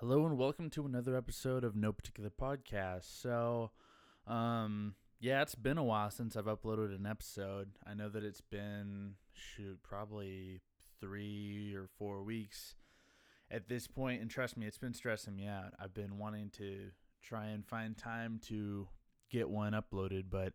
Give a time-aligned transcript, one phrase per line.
[0.00, 3.20] Hello and welcome to another episode of No Particular Podcast.
[3.20, 3.70] So,
[4.26, 7.72] um, yeah, it's been a while since I've uploaded an episode.
[7.86, 10.62] I know that it's been shoot probably
[11.02, 12.76] three or four weeks
[13.50, 15.74] at this point, and trust me, it's been stressing me out.
[15.78, 16.92] I've been wanting to
[17.22, 18.88] try and find time to
[19.28, 20.54] get one uploaded, but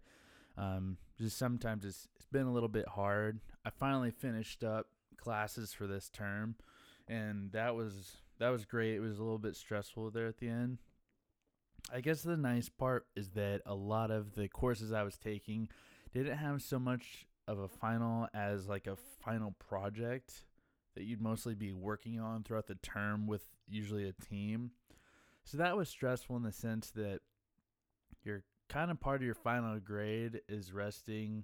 [0.58, 3.42] um, just sometimes it's it's been a little bit hard.
[3.64, 4.88] I finally finished up
[5.18, 6.56] classes for this term,
[7.08, 8.96] and that was that was great.
[8.96, 10.80] It was a little bit stressful there at the end.
[11.94, 15.70] I guess the nice part is that a lot of the courses I was taking
[16.14, 20.46] didn't have so much of a final as like a final project
[20.96, 24.72] that you'd mostly be working on throughout the term with usually a team.
[25.44, 27.20] So that was stressful in the sense that
[28.24, 31.44] you're kind of part of your final grade is resting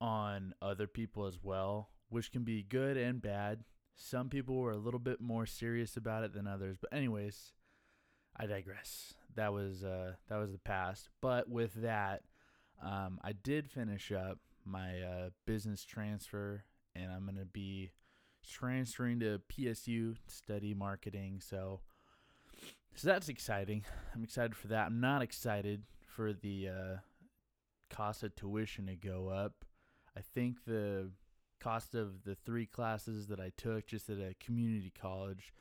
[0.00, 3.64] on other people as well, which can be good and bad.
[4.00, 7.52] Some people were a little bit more serious about it than others, but anyways,
[8.36, 9.14] I digress.
[9.34, 11.08] That was uh, that was the past.
[11.20, 12.22] But with that,
[12.82, 16.62] um, I did finish up my uh, business transfer,
[16.94, 17.90] and I'm gonna be
[18.48, 21.40] transferring to PSU to study marketing.
[21.44, 21.80] So,
[22.94, 23.84] so that's exciting.
[24.14, 24.86] I'm excited for that.
[24.86, 26.96] I'm not excited for the uh,
[27.90, 29.64] cost of tuition to go up.
[30.16, 31.10] I think the
[31.60, 35.52] cost of the three classes that I took just at a community college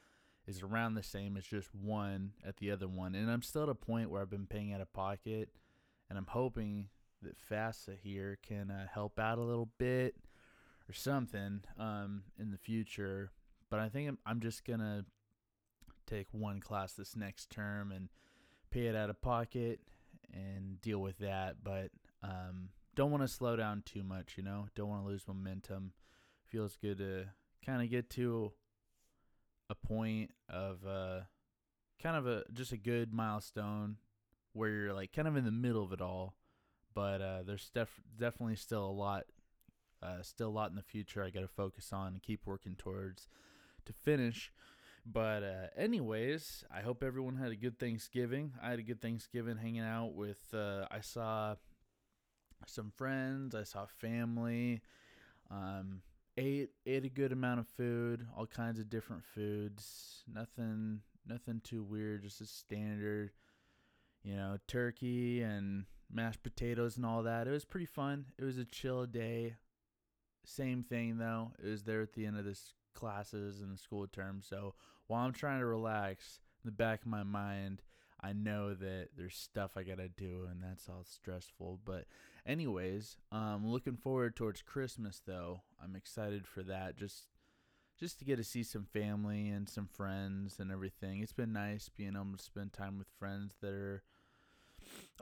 [0.48, 3.16] is around the same as just one at the other one.
[3.16, 5.50] And I'm still at a point where I've been paying out of pocket,
[6.10, 6.88] and I'm hoping
[7.22, 10.16] that FAFSA here can uh, help out a little bit
[10.90, 13.32] or something um, in the future.
[13.70, 15.06] But I think I'm, I'm just going to
[16.06, 18.10] take one class this next term and
[18.72, 19.82] pay it out of pocket
[20.34, 21.58] and deal with that.
[21.64, 21.90] But
[22.24, 24.68] um, don't want to slow down too much, you know?
[24.76, 25.94] Don't want to lose momentum.
[26.44, 27.26] Feels good to
[27.64, 28.52] kind of get to
[29.70, 31.20] a point of uh,
[32.02, 33.98] kind of a just a good milestone
[34.54, 36.34] where you're like kind of in the middle of it all.
[36.96, 39.26] But uh, there's def- definitely still a lot,
[40.02, 42.76] uh, still a lot in the future I got to focus on and keep working
[42.76, 43.28] towards
[43.86, 44.52] to finish.
[45.06, 48.54] But uh, anyways, I hope everyone had a good Thanksgiving.
[48.62, 50.40] I had a good Thanksgiving hanging out with.
[50.52, 51.56] Uh, I saw
[52.66, 53.56] some friends.
[53.56, 54.82] I saw family.
[55.50, 56.02] Um,
[56.38, 60.24] ate ate a good amount of food, all kinds of different foods.
[60.32, 63.32] Nothing nothing too weird, just a standard,
[64.24, 67.48] you know, turkey and mashed potatoes and all that.
[67.48, 68.26] It was pretty fun.
[68.38, 69.56] It was a chill day.
[70.46, 71.52] Same thing though.
[71.62, 74.42] It was there at the end of this classes and the school term.
[74.42, 74.74] So
[75.08, 77.82] while I'm trying to relax, in the back of my mind,
[78.22, 81.80] I know that there's stuff I gotta do, and that's all stressful.
[81.86, 82.06] But,
[82.46, 85.62] anyways, um, looking forward towards Christmas though.
[85.84, 86.98] I'm excited for that.
[86.98, 87.28] Just,
[88.00, 91.22] just to get to see some family and some friends and everything.
[91.22, 94.04] It's been nice being able to spend time with friends that are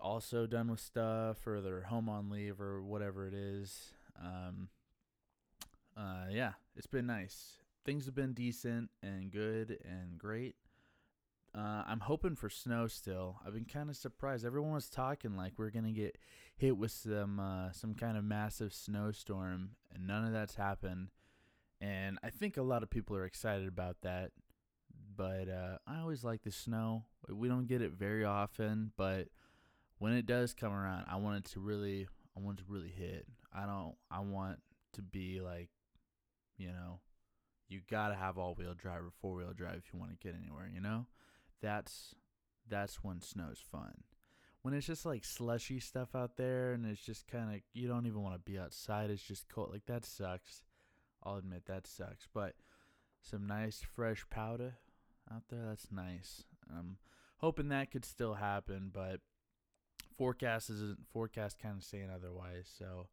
[0.01, 3.91] also done with stuff or they're home on leave or whatever it is.
[4.22, 4.69] Um,
[5.97, 7.57] uh, yeah, it's been nice.
[7.85, 10.56] Things have been decent and good and great.
[11.56, 13.38] Uh, I'm hoping for snow still.
[13.46, 14.46] I've been kind of surprised.
[14.46, 16.18] Everyone was talking like we're gonna get
[16.58, 21.10] hit with some uh, some kind of massive snowstorm, and none of that's happened.
[21.80, 24.32] And I think a lot of people are excited about that.
[25.16, 27.06] But uh, I always like the snow.
[27.30, 29.30] We don't get it very often, but
[29.98, 32.06] when it does come around, I want it to really,
[32.36, 33.26] I want it to really hit.
[33.54, 33.96] I don't.
[34.12, 34.60] I want
[34.94, 35.70] to be like,
[36.58, 37.00] you know,
[37.70, 40.36] you gotta have all wheel drive or four wheel drive if you want to get
[40.38, 40.70] anywhere.
[40.74, 41.06] You know
[41.66, 42.14] that's
[42.70, 44.03] that's when snow's fun.
[44.62, 48.06] When it's just like slushy stuff out there and it's just kind of you don't
[48.06, 49.09] even want to be outside.
[49.09, 49.72] It's just cold.
[49.72, 50.62] Like that sucks.
[51.24, 52.28] I'll admit that sucks.
[52.34, 52.54] But
[53.22, 54.75] some nice fresh powder
[55.34, 55.66] out there.
[55.68, 56.44] That's nice.
[56.70, 56.98] I'm
[57.38, 59.22] hoping that could still happen, but
[60.18, 62.72] forecast is forecast kind of saying otherwise.
[62.78, 63.08] So,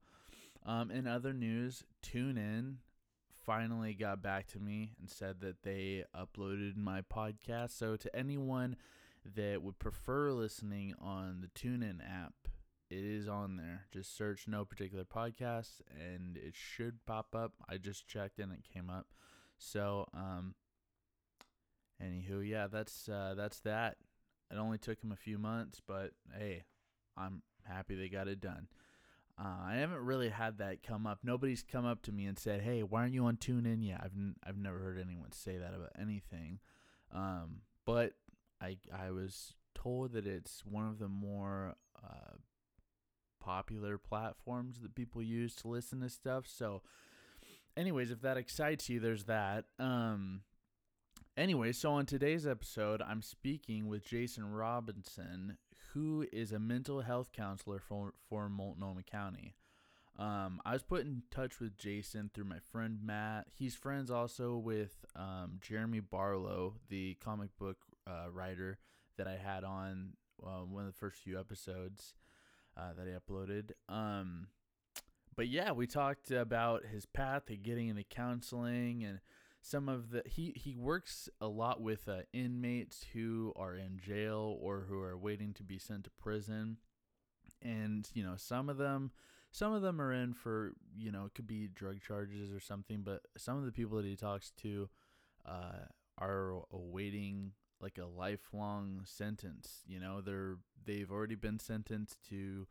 [0.64, 2.76] um, in other news, TuneIn
[3.44, 7.70] finally got back to me and said that they uploaded my podcast.
[7.70, 8.76] So, to anyone
[9.36, 12.34] that would prefer listening on the TuneIn app,
[12.90, 13.86] it is on there.
[13.92, 17.52] Just search no particular podcast and it should pop up.
[17.68, 19.06] I just checked and it came up.
[19.58, 20.54] So, um,
[22.02, 23.96] anywho, yeah, that's uh, that's that.
[24.50, 26.64] It only took him a few months, but hey,
[27.16, 28.68] I'm happy they got it done.
[29.38, 31.20] Uh, I haven't really had that come up.
[31.22, 34.14] Nobody's come up to me and said, "Hey, why aren't you on TuneIn yet?" I've
[34.16, 36.60] n- I've never heard anyone say that about anything.
[37.12, 38.12] Um, but
[38.60, 42.36] I I was told that it's one of the more uh,
[43.40, 46.46] popular platforms that people use to listen to stuff.
[46.46, 46.82] So,
[47.76, 49.64] anyways, if that excites you, there's that.
[49.78, 50.42] Um,
[51.34, 55.56] Anyway, so on today's episode, I'm speaking with Jason Robinson,
[55.94, 59.54] who is a mental health counselor for, for Multnomah County.
[60.18, 63.46] Um, I was put in touch with Jason through my friend Matt.
[63.50, 68.78] He's friends also with um, Jeremy Barlow, the comic book uh, writer
[69.16, 72.14] that I had on uh, one of the first few episodes
[72.76, 73.70] uh, that I uploaded.
[73.88, 74.48] Um,
[75.34, 79.20] but yeah, we talked about his path to getting into counseling and
[79.62, 84.58] some of the he he works a lot with uh, inmates who are in jail
[84.60, 86.78] or who are waiting to be sent to prison,
[87.62, 89.12] and you know some of them
[89.52, 93.02] some of them are in for you know it could be drug charges or something,
[93.02, 94.88] but some of the people that he talks to
[95.46, 95.86] uh,
[96.18, 99.82] are awaiting like a lifelong sentence.
[99.86, 102.66] You know they're they've already been sentenced to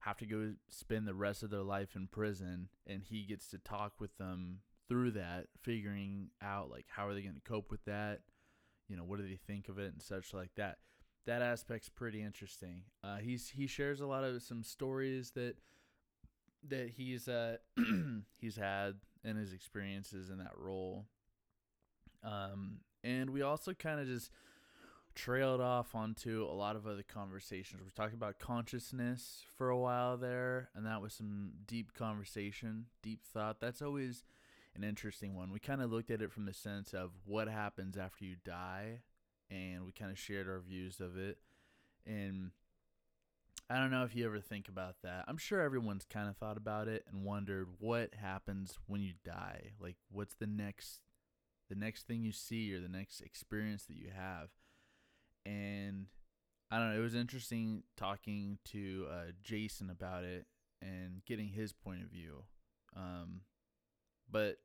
[0.00, 3.58] have to go spend the rest of their life in prison and he gets to
[3.58, 7.84] talk with them through that, figuring out like how are they going to cope with
[7.84, 8.20] that,
[8.88, 10.78] you know, what do they think of it and such like that.
[11.26, 12.82] That aspect's pretty interesting.
[13.04, 15.56] Uh, he's he shares a lot of some stories that
[16.66, 17.58] that he's uh
[18.38, 18.94] he's had
[19.24, 21.06] and his experiences in that role.
[22.24, 24.30] Um, and we also kind of just
[25.14, 27.82] trailed off onto a lot of other conversations.
[27.84, 33.24] We talked about consciousness for a while there, and that was some deep conversation, deep
[33.24, 33.60] thought.
[33.60, 34.24] That's always
[34.74, 35.52] an interesting one.
[35.52, 39.00] We kind of looked at it from the sense of what happens after you die,
[39.50, 41.38] and we kind of shared our views of it.
[42.06, 42.52] And
[43.70, 45.24] I don't know if you ever think about that.
[45.28, 49.72] I'm sure everyone's kind of thought about it and wondered what happens when you die.
[49.78, 51.00] Like what's the next
[51.68, 54.48] the next thing you see or the next experience that you have.
[55.44, 56.06] And
[56.70, 60.46] I don't know, it was interesting talking to uh, Jason about it
[60.80, 62.44] and getting his point of view.
[62.96, 63.42] Um,
[64.30, 64.56] but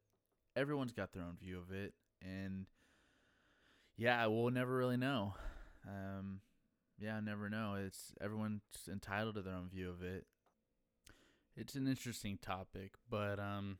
[0.55, 2.65] everyone's got their own view of it, and
[3.97, 5.35] yeah, we'll never really know.
[5.87, 6.41] Um,
[6.99, 7.75] yeah, I never know.
[7.75, 8.61] It's everyone's
[8.91, 10.25] entitled to their own view of it.
[11.55, 13.77] It's an interesting topic, but um,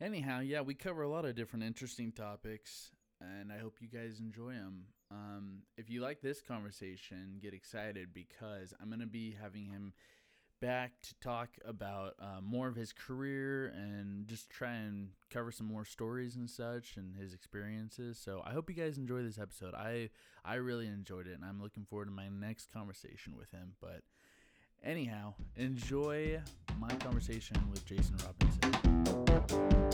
[0.00, 2.90] anyhow, yeah, we cover a lot of different interesting topics,
[3.20, 4.84] and I hope you guys enjoy them.
[5.10, 9.94] Um, if you like this conversation, get excited because I'm gonna be having him
[10.60, 15.66] back to talk about uh, more of his career and just try and cover some
[15.66, 18.18] more stories and such and his experiences.
[18.18, 19.74] So I hope you guys enjoy this episode.
[19.74, 20.10] I
[20.44, 23.74] I really enjoyed it and I'm looking forward to my next conversation with him.
[23.80, 24.02] But
[24.82, 26.40] anyhow, enjoy
[26.78, 29.85] my conversation with Jason Robinson.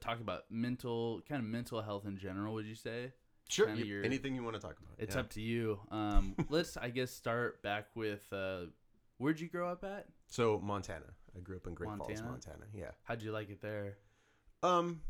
[0.00, 2.54] Talk about mental kind of mental health in general.
[2.54, 3.12] Would you say?
[3.48, 3.72] Sure.
[3.74, 4.94] your, anything you want to talk about.
[4.98, 5.20] It's yeah.
[5.20, 5.80] up to you.
[5.90, 8.66] Um, let's, I guess, start back with uh,
[9.16, 10.06] where'd you grow up at?
[10.26, 11.06] So Montana.
[11.36, 12.18] I grew up in Great Montana?
[12.18, 12.64] Falls, Montana.
[12.74, 12.90] Yeah.
[13.04, 13.96] How'd you like it there?
[14.62, 15.00] Um,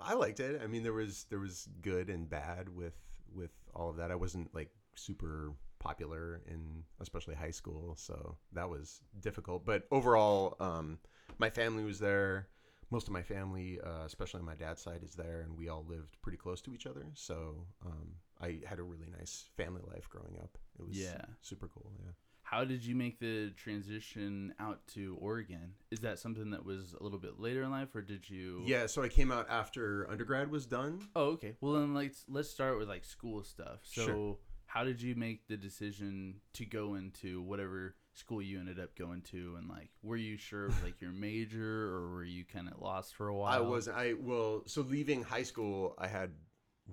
[0.00, 0.60] I liked it.
[0.62, 2.94] I mean, there was there was good and bad with
[3.34, 4.10] with all of that.
[4.10, 9.64] I wasn't like super popular in especially high school, so that was difficult.
[9.64, 10.98] But overall, um,
[11.38, 12.48] my family was there
[12.94, 15.84] most of my family, uh, especially on my dad's side, is there, and we all
[15.88, 17.04] lived pretty close to each other.
[17.14, 20.56] So um, I had a really nice family life growing up.
[20.78, 21.22] It was yeah.
[21.40, 21.90] super cool.
[21.98, 22.12] Yeah.
[22.42, 25.72] How did you make the transition out to Oregon?
[25.90, 28.62] Is that something that was a little bit later in life, or did you?
[28.64, 31.00] Yeah, so I came out after undergrad was done.
[31.16, 31.56] Oh, okay.
[31.60, 33.80] Well, then let's let's start with like school stuff.
[33.82, 34.36] So, sure.
[34.66, 39.20] how did you make the decision to go into whatever school you ended up going
[39.22, 42.80] to and like were you sure of like your major or were you kind of
[42.80, 43.52] lost for a while?
[43.52, 46.30] i was i well so leaving high school i had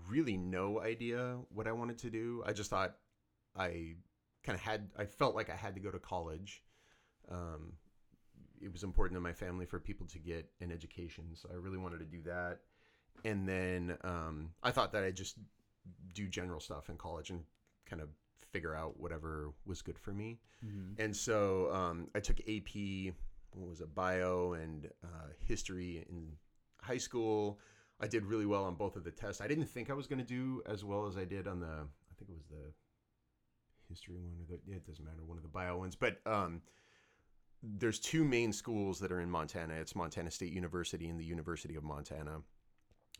[0.09, 2.43] really no idea what i wanted to do.
[2.45, 2.95] I just thought
[3.57, 3.95] i
[4.43, 6.63] kind of had i felt like i had to go to college.
[7.29, 7.73] Um,
[8.59, 11.77] it was important to my family for people to get an education so i really
[11.77, 12.59] wanted to do that.
[13.23, 15.37] And then um, i thought that i'd just
[16.13, 17.43] do general stuff in college and
[17.87, 18.09] kind of
[18.45, 20.39] figure out whatever was good for me.
[20.65, 21.01] Mm-hmm.
[21.01, 23.13] And so um, I took AP,
[23.53, 26.33] what was it, bio and uh, history in
[26.81, 27.59] high school.
[27.99, 29.41] I did really well on both of the tests.
[29.41, 31.67] I didn't think I was going to do as well as I did on the,
[31.67, 32.73] I think it was the
[33.87, 35.95] history one or the, yeah, it doesn't matter, one of the bio ones.
[35.95, 36.61] But um,
[37.61, 39.75] there's two main schools that are in Montana.
[39.75, 42.41] It's Montana State University and the University of Montana.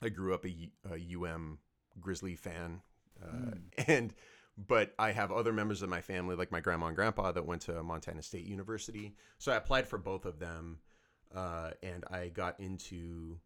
[0.01, 1.59] I grew up a, a UM
[1.99, 2.81] Grizzly fan.
[3.21, 3.61] Uh, mm.
[3.87, 4.13] And
[4.57, 7.61] but I have other members of my family, like my grandma and grandpa, that went
[7.63, 9.15] to Montana State University.
[9.37, 10.79] So I applied for both of them,
[11.33, 13.39] uh, and I got into.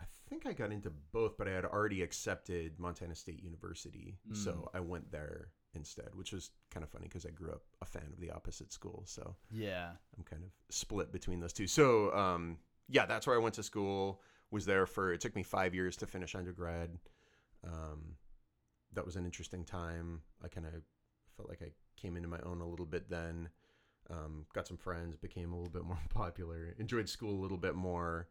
[0.00, 4.36] I think I got into both, but I had already accepted Montana State University, Mm.
[4.36, 7.84] so I went there instead, which was kind of funny because I grew up a
[7.84, 9.04] fan of the opposite school.
[9.06, 9.92] So Yeah.
[10.16, 11.66] I'm kind of split between those two.
[11.66, 12.58] So, um,
[12.88, 14.22] yeah, that's where I went to school.
[14.50, 16.98] Was there for it took me five years to finish undergrad.
[17.64, 18.16] Um,
[18.94, 20.22] that was an interesting time.
[20.42, 20.72] I kind of
[21.36, 23.48] felt like I came into my own a little bit then.
[24.10, 27.74] Um, got some friends, became a little bit more popular, enjoyed school a little bit
[27.74, 28.28] more,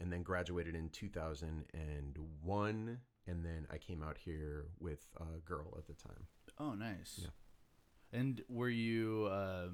[0.00, 2.98] and then graduated in 2001.
[3.26, 6.26] And then I came out here with a girl at the time.
[6.58, 7.20] Oh, nice.
[7.22, 7.28] Yeah.
[8.10, 9.66] And were you uh,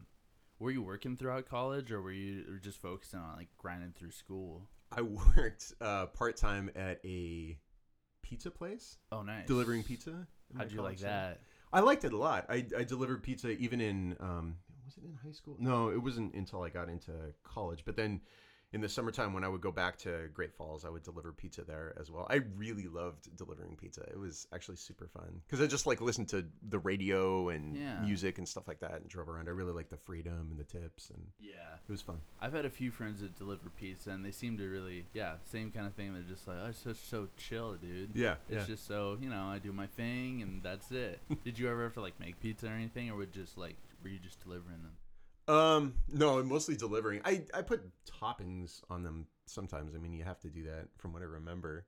[0.58, 4.68] were you working throughout college, or were you just focusing on like grinding through school?
[4.90, 5.02] I
[5.36, 7.56] worked uh, part time at a
[8.24, 8.96] pizza place.
[9.12, 9.46] Oh, nice.
[9.46, 10.26] delivering pizza.
[10.56, 11.40] How'd you like that?
[11.72, 12.46] I liked it a lot.
[12.48, 15.56] I, I delivered pizza even in um was it in high school?
[15.58, 17.12] No, it wasn't until I got into
[17.42, 17.84] college.
[17.84, 18.20] But then
[18.74, 21.62] in the summertime when I would go back to Great Falls, I would deliver pizza
[21.62, 22.26] there as well.
[22.28, 24.00] I really loved delivering pizza.
[24.02, 28.00] It was actually super fun because I just like listened to the radio and Yeah.
[28.00, 29.46] music and stuff like that and drove around.
[29.46, 31.76] I really liked the freedom and the tips and Yeah.
[31.88, 32.20] it was fun.
[32.40, 35.70] I've had a few friends that deliver pizza, and they seem to really, yeah, same
[35.70, 36.12] kind of thing.
[36.12, 38.16] They're just like, oh, it's just so chill, dude.
[38.16, 41.20] Yeah, It's just so, you know, I do my thing, and that's it.
[41.44, 44.08] Did you ever have to like make pizza or anything, or would just like, were
[44.10, 44.96] you just delivering them?
[45.46, 47.20] Um, no, mostly delivering.
[47.24, 49.94] I I put toppings on them sometimes.
[49.94, 51.86] I mean, you have to do that from what I remember.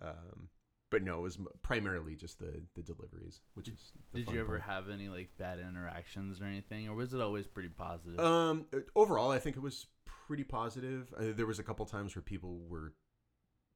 [0.00, 0.48] Um,
[0.90, 3.92] but no, it was primarily just the the deliveries, which is.
[4.14, 4.62] Did you ever part.
[4.62, 8.18] have any like bad interactions or anything, or was it always pretty positive?
[8.18, 9.86] Um, overall, I think it was
[10.26, 11.12] pretty positive.
[11.16, 12.94] Uh, there was a couple times where people were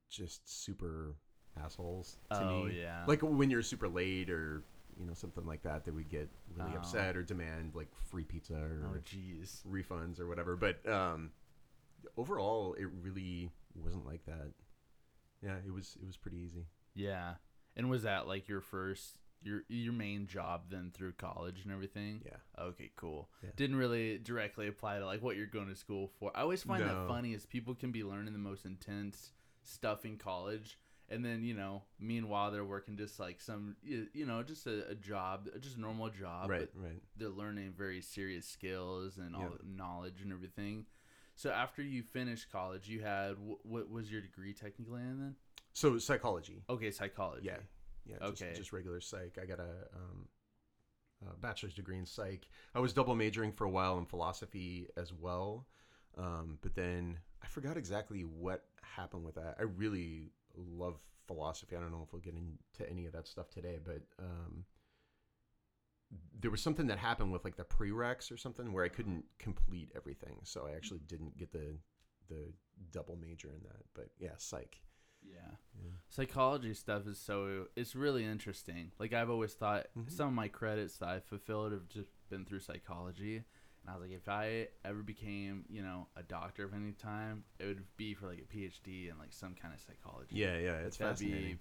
[0.09, 1.15] just super
[1.61, 2.81] assholes to oh me.
[2.81, 3.03] yeah.
[3.07, 4.63] Like when you're super late or
[4.99, 6.77] you know something like that, they would get really Oh.
[6.77, 9.65] upset or demand like free pizza or oh jeez.
[9.65, 10.55] refunds or whatever.
[10.55, 11.31] But um,
[12.17, 14.51] overall, it really wasn't like that.
[15.41, 16.65] Yeah, it was it was pretty easy.
[16.95, 17.35] Yeah.
[17.75, 22.21] And was that like your first your your main job then through college and everything?
[22.25, 23.29] Yeah, Okay, cool.
[23.43, 23.49] Yeah.
[23.55, 26.31] Didn't really directly apply to like what you're going to school for.
[26.35, 26.87] I always find No.
[26.87, 29.31] that funny is people can be learning the most intense
[29.63, 30.77] stuff in college
[31.09, 34.95] and then, you know, meanwhile they're working just like some you know, just a, a
[34.95, 37.01] job, just a normal job, right, but right.
[37.17, 39.57] they're learning very serious skills and all Yeah.
[39.59, 40.85] the knowledge and everything.
[41.35, 45.35] So after you finished college, you had wh- what was your degree technically in then?
[45.73, 46.63] So psychology.
[46.69, 47.47] Okay, psychology.
[47.47, 47.57] Yeah,
[48.05, 48.17] yeah.
[48.29, 48.53] Just, Okay.
[48.55, 49.37] just regular psych.
[49.41, 50.27] I got a, um,
[51.27, 52.47] a bachelor's degree in psych.
[52.75, 55.65] I was double majoring for a while in philosophy as well,
[56.17, 59.55] um, but then I forgot exactly what happened with that.
[59.59, 60.95] I really love
[61.27, 61.75] philosophy.
[61.75, 64.65] I don't know if we'll get into any of that stuff today, but um,
[66.39, 69.91] there was something that happened with like the prereqs or something where I couldn't complete
[69.95, 71.77] everything, so I actually didn't get the
[72.29, 72.53] the
[72.91, 73.83] double major in that.
[73.93, 74.77] But yeah, psych.
[75.25, 75.55] Yeah.
[75.81, 75.91] Yeah.
[76.09, 78.91] Psychology stuff is so it's really interesting.
[78.99, 80.11] Like I've always thought Mhm.
[80.11, 83.43] some of my credits that I fulfilled have just been through psychology.
[83.85, 87.43] And I was like, if I ever became, you know, a doctor of any time,
[87.59, 90.35] it would be for like a PhD in like some kind of psychology.
[90.35, 91.51] Yeah, yeah, it's That'd fascinating.
[91.53, 91.59] be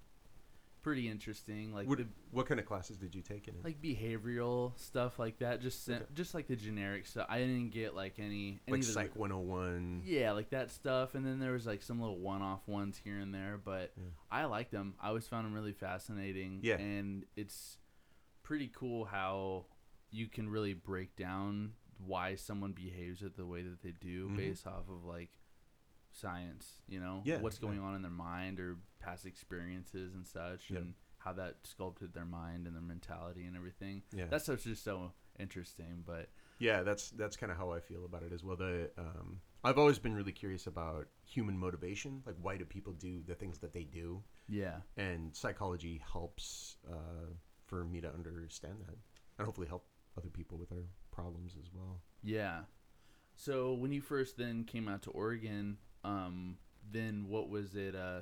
[0.83, 1.73] pretty interesting.
[1.75, 3.65] Like What, the what kind of classes did you take in it?
[3.65, 5.61] like behavioral stuff like that.
[5.61, 6.01] Just Okay.
[6.15, 7.27] just like the generic stuff.
[7.29, 10.03] I didn't get like any any like Psych 101.
[10.05, 13.35] yeah, like that stuff, and then there was like some little one-off ones here and
[13.35, 14.03] there, but Yeah.
[14.31, 14.95] I liked them.
[15.01, 16.61] I always found them really fascinating.
[16.63, 16.77] Yeah.
[16.79, 17.79] and it's
[18.45, 19.67] pretty cool how
[20.11, 21.73] you can really break down
[22.07, 24.37] why someone behaves it the way that they do Mhm.
[24.37, 25.31] based off of like
[26.11, 26.83] science.
[26.89, 27.85] You know, Yeah, what's going yeah.
[27.85, 30.83] on in their mind or past experiences and such, Yep.
[30.83, 34.03] and how that sculpted their mind and their mentality and everything.
[34.13, 36.03] Yeah, That stuff's just so interesting.
[36.03, 36.29] But
[36.59, 38.57] yeah, that's that's kind of how I feel about it as well.
[38.57, 43.23] The um, I've always been really curious about human motivation, like why do people do
[43.23, 47.33] the things that they do, yeah, and psychology helps uh,
[47.65, 48.99] for me to understand that,
[49.39, 49.87] and hopefully help
[50.19, 52.01] other people with their problems as well.
[52.23, 52.63] Yeah.
[53.37, 56.57] So when you first then came out to Oregon, um,
[56.91, 57.95] then what was it?
[57.95, 58.21] Uh,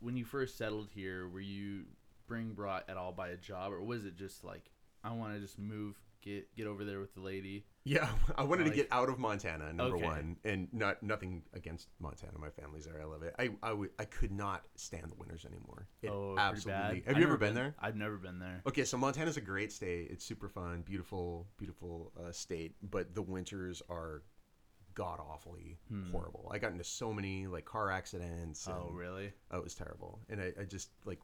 [0.00, 1.84] when you first settled here, were you
[2.26, 4.70] bring brought at all by a job, or was it just like
[5.02, 7.64] I want to just move, get get over there with the lady?
[7.88, 10.04] Yeah, I wanted Like- to get out of Montana, number Okay.
[10.04, 12.38] one, and not nothing against Montana.
[12.38, 13.00] My family's there.
[13.00, 13.34] I love it.
[13.38, 13.50] I
[13.98, 15.88] I, could not stand the winters anymore.
[16.02, 17.00] It oh, absolutely.
[17.06, 17.74] Have I've you ever never been there?
[17.78, 18.60] I've never been there.
[18.66, 20.10] Okay, so Montana's a great state.
[20.10, 24.22] It's super fun, beautiful, beautiful uh, state, but the winters are
[24.94, 26.10] god awfully Hmm.
[26.10, 26.48] horrible.
[26.52, 28.68] I got into so many like car accidents.
[28.68, 29.32] Oh, really?
[29.50, 31.20] Oh, it was terrible, and I, I just like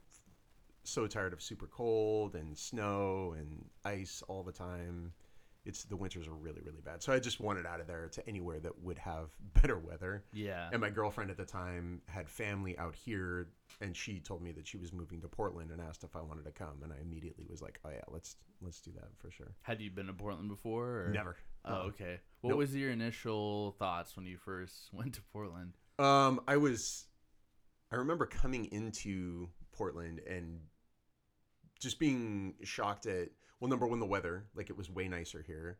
[0.84, 5.12] so tired of super cold and snow and ice all the time.
[5.64, 7.02] It's the winters are really really bad.
[7.02, 9.30] So I just wanted out of there to anywhere that would have
[9.62, 10.24] better weather.
[10.32, 10.68] Yeah.
[10.72, 13.48] And my girlfriend at the time had family out here,
[13.80, 16.44] and she told me that she was moving to Portland and asked if I wanted
[16.44, 19.54] to come, and I immediately was like, "Oh yeah, let's let's do that for sure."
[19.62, 21.06] Had you been to Portland before?
[21.06, 21.10] Or?
[21.12, 21.36] Never.
[21.64, 22.20] Oh, okay.
[22.42, 22.58] What Nope.
[22.58, 25.72] was your initial thoughts when you first went to Portland?
[25.98, 27.06] Um, I was,
[27.90, 30.60] I remember coming into Portland and
[31.80, 33.28] just being shocked at
[33.64, 35.78] well, number one, the weather, like it was way nicer here,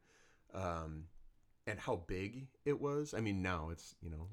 [0.54, 1.04] um,
[1.66, 3.12] and how big it was.
[3.12, 4.26] I mean, now it's you know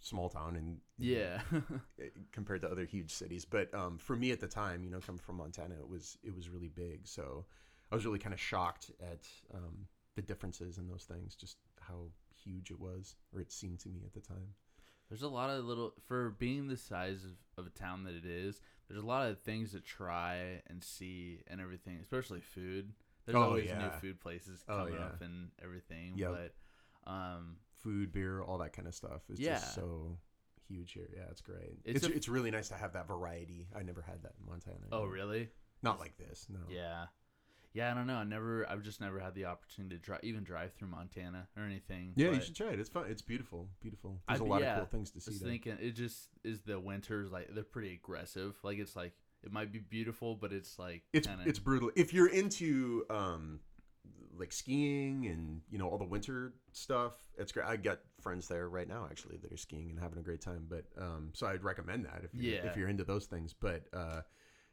[0.00, 1.40] small town and Yeah.
[2.02, 4.98] eh, compared to other huge cities, but um, for me at the time, you know,
[4.98, 7.06] coming from Montana, it was it was really big.
[7.06, 7.44] So
[7.92, 9.86] I was really kind of shocked at um,
[10.16, 12.08] the differences in those things, just how
[12.44, 14.54] huge it was, or it seemed to me at the time.
[15.08, 18.24] There's a lot of little for being the size of, of a town that it
[18.26, 18.60] is.
[18.88, 22.92] There's a lot of things to try and see and everything, especially food.
[23.26, 23.78] There's Oh, always yeah.
[23.78, 25.00] new food places Oh, coming yeah.
[25.06, 26.14] up and everything.
[26.16, 26.30] Yep.
[27.04, 29.22] But um, food, beer, all that kind of stuff.
[29.30, 29.54] It's Yeah.
[29.58, 30.18] just so
[30.68, 31.08] huge here.
[31.14, 31.78] Yeah, it's great.
[31.84, 33.68] It's It's a- it's, really nice to have that variety.
[33.74, 34.86] I never had that in Montana.
[34.92, 35.48] oh really?
[35.82, 36.46] Not like this.
[36.50, 36.58] No.
[36.68, 37.06] Yeah.
[37.78, 38.16] Yeah, I don't know.
[38.16, 41.62] I never, I've just never had the opportunity to drive, even drive through Montana or
[41.62, 42.12] anything.
[42.16, 42.80] Yeah, you should try it.
[42.80, 43.04] It's fun.
[43.08, 43.68] It's beautiful.
[43.80, 44.20] Beautiful.
[44.28, 45.50] There's I- a lot yeah, of cool things to I see was there.
[45.50, 48.56] thinking it just is the winters like they're pretty aggressive.
[48.64, 49.12] Like it's like
[49.44, 51.90] it might be beautiful, but it's like It's kinda, it's brutal.
[51.94, 53.60] If you're into um
[54.36, 57.66] like skiing and you know all the winter stuff, it's great.
[57.66, 60.66] I got friends there right now actually that are skiing and having a great time.
[60.68, 62.66] But um, so I'd recommend that if you're, Yeah.
[62.70, 63.52] if you're into those things.
[63.52, 64.22] But uh,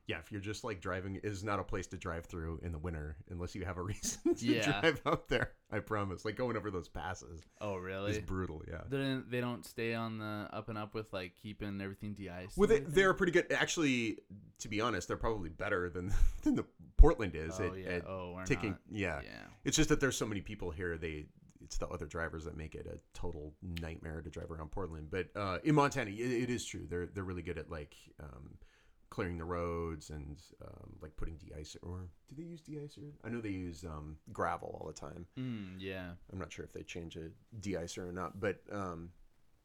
[0.08, 2.78] yeah, if you're just like driving, is not a place to drive through in the
[2.78, 4.80] winter unless you have a reason to Yeah.
[4.82, 5.52] drive out there.
[5.72, 6.24] I promise.
[6.26, 8.12] Like going over those passes oh really?
[8.12, 8.62] It's brutal.
[8.68, 8.82] Yeah.
[8.88, 12.58] They don't, they don't stay on the up and up with like keeping everything de-iced.
[12.58, 13.52] Well, they, they're pretty good.
[13.52, 14.20] Actually,
[14.60, 16.66] to be honest, they're probably better than than the
[16.98, 17.90] Portland is oh at, yeah.
[17.90, 18.72] at oh, we're taking.
[18.72, 18.80] not.
[18.92, 19.22] Yeah.
[19.24, 19.32] Yeah.
[19.64, 20.98] It's just that there's so many people here.
[20.98, 21.26] They
[21.64, 25.08] it's the other drivers that make it a total nightmare to drive around Portland.
[25.10, 26.86] But uh, in Montana, it, it is true.
[26.88, 28.52] They're they're really good at like um,
[29.16, 31.78] clearing the roads and um, like putting de-icer.
[31.82, 33.12] Or do they use de-icer?
[33.24, 35.26] I know they use um, gravel all the time.
[35.40, 36.10] Mm, yeah.
[36.34, 37.30] I'm not sure if they change a
[37.62, 39.12] de-icer or not, but um,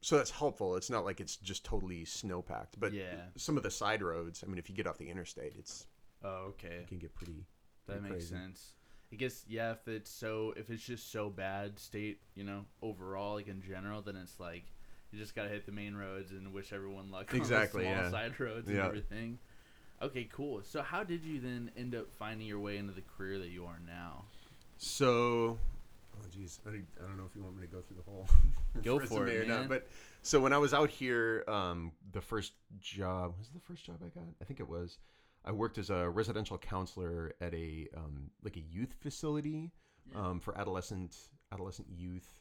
[0.02, 0.76] so that's helpful.
[0.76, 3.22] It's not like it's just totally snow packed, but Yeah.
[3.36, 4.44] some of the side roads.
[4.44, 5.86] I mean, if you get off the interstate, it's
[6.22, 6.76] Oh okay.
[6.82, 7.44] it can get pretty.
[7.86, 8.34] That makes crazy.
[8.34, 8.74] sense.
[9.12, 9.72] I guess yeah.
[9.72, 14.00] If it's so, if it's just so bad state, you know, overall, like in general,
[14.02, 14.66] then it's like
[15.12, 17.32] you just gotta hit the main roads and wish everyone luck.
[17.34, 18.28] Exactly, On the small yeah.
[18.28, 18.86] side roads and Yeah.
[18.86, 19.38] everything.
[20.02, 20.62] Okay, cool.
[20.62, 23.64] So how did you then end up finding your way into the career that you
[23.66, 24.24] are now?
[24.78, 25.58] So,
[26.16, 28.10] oh geez, I don't, I don't know if you want me to go through the
[28.10, 28.26] whole
[28.82, 29.68] Go for it, or not, man.
[29.68, 29.88] but
[30.22, 34.08] so when I was out here, um, the first job was the first job I
[34.08, 34.24] got.
[34.40, 34.98] I think it was.
[35.44, 39.70] I worked as a residential counselor at a um, like a youth facility
[40.14, 41.16] um, for adolescent
[41.52, 42.40] adolescent youth.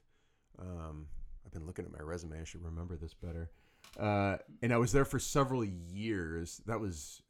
[0.59, 1.07] Um,
[1.49, 2.39] I've been looking at my resume.
[2.39, 3.49] I should remember this better.
[3.99, 6.61] Uh, and I was there for several years.
[6.67, 7.23] That was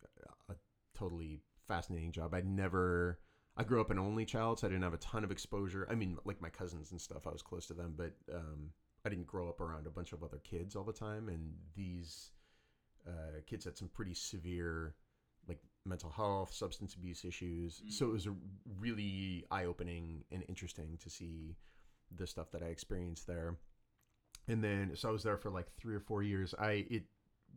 [0.49, 0.55] a
[0.97, 2.33] totally fascinating job.
[2.33, 3.19] I'd never.
[3.55, 5.87] I grew up an only child, so I didn't have a ton of exposure.
[5.89, 8.71] I mean, like my cousins and stuff, I was close to them, but um,
[9.05, 11.29] I didn't grow up around a bunch of other kids all the time.
[11.29, 12.31] And these
[13.07, 14.95] uh, kids had some pretty severe,
[15.47, 17.81] like mental health, substance abuse issues.
[17.89, 18.35] So it was a
[18.77, 21.55] really eye opening and interesting to see
[22.17, 23.55] the stuff that I experienced there.
[24.49, 26.53] And then, so I was there for like three or four years.
[26.59, 27.03] I it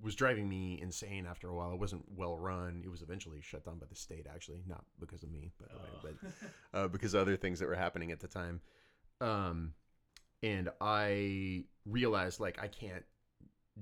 [0.03, 1.73] was driving me insane after a while.
[1.73, 2.83] It wasn't well run.
[2.85, 6.09] It was eventually shut down by the state, actually, not because of me, by the
[6.09, 6.15] way,
[6.73, 8.61] but uh, because of other things that were happening at the time.
[9.21, 9.75] Um,
[10.43, 13.05] and I realized like I can't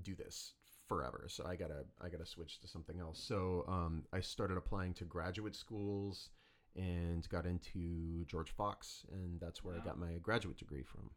[0.02, 0.52] do this
[0.86, 3.22] forever, so I gotta I gotta switch to something else.
[3.22, 6.28] So um, I started applying to graduate schools
[6.76, 11.10] and got into George Fox, and that's where I got my graduate degree from.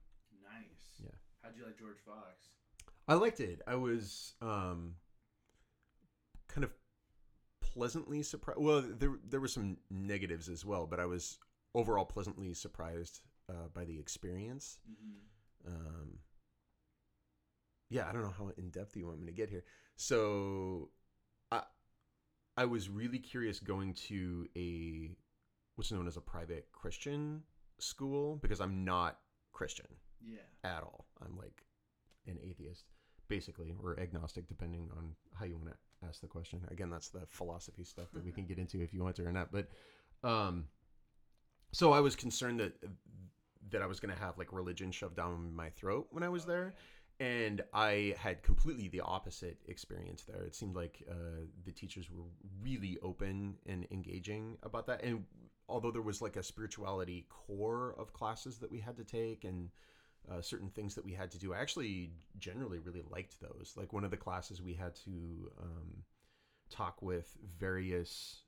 [1.44, 2.48] How'd you like George Fox?
[3.08, 3.62] I liked it.
[3.68, 4.96] I was um,
[6.48, 6.72] kind of
[7.62, 8.62] pleasantly surprised.
[8.62, 11.40] Well, there there were some negatives as well, but I was
[11.76, 14.80] overall pleasantly surprised uh, by the experience.
[14.90, 15.74] Mm-hmm.
[15.74, 16.20] Um,
[17.90, 19.66] yeah, I don't know how in depth you want me to get here.
[19.98, 20.90] So,
[21.52, 21.64] I
[22.56, 25.12] I was really curious going to a
[25.76, 27.44] what's known as a private Christian
[27.80, 29.20] school because I'm not
[29.52, 29.88] Christian
[30.26, 30.40] Yeah.
[30.64, 31.06] at all.
[31.24, 31.66] I'm like
[32.28, 32.86] an atheist,
[33.28, 36.62] basically, or agnostic, depending on how you want to ask the question.
[36.70, 39.32] Again, that's the philosophy stuff that we can get into if you want to or
[39.32, 39.52] not.
[39.52, 39.68] But
[40.24, 40.66] um,
[41.72, 42.74] so I was concerned that
[43.72, 46.46] that I was going to have like religion shoved down my throat when I was
[46.46, 46.76] there,
[47.20, 50.44] and I had completely the opposite experience there.
[50.44, 52.26] It seemed like uh, the teachers were
[52.62, 55.04] really open and engaging about that.
[55.04, 55.26] And
[55.70, 59.70] although there was like a spirituality core of classes that we had to take and
[60.32, 63.74] uh, certain things that we had to do, I actually generally really liked those.
[63.76, 66.04] Like one of the classes we had to um,
[66.70, 68.44] talk with various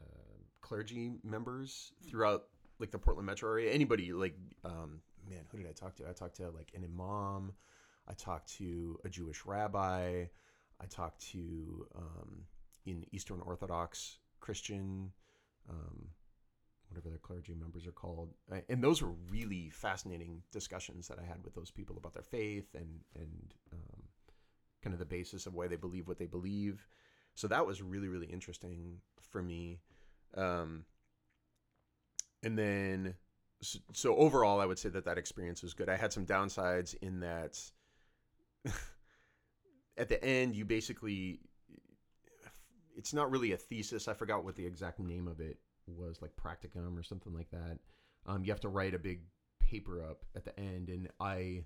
[0.00, 2.44] uh, clergy members throughout
[2.78, 3.72] like the Portland metro area.
[3.72, 6.08] Anybody like, um, man, who did I talk to?
[6.08, 7.52] I talked to like an imam.
[8.08, 10.24] I talked to a Jewish rabbi.
[10.80, 12.42] I talked to um,
[12.86, 15.12] in Eastern Orthodox Christian,
[15.70, 16.08] um,
[16.92, 18.34] whatever their clergy members are called,
[18.68, 22.74] and those were really fascinating discussions that I had with those people about their faith
[22.74, 24.02] and and um,
[24.82, 26.86] kind of the basis of why they believe what they believe.
[27.34, 28.98] So that was really really interesting
[29.30, 29.80] for me.
[30.34, 30.84] Um,
[32.42, 33.14] and then
[33.62, 35.88] so, so overall, I would say that that experience was good.
[35.88, 37.58] I had some downsides in that
[39.96, 41.40] at the end, you basically
[42.96, 44.08] it's not really a thesis.
[44.08, 47.78] I forgot what the exact name of it was, like practicum or something like that.
[48.26, 49.22] Um, you have to write a big
[49.60, 51.64] paper up at the end, and I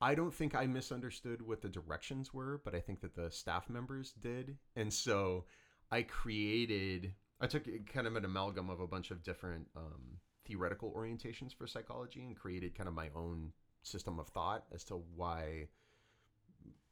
[0.00, 3.68] I don't think I misunderstood what the directions were, but I think that the staff
[3.68, 5.44] members did, and so
[5.90, 7.14] I created.
[7.40, 11.66] I took kind of an amalgam of a bunch of different um, theoretical orientations for
[11.66, 15.68] psychology and created kind of my own system of thought as to why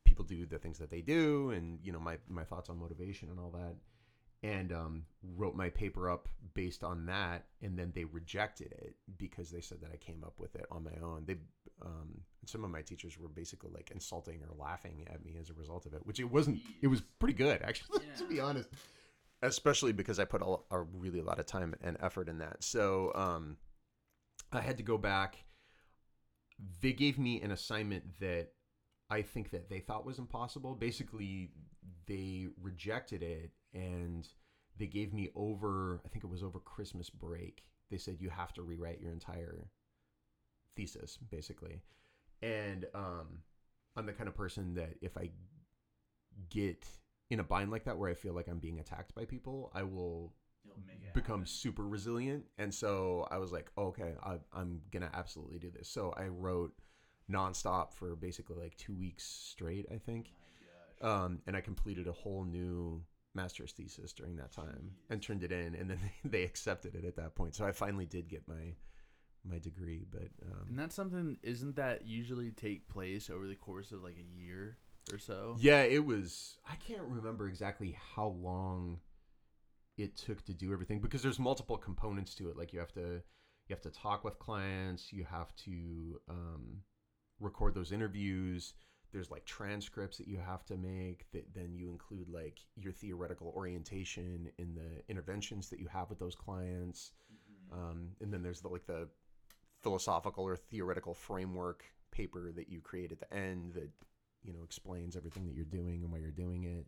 [0.04, 3.28] people do the things that they do and you know my my thoughts on motivation
[3.28, 3.74] and all that
[4.42, 5.02] and um,
[5.36, 9.80] wrote my paper up based on that and then they rejected it because they said
[9.80, 11.24] that i came up with it on my own.
[11.26, 11.36] They
[11.80, 15.54] um, some of my teachers were basically like insulting or laughing at me as a
[15.54, 18.14] result of it which it wasn't it was pretty good actually yeah.
[18.18, 18.68] to be honest
[19.42, 22.62] especially because i put a, a, really a lot of time and effort in that.
[22.62, 23.56] So um,
[24.52, 25.44] i had to go back.
[26.80, 28.48] They gave me an assignment that
[29.10, 30.74] I think that they thought was impossible.
[30.74, 31.50] Basically,
[32.06, 34.28] they rejected it and
[34.78, 37.64] they gave me over, I think it was over Christmas break.
[37.90, 39.70] They said, you have to rewrite your entire
[40.76, 41.82] thesis, basically.
[42.42, 43.40] And um,
[43.96, 45.30] I'm the kind of person that if I
[46.50, 46.86] get
[47.30, 49.82] in a bind like that where I feel like I'm being attacked by people, I
[49.82, 50.34] will
[51.14, 52.44] become super resilient.
[52.58, 55.88] And so I was like, oh, okay, I, I'm gonna absolutely do this.
[55.88, 56.72] So I wrote
[57.30, 60.32] nonstop for basically like two weeks straight, I think.
[61.00, 63.02] Um, and I completed a whole new
[63.34, 65.10] master's thesis during that time Jeez.
[65.10, 67.54] and turned it in, and then they accepted it at that point.
[67.54, 68.74] So I finally did get my
[69.44, 70.04] my degree.
[70.10, 74.16] But um, and that's something isn't that usually take place over the course of like
[74.18, 74.78] a year
[75.12, 75.56] or so?
[75.58, 76.58] Yeah, it was.
[76.68, 79.00] I can't remember exactly how long
[79.96, 82.56] it took to do everything because there's multiple components to it.
[82.56, 83.22] Like you have to
[83.68, 86.78] you have to talk with clients, you have to um,
[87.40, 88.74] record those interviews.
[89.12, 91.26] There's like transcripts that you have to make.
[91.32, 96.18] That then you include like your theoretical orientation in the interventions that you have with
[96.18, 97.80] those clients, mm-hmm.
[97.80, 99.08] um, and then there's the like the
[99.82, 103.88] philosophical or theoretical framework paper that you create at the end that
[104.42, 106.86] you know explains everything that you're doing and why you're doing it.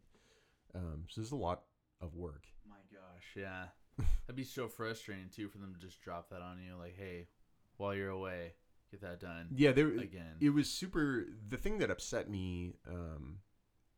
[0.75, 1.63] Um, so there's a lot
[2.01, 3.65] of work My gosh, yeah.
[4.27, 7.29] That'd be so frustrating too for them to just drop that on you, like, hey,
[7.77, 8.55] while you're away,
[8.91, 9.49] get that done.
[9.55, 10.37] Yeah, there again.
[10.41, 11.27] It was super.
[11.49, 13.39] The thing that upset me, um,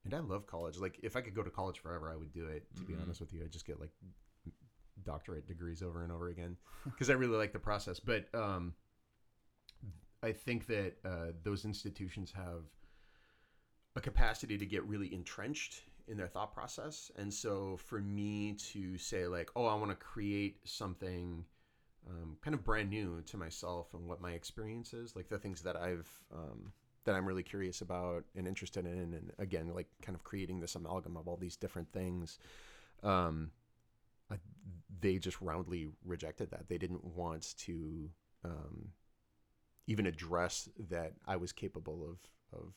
[0.04, 0.78] and I love college.
[0.78, 2.66] Like, if I could go to college forever, I would do it.
[2.76, 2.92] To mm-hmm.
[2.94, 3.90] be honest with you, I just get like
[5.04, 7.98] doctorate degrees over and over again because I really like the process.
[8.00, 8.74] But um,
[10.22, 12.64] I think that uh, those institutions have
[13.96, 17.10] a capacity to get really entrenched in their thought process.
[17.16, 21.44] And so for me to say like, oh, I want to create something
[22.08, 25.62] um, kind of brand new to myself and what my experience is, like the things
[25.62, 26.72] that I've um,
[27.04, 30.74] that I'm really curious about and interested in, and again, like kind of creating this
[30.74, 32.38] amalgam of all these different things.
[33.02, 33.50] Um,
[34.30, 34.36] I,
[35.00, 36.68] they just roundly rejected that.
[36.68, 38.08] They didn't want to
[38.44, 38.88] um,
[39.86, 42.18] even address that I was capable of
[42.58, 42.72] of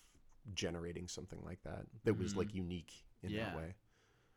[0.53, 2.23] generating something like that that mm-hmm.
[2.23, 3.45] was like unique in yeah.
[3.45, 3.73] that way.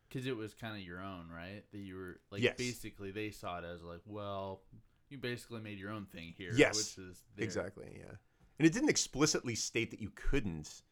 [0.09, 1.63] Because it was kind of your own, right?
[1.71, 2.57] That you were like yes.
[2.57, 4.63] basically they saw it as like, well,
[5.11, 6.53] you basically made your own thing here.
[6.55, 7.45] Yes, which is their...
[7.45, 8.15] exactly yeah.
[8.59, 10.83] And it didn't explicitly state that you couldn't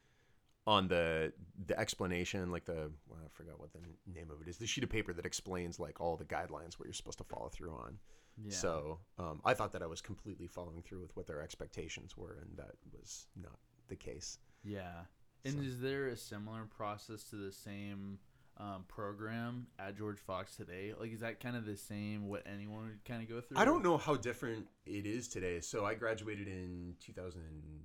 [0.66, 1.32] on the
[1.66, 3.80] the explanation, like the well, I forgot what the
[4.12, 6.86] name of it is, the sheet of paper that explains like all the guidelines what
[6.86, 7.98] you're supposed to follow through on.
[8.44, 8.52] Yeah.
[8.52, 12.38] So um, I thought that I was completely following through with what their expectations were,
[12.42, 14.38] and that was not the case.
[14.62, 15.04] Yeah.
[15.44, 15.60] And so.
[15.60, 18.18] is there a similar process to the same
[18.58, 20.92] um, program at George Fox today?
[20.98, 23.58] Like, is that kind of the same what anyone would kind of go through?
[23.58, 25.60] I don't know how different it is today.
[25.60, 26.94] So I graduated in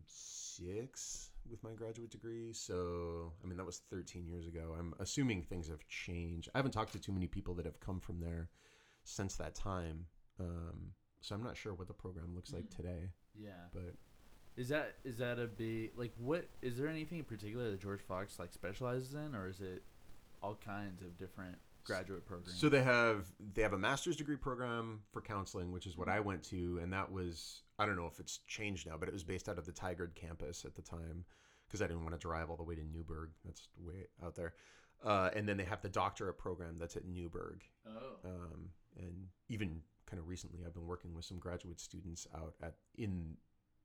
[0.08, 1.30] 2006.
[1.50, 2.54] with my graduate degree.
[2.54, 4.76] So, I mean, that was 13 years ago.
[4.78, 6.50] I'm assuming things have changed.
[6.54, 8.50] I haven't talked to too many people that have come from there
[9.04, 10.06] since that time.
[10.40, 13.68] Um, so I'm not sure what the program looks like today, Yeah.
[13.74, 13.96] but
[14.58, 18.02] Is that is that a big like what is there anything in particular that George
[18.02, 19.84] Fox like specializes in or is it
[20.42, 22.60] all kinds of different graduate programs?
[22.60, 26.20] So they have they have a master's degree program for counseling, which is what I
[26.20, 29.24] went to, and that was I don't know if it's changed now, but it was
[29.24, 31.26] based out of the Tigard campus at the time
[31.68, 33.30] because I didn't want to drive all the way to Newberg.
[33.46, 34.54] That's way out there.
[35.04, 38.30] Uh, and then they have the doctorate program that's at Newberg, oh.
[38.30, 42.76] um, and even kind of recently, I've been working with some graduate students out at
[42.98, 43.36] in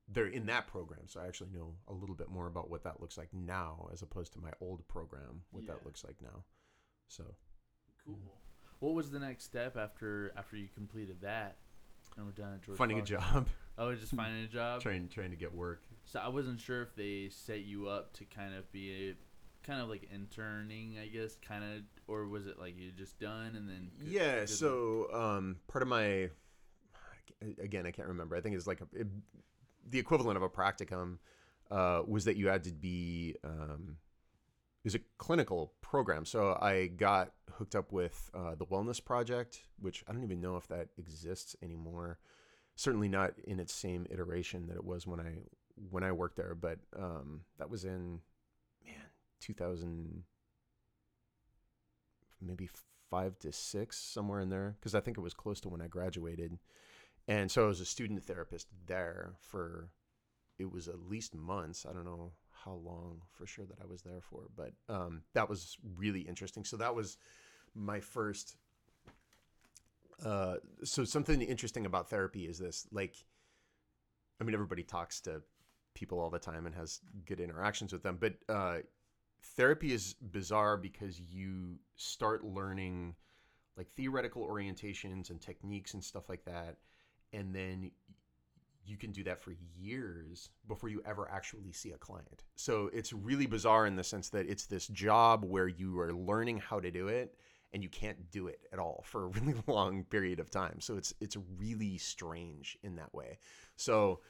[0.09, 3.01] they're in that program, so I actually know a little bit more about what that
[3.01, 5.73] looks like now as opposed to my old program, what Yeah.
[5.75, 6.45] that looks like now.
[7.09, 7.35] So
[8.05, 8.19] Cool.
[8.79, 11.57] What was the next step after after you completed that?
[12.17, 13.11] And we're done at George finding Fox?
[13.11, 13.49] a job.
[13.79, 14.81] Oh, just finding a job.
[14.81, 15.83] trying trying to get work.
[16.07, 19.83] So I wasn't sure if they set you up to kind of be a kind
[19.83, 23.69] of like interning, I guess, kind of, or was it like you just done and
[23.69, 23.91] then?
[23.99, 24.39] good- Yeah.
[24.41, 26.31] good- So um, part of my
[27.61, 28.35] again, I can't remember.
[28.35, 29.09] I think it's like a, it,
[29.89, 31.19] the equivalent of a practicum
[31.71, 33.37] uh, was that you had to be.
[33.45, 33.97] Um,
[34.85, 39.63] it was a clinical program, so I got hooked up with uh, the Wellness Project,
[39.81, 42.19] which I don't even know if that exists anymore.
[42.77, 45.39] Certainly not in its same iteration that it was when I
[45.91, 48.21] when I worked there, but um, that was in
[48.85, 48.95] man
[49.41, 50.23] 2000
[52.41, 52.69] maybe
[53.11, 55.89] five to six somewhere in there because I think it was close to when I
[55.89, 56.59] graduated,
[57.29, 59.91] and so I was a student therapist there for
[60.59, 61.87] it was at least months.
[61.89, 65.49] I don't know how long for sure that I was there for, but um, that
[65.49, 66.65] was really interesting.
[66.65, 67.19] So that was
[67.75, 68.57] my first.
[70.25, 73.15] Uh, so something interesting about therapy is this, like,
[74.41, 75.43] I mean, everybody talks to
[75.95, 78.79] people all the time and has good interactions with them, but uh,
[79.43, 83.15] therapy is bizarre because you start learning
[83.77, 86.77] like theoretical orientations and techniques and stuff like that,
[87.33, 87.91] and then
[88.87, 92.45] you can do that for years before you ever actually see a client.
[92.55, 96.59] So it's really bizarre in the sense that it's this job where you are learning
[96.59, 97.35] how to do it
[97.73, 100.81] and you can't do it at all for a really long period of time.
[100.81, 103.39] So it's it's really strange in that way.
[103.77, 104.21] So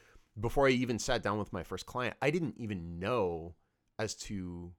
[0.40, 3.54] before I even sat down with my first client, I didn't even know
[3.98, 4.72] as to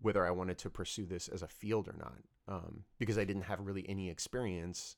[0.00, 3.42] whether I wanted to pursue this as a field or not, um, because I didn't
[3.42, 4.96] have really any experience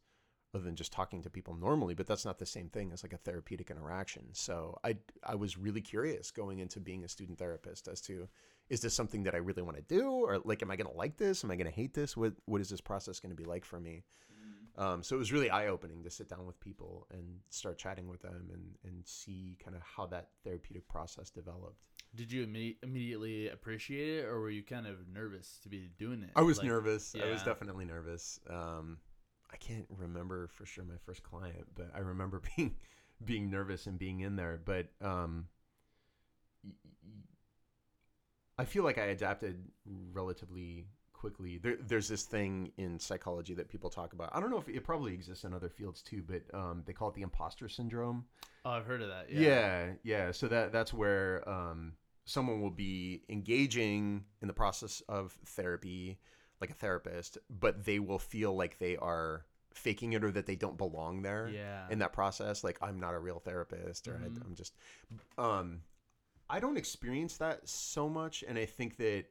[0.57, 1.95] other than just talking to people normally.
[1.95, 4.25] But that's not the same thing as like a therapeutic interaction.
[4.33, 8.29] So I I was really curious going into being a student therapist as to
[8.69, 10.97] is this something that I really want to do, or like am I going to
[10.97, 11.45] like this?
[11.45, 12.17] Am I going to hate this?
[12.17, 14.03] What what is this process going to be like for me?
[14.79, 18.09] Um, so it was really eye opening to sit down with people and start chatting
[18.09, 21.81] with them and and see kind of how that therapeutic process developed.
[22.15, 26.23] Did you imme- immediately appreciate it, or were you kind of nervous to be doing
[26.23, 26.31] it?
[26.37, 27.15] I was Like, nervous.
[27.15, 28.41] I was definitely nervous.
[28.49, 28.99] Um,
[29.57, 32.75] I can't remember for sure my first client, but I remember being
[33.25, 34.61] being nervous and being in there.
[34.63, 35.47] But um,
[38.59, 39.65] I feel like I adapted
[40.13, 41.59] relatively quickly.
[41.59, 44.29] There, there's this thing in psychology that people talk about.
[44.35, 47.09] I don't know if it probably exists in other fields too, but um, they call
[47.09, 48.27] it the imposter syndrome.
[48.67, 49.31] Oh, I've heard of that.
[49.31, 49.41] Yeah.
[49.41, 49.87] Yeah.
[50.03, 51.95] yeah, So that that's where um,
[52.27, 56.19] someone will be engaging in the process of therapy,
[56.61, 60.57] like a therapist, but they will feel like they are faking it or that they
[60.57, 61.89] don't belong there Yeah.
[61.91, 62.65] in that process.
[62.65, 64.45] Like I'm not a real therapist, or I, Mhm.
[64.47, 64.75] I'm just.
[65.39, 65.83] Um,
[66.49, 69.27] I don't experience that so much, and I think that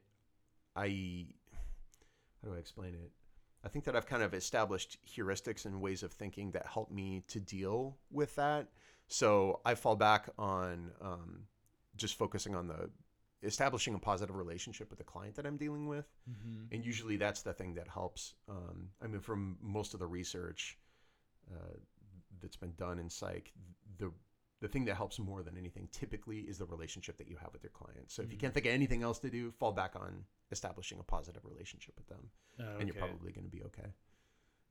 [0.76, 1.26] I.
[2.42, 3.10] How do I explain it?
[3.64, 7.24] I think that I've kind of established heuristics and ways of thinking that help me
[7.28, 8.68] to deal with that.
[9.08, 11.46] So I fall back on um,
[11.96, 12.90] just focusing on the
[13.42, 16.72] establishing a positive relationship with the client that I'm dealing with, mm-hmm.
[16.74, 18.34] and usually that's the thing that helps.
[18.48, 20.78] Um, I mean, from most of the research
[21.50, 21.76] uh,
[22.40, 23.52] that's been done in psych,
[23.98, 24.12] the
[24.60, 27.62] the thing that helps more than anything typically is the relationship that you have with
[27.62, 28.10] your client.
[28.10, 28.40] So if you Mhm.
[28.40, 32.06] can't think of anything else to do, fall back on establishing a positive relationship with
[32.06, 33.92] them, Oh, and you're probably going to be okay.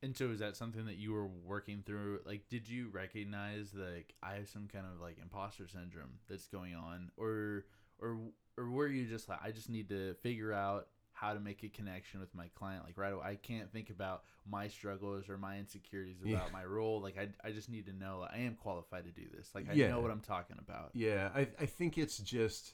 [0.01, 2.21] And so, is that something that you were working through?
[2.25, 6.73] Like, did you recognize like I have some kind of like imposter syndrome that's going
[6.75, 7.65] on, or
[8.01, 8.17] or
[8.57, 11.69] or were you just like I just need to figure out how to make a
[11.69, 12.83] connection with my client?
[12.85, 16.35] Like, right away, I can't think about my struggles or my insecurities Yeah.
[16.35, 17.01] about my role.
[17.01, 19.49] Like, I I just need to know I am qualified to do this.
[19.55, 19.89] Like, I Yeah.
[19.89, 20.91] know what I'm talking about.
[20.93, 22.73] Yeah, I, I think it's just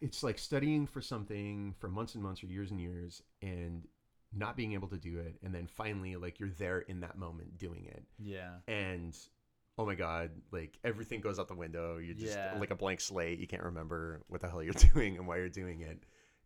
[0.00, 3.86] it's like studying for something for months and months or years and years and
[4.36, 7.56] not being able to do it and then finally like you're there in that moment
[7.56, 8.56] doing it Yeah.
[8.66, 9.16] and
[9.78, 11.98] oh my god, like everything goes out the window.
[11.98, 12.56] You're just Yeah.
[12.58, 13.38] like a blank slate.
[13.40, 16.04] You can't remember what the hell you're doing and why you're doing it.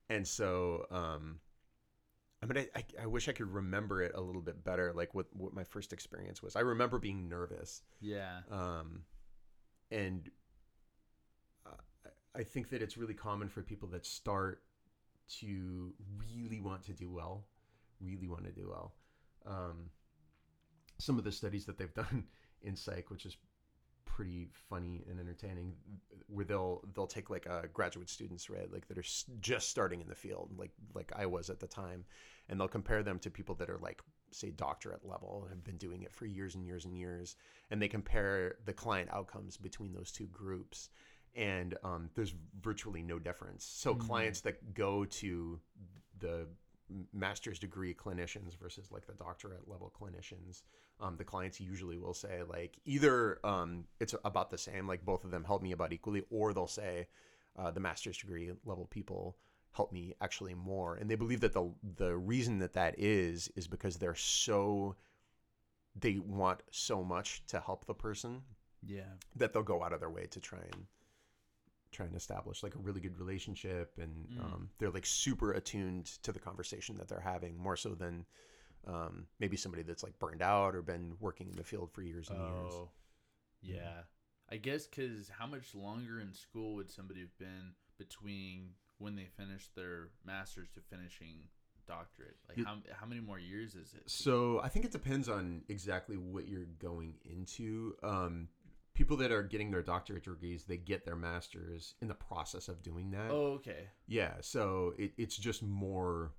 [0.09, 1.41] And so, um,
[2.43, 5.15] I mean, I, I, I wish I could remember it a little bit better, like
[5.15, 6.57] what, what my first experience was.
[6.57, 7.83] I remember being nervous.
[8.01, 8.39] Yeah.
[8.51, 9.03] Um,
[9.91, 10.31] and
[11.67, 11.71] uh,
[12.07, 14.63] I- I think that it's really common for people that start
[15.41, 17.45] to really want to do well,
[18.01, 18.95] really want to do well.
[19.45, 19.91] Um,
[20.99, 22.25] some of the studies that they've done
[22.63, 23.37] in psych, which is
[24.05, 25.75] pretty funny and entertaining,
[26.29, 30.01] where they'll they'll take like uh, graduate students, right, like that are s- just starting
[30.01, 32.05] in the field, like like I was at the time,
[32.49, 35.77] and they'll compare them to people that are like say doctorate level and have been
[35.79, 37.35] doing it for years and years and years
[37.71, 40.91] and they compare the client outcomes between those two groups
[41.35, 43.99] and um, there's virtually no difference so Mhm.
[43.99, 45.59] clients that go to
[46.19, 46.47] the
[47.13, 50.63] master's degree clinicians versus like the doctorate level clinicians
[51.01, 55.25] um, the clients usually will say like either um, it's about the same like both
[55.25, 57.07] of them help me about equally or they'll say
[57.59, 59.37] uh, the master's degree level people
[59.73, 63.67] help me actually more and they believe that the the reason that that is is
[63.69, 64.97] because they're so
[65.95, 68.43] they want so much to help the person
[68.83, 69.03] Yeah.
[69.37, 70.87] that they'll go out of their way to try and
[71.91, 74.45] try to establish like a really good relationship and Mm.
[74.45, 78.27] um, they're like super attuned to the conversation that they're having more so than
[78.87, 82.29] um, maybe somebody that's like burned out or been working in the field for years
[82.31, 82.91] and years Oh.
[83.61, 84.03] Yeah.
[84.51, 89.27] I guess because how much longer in school would somebody have been between when they
[89.37, 91.49] finished their master's to finishing
[91.87, 92.37] doctorate?
[92.49, 94.03] Like how how many more years is it?
[94.07, 97.95] So I think it depends on exactly what you're going into.
[98.03, 98.49] Um,
[98.99, 102.83] people that are getting their doctorate degrees, they get their masters in the process of
[102.83, 103.31] doing that.
[103.31, 103.87] Oh, okay.
[104.09, 106.33] Yeah, so it, it's just more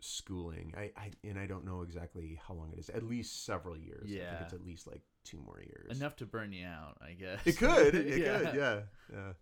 [0.00, 0.74] schooling.
[0.76, 2.88] I, I and I don't know exactly how long it is.
[2.88, 4.08] At least several years.
[4.10, 4.30] I Yeah.
[4.30, 5.96] think it's at least like two more years.
[5.96, 7.46] Enough to burn you out, I guess.
[7.46, 7.94] It could.
[7.94, 8.54] It could.
[8.56, 8.80] Yeah.
[9.12, 9.32] Yeah.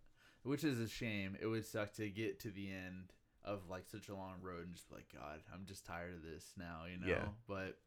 [0.43, 1.39] Which is a shame.
[1.41, 4.75] It would suck to get to the end of like such a long road and
[4.75, 7.11] just be like, God, I'm just tired of this now, you know?
[7.11, 7.29] Yeah.
[7.49, 7.79] But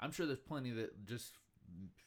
[0.00, 1.34] I'm sure there's plenty that just,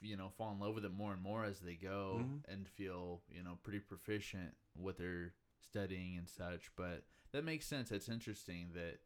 [0.02, 2.44] you know, fall in love with it more and more as they go Mhm.
[2.48, 6.74] and feel, you know, pretty proficient what they're studying and such.
[6.76, 7.92] But that makes sense.
[7.92, 9.00] It's interesting that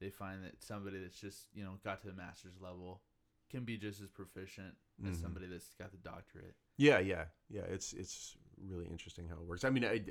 [0.00, 3.02] they find that somebody that's just, you know, got to the master's level
[3.50, 5.20] can be just as proficient as Mhm.
[5.22, 6.54] somebody that's got the doctorate.
[6.76, 7.62] Yeah, yeah, yeah.
[7.62, 9.64] It's it's really interesting how it works.
[9.64, 10.04] I mean, I,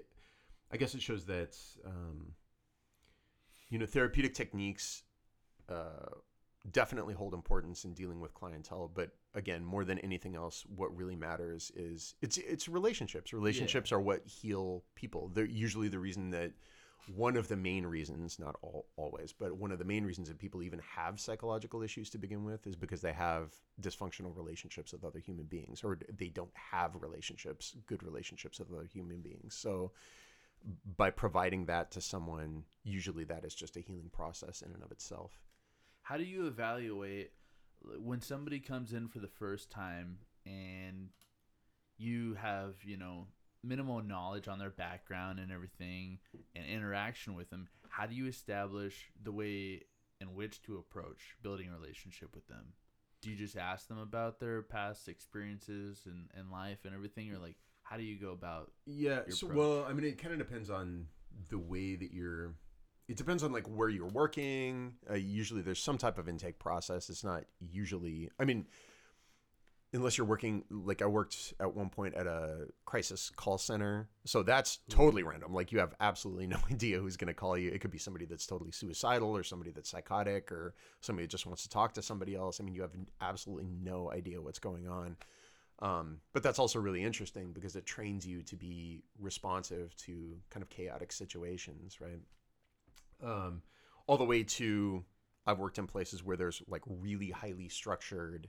[0.72, 2.36] I guess it shows that um,
[3.70, 5.04] you know therapeutic techniques
[5.70, 6.10] uh,
[6.72, 8.92] definitely hold importance in dealing with clientele.
[8.94, 13.34] But again, more than anything else, what really matters is it's it's relationships.
[13.34, 15.32] Relationships are what heal people.
[15.34, 16.52] They're usually the reason that
[17.16, 20.40] one of the main reasons, not all, always, but one of the main reasons that
[20.40, 25.06] people even have psychological issues to begin with is because they have dysfunctional relationships with
[25.06, 29.56] other human beings or they don't have relationships, good relationships with other human beings.
[29.56, 29.94] So
[30.98, 34.92] by providing that to someone, usually that is just a healing process in and of
[34.92, 35.32] itself.
[36.08, 37.32] How do you evaluate
[38.00, 41.10] when somebody comes in for the first time and
[41.98, 43.28] you have, you know,
[43.62, 46.20] minimal knowledge on their background and everything
[46.56, 47.68] and interaction with them?
[47.90, 49.82] How do you establish the way
[50.22, 52.68] in which to approach building a relationship with them?
[53.22, 57.34] Do you just ask them about their past experiences and, and life and everything?
[57.34, 59.24] Or like, how do you go about Yeah.
[59.28, 61.08] So, well, I mean, it kind of depends on
[61.50, 62.54] the way that you're.
[63.08, 64.94] It depends on like where you're working.
[65.10, 67.10] Uh, usually, there's some type of intake process.
[67.10, 68.30] It's not usually.
[68.40, 68.66] I mean,
[69.94, 74.44] unless you're working like I worked at one point at a crisis call center, so
[74.44, 75.54] that's totally random.
[75.54, 77.72] Like you have absolutely no idea who's going to call you.
[77.72, 81.46] It could be somebody that's totally suicidal, or somebody that's psychotic, or somebody that just
[81.46, 82.60] wants to talk to somebody else.
[82.60, 82.92] I mean, you have
[83.22, 85.16] absolutely no idea what's going on.
[85.80, 90.64] Um, but that's also really interesting because it trains you to be responsive to kind
[90.64, 92.20] of chaotic situations, right?
[93.24, 93.62] Um,
[94.06, 95.04] all the way to
[95.46, 98.48] I've worked in places where there's like really highly structured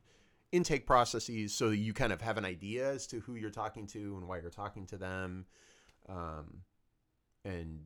[0.51, 3.87] intake processes, so that you kind of have an idea as to who you're talking
[3.89, 5.47] to and why you're talking to them.
[6.09, 6.63] Um,
[7.45, 7.81] and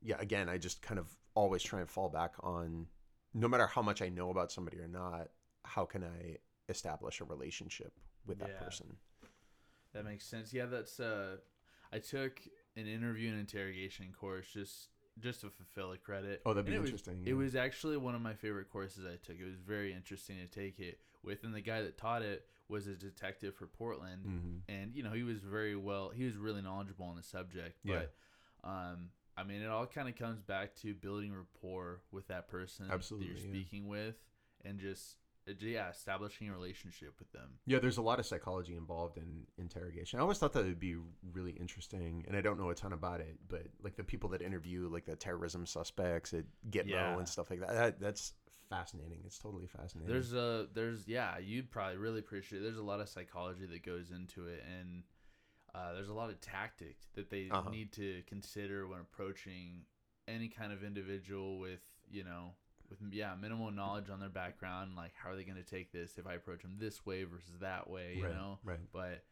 [0.00, 2.86] yeah, again, I just kind of always try and fall back on
[3.34, 5.28] no matter how much I know about somebody or not,
[5.64, 6.36] how can I
[6.68, 8.64] establish a relationship with that Yeah.
[8.64, 8.96] person?
[9.92, 10.52] That makes sense.
[10.52, 11.38] Yeah, that's uh
[11.92, 12.40] I took
[12.76, 14.88] an interview and interrogation course just
[15.20, 16.42] just to fulfill a credit.
[16.46, 17.22] Oh, that'd be And it was- interesting.
[17.26, 19.38] It was actually one of my favorite courses I took.
[19.38, 22.86] It was very interesting to take it with and the guy that taught it was
[22.86, 24.62] a detective for Portland Mhm.
[24.68, 27.78] and you know, he was very well he was really knowledgeable on the subject.
[27.84, 28.06] Yeah.
[28.62, 32.48] But um I mean it all kind of comes back to building rapport with that
[32.48, 33.48] person that Absolutely, you're yeah.
[33.50, 34.16] speaking with
[34.64, 35.16] and just
[35.60, 37.58] yeah, establishing a relationship with them.
[37.66, 40.18] Yeah, there's a lot of psychology involved in interrogation.
[40.18, 40.96] I always thought that would be
[41.32, 44.42] really interesting, and I don't know a ton about it, but like the people that
[44.42, 47.18] interview like the terrorism suspects at Gitmo Yeah.
[47.18, 48.34] and stuff like that, that, that's
[48.70, 49.20] fascinating.
[49.26, 50.12] It's totally fascinating.
[50.12, 52.60] There's a there's yeah, you'd probably really appreciate.
[52.60, 52.62] It.
[52.62, 55.02] There's a lot of psychology that goes into it, and
[55.74, 57.68] uh, there's a lot of tactics that they Uh-huh.
[57.70, 59.84] need to consider when approaching
[60.28, 61.80] any kind of individual with
[62.10, 62.52] you know
[63.00, 64.92] with yeah minimal knowledge on their background.
[64.96, 67.54] Like how are they going to take this if I approach them this way versus
[67.60, 68.14] that way?
[68.18, 68.78] You right, know, right.
[68.92, 69.24] but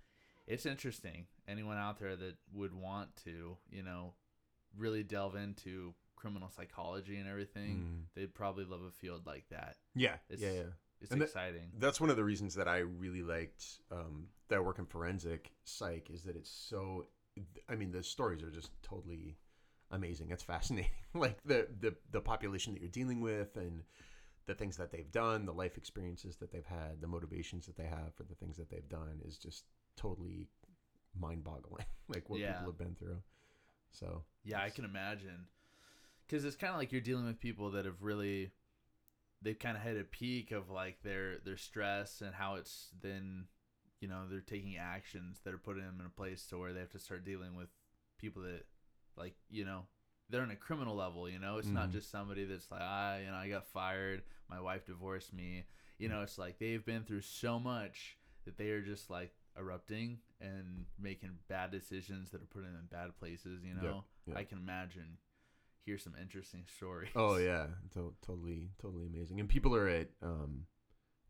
[0.47, 1.27] it's interesting.
[1.49, 4.15] Anyone out there that would want to, you know,
[4.77, 8.15] really delve into criminal psychology and everything, Mm.
[8.15, 9.77] they'd probably love a field like that.
[9.95, 10.71] Yeah, It's- yeah, yeah.
[11.01, 11.71] It's And that- exciting.
[11.79, 16.11] That's one of the reasons that I really liked um, that work in forensic psych
[16.11, 17.07] is that it's so.
[17.71, 19.39] I mean, the stories are just totally
[19.91, 20.31] amazing.
[20.31, 23.83] It's fascinating, like the the the population that you're dealing with and
[24.47, 27.85] the things that they've done, the life experiences that they've had, the motivations that they
[27.87, 29.65] have for the things that they've done is just
[29.97, 30.49] totally
[31.19, 31.85] mind-boggling.
[32.09, 32.53] like what Yeah.
[32.53, 33.19] people have been through.
[33.93, 35.47] So Yeah, I can imagine.
[36.27, 38.51] Because it's kind of like you're dealing with people that have really,
[39.43, 43.47] they've kind of hit a peak of like their their stress and how it's then,
[44.01, 46.81] you know, they're taking actions that are putting them in a place to where they
[46.81, 47.69] have to start dealing with
[48.19, 48.65] people that,
[49.21, 49.83] like, you know,
[50.31, 51.29] they're in a criminal level.
[51.29, 51.93] You know, it's not Mhm.
[51.93, 55.67] just somebody that's like, ah, you know, I got fired, my wife divorced me.
[55.99, 60.19] You know, it's like they've been through so much that they are just like erupting
[60.41, 63.63] and making bad decisions that are putting them in bad places.
[63.63, 64.37] You know, yep.
[64.37, 65.19] I can imagine.
[65.85, 67.11] Here's some interesting stories.
[67.17, 69.41] Oh yeah, to- totally, totally amazing.
[69.41, 70.67] And people are at um,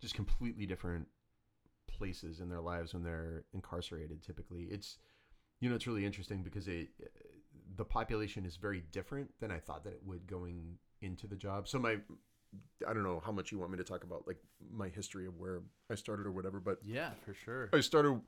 [0.01, 1.09] just completely different
[1.87, 4.23] places in their lives when they're incarcerated.
[4.23, 4.99] Typically, it's
[5.61, 6.89] you know it's really interesting because it
[7.77, 11.69] the population is very different than I thought that it would going into the job.
[11.69, 11.99] So my
[12.87, 14.39] I don't know how much you want me to talk about like
[14.73, 17.69] my history of where I started or whatever, but Yeah, for sure.
[17.73, 18.21] I started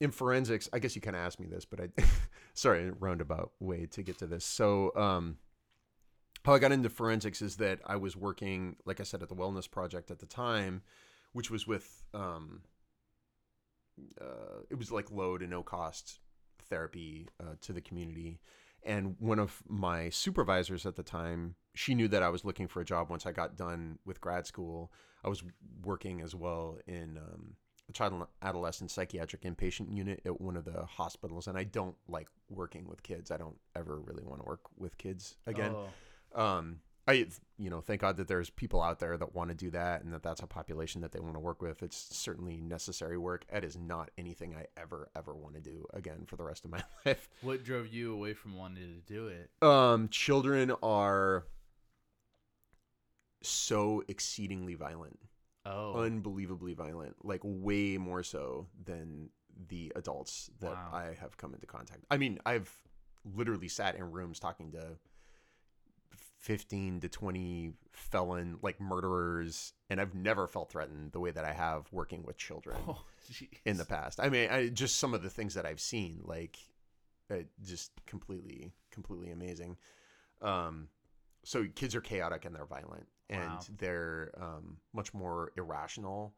[0.00, 0.68] in forensics.
[0.72, 1.88] I guess you kind of asked me this, but I
[2.54, 4.44] sorry, roundabout way to get to this.
[4.44, 5.38] So, um,
[6.44, 9.34] how I got into forensics is that I was working, like I said, at the
[9.34, 10.82] Wellness Project at the time,
[11.32, 12.62] which was with, um,
[14.20, 16.20] uh, it was like low to no cost
[16.68, 18.40] therapy uh, to the community.
[18.82, 22.80] And one of my supervisors at the time, she knew that I was looking for
[22.80, 24.92] a job once I got done with grad school.
[25.24, 25.42] I was
[25.82, 27.54] working as well in um,
[27.88, 31.48] a child and adolescent psychiatric inpatient unit at one of the hospitals.
[31.48, 33.30] And I don't like working with kids.
[33.32, 35.88] I don't ever really want to work with kids again Oh,
[36.34, 37.12] um i
[37.58, 40.12] you know thank god that there's people out there that want to do that and
[40.12, 41.82] that that's a population that they want to work with.
[41.82, 43.44] It's certainly necessary work.
[43.52, 46.70] It is not anything i ever ever want to do again for the rest of
[46.70, 47.28] my life.
[47.42, 49.50] What drove you away from wanting to do it?
[49.62, 51.44] um children are
[53.42, 55.18] so exceedingly violent.
[55.64, 57.16] Oh, unbelievably violent.
[57.24, 59.30] Like way more so than
[59.68, 60.90] the adults that Wow.
[60.92, 62.70] i have come into contact i mean i've
[63.34, 64.98] literally sat in rooms talking to
[66.46, 71.52] 15 to 20 felon like murderers and i've never felt threatened the way that i
[71.52, 73.02] have working with children oh
[73.64, 74.20] in the past.
[74.20, 76.58] I mean I, just some of the things that i've seen like
[77.30, 79.76] uh, just completely completely amazing.
[80.40, 80.88] Um
[81.44, 86.34] so kids are chaotic and they're violent and they're um much more irrational.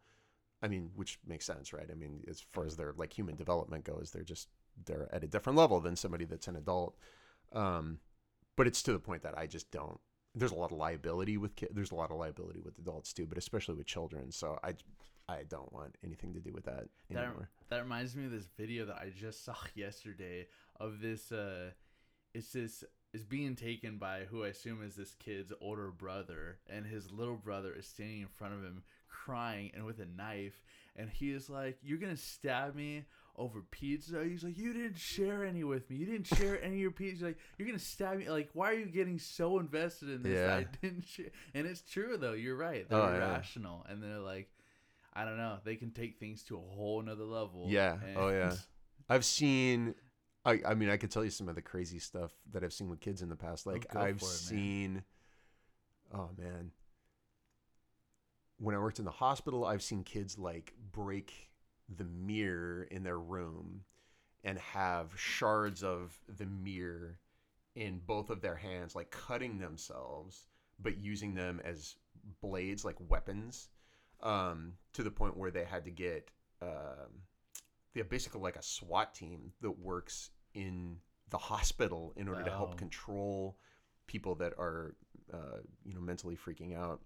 [0.62, 1.88] I mean which makes sense right?
[1.90, 4.48] I mean as far as their like human development goes they're just
[4.86, 6.96] they're at a different level than somebody that's an adult.
[7.52, 7.98] Um
[8.58, 9.98] but it's to the point that i just don't
[10.34, 13.26] there's a lot of liability with kids there's a lot of liability with adults too
[13.26, 14.74] but especially with children so i
[15.28, 18.48] i don't want anything to do with that That, anymore that reminds me of this
[18.56, 20.46] video that I just saw yesterday
[20.80, 21.32] of this.
[21.32, 21.70] Uh,
[22.34, 22.84] it's this
[23.14, 27.36] is being taken by who I assume is this kid's older brother, and his little
[27.36, 30.62] brother is standing in front of him crying and with a knife,
[30.96, 33.04] and he is like, "You're gonna stab me."
[33.38, 35.96] Over pizza, he's like, you didn't share any with me.
[35.96, 37.26] You didn't share any of your pizza.
[37.26, 38.28] Like, you're gonna stab me.
[38.28, 40.38] Like, why are you getting so invested in this?
[40.40, 41.30] that I didn't share.
[41.54, 42.32] And it's true though.
[42.32, 42.88] You're right.
[42.88, 43.34] They're Oh, yeah.
[43.34, 44.50] irrational, and they're like,
[45.14, 45.58] I don't know.
[45.64, 47.66] They can take things to a whole nother level.
[47.68, 47.96] Yeah.
[48.16, 48.54] Oh, yeah.
[49.08, 49.94] I've seen.
[50.44, 52.88] I, I mean, I could tell you some of the crazy stuff that I've seen
[52.88, 53.66] with kids in the past.
[53.66, 55.02] Oh, like go I've it, seen.
[56.12, 56.72] Oh man.
[58.58, 61.47] When I worked in the hospital, I've seen kids like break
[61.96, 63.82] the mirror in their room,
[64.44, 67.18] and have shards of the mirror
[67.74, 70.46] in both of their hands, like cutting themselves,
[70.80, 71.96] but using them as
[72.40, 73.68] blades, like weapons,
[74.22, 76.30] um, to the point where they had to get.
[76.60, 77.22] Um,
[77.94, 80.96] they have basically like a SWAT team that works in
[81.30, 83.56] the hospital in order to help control
[84.06, 84.94] people that are,
[85.32, 87.00] uh, you know, mentally freaking out.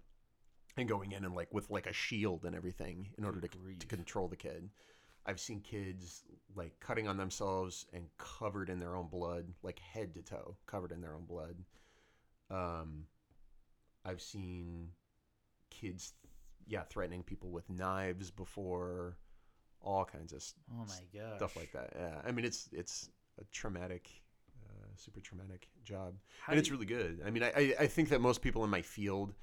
[0.77, 3.79] And going in and like with like a shield and everything in order to, grief.
[3.79, 4.69] to control the kid.
[5.25, 6.23] I've seen kids
[6.55, 10.91] like cutting on themselves and covered in their own blood, like head to toe, covered
[10.91, 11.55] in their own blood.
[12.49, 13.05] Um,
[14.05, 14.89] I've seen
[15.69, 16.13] kids,
[16.67, 19.17] yeah, threatening people with knives before,
[19.81, 21.37] all kinds of s- Oh my gosh.
[21.37, 21.93] stuff like that.
[21.95, 23.09] Yeah, I mean it's it's
[23.39, 24.09] a traumatic,
[24.65, 27.21] uh, super traumatic job, How and it's you- really good.
[27.25, 29.33] I mean, I, I I think that most people in my field,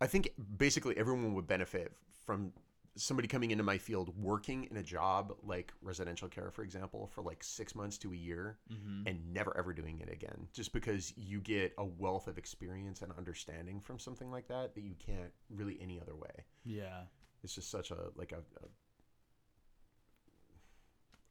[0.00, 1.92] I think basically everyone would benefit
[2.24, 2.52] from
[2.94, 7.22] somebody coming into my field working in a job like residential care, for example, for
[7.22, 9.04] like six months to a year, Mhm.
[9.06, 13.12] and never ever doing it again, just because you get a wealth of experience and
[13.12, 17.06] understanding from something like that that you can't really any other way Yeah.
[17.42, 18.68] it's just such a like a a,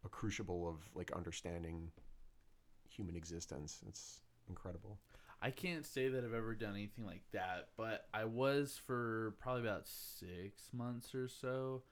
[0.06, 1.92] a crucible of like understanding
[2.90, 4.98] human existence it's incredible
[5.42, 9.62] I can't say that I've ever done anything like that, but I was for probably
[9.62, 11.84] about six months or so,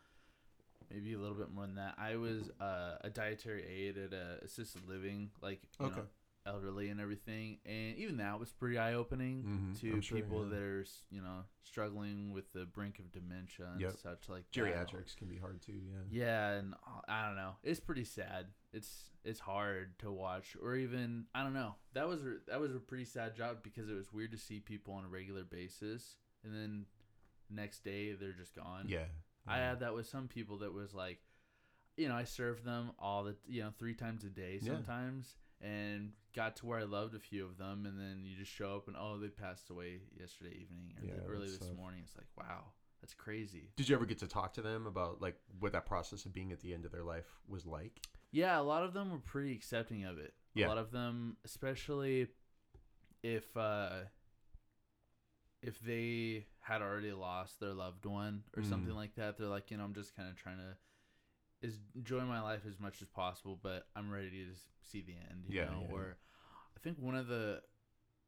[0.91, 1.95] maybe a little bit more than that.
[1.97, 5.95] I was uh, a dietary aide at a assisted living, like you Okay.
[5.95, 6.05] know,
[6.45, 9.43] elderly and everything, and even that was pretty eye opening
[9.75, 10.49] Mhm, to sure, people yeah.
[10.49, 13.97] that are you know struggling with the brink of dementia and Yep.
[13.97, 14.61] such like that.
[14.61, 17.55] geriatrics can be hard too yeah Yeah, and uh, I don't know.
[17.63, 18.47] It's pretty sad.
[18.73, 21.75] It's it's hard to watch, or even I don't know.
[21.93, 24.93] That was that was a pretty sad job because it was weird to see people
[24.93, 26.85] on a regular basis, and then
[27.49, 28.85] next day they're just gone.
[28.87, 29.05] yeah
[29.47, 29.69] I yeah.
[29.69, 31.19] had that with some people that was like,
[31.97, 34.73] you know, I served them all the you know three times a day Yeah.
[34.73, 38.51] sometimes, and got to where I loved a few of them, and then you just
[38.51, 41.75] show up and oh they passed away yesterday evening or Yeah, early this tough.
[41.77, 42.01] morning.
[42.03, 42.65] It's like wow,
[43.01, 43.71] that's crazy.
[43.75, 46.51] did you ever get to talk to them about like what that process of being
[46.51, 47.99] at the end of their life was like
[48.31, 50.33] Yeah, a lot of them were pretty accepting of it.
[50.53, 50.67] Yeah.
[50.67, 52.27] A lot of them, especially
[53.23, 53.89] if uh,
[55.61, 58.69] if they had already lost their loved one or Mm.
[58.69, 60.77] something like that, they're like, you know, I'm just kind of trying to
[61.61, 64.53] is enjoy my life as much as possible, but I'm ready to
[64.83, 65.45] see the end.
[65.47, 65.89] You Yeah, know, yeah.
[65.89, 66.17] or
[66.75, 67.61] I think one of the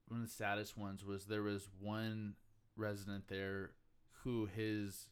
[0.07, 2.35] one of the saddest ones was there was one
[2.75, 3.71] resident there
[4.23, 5.09] who his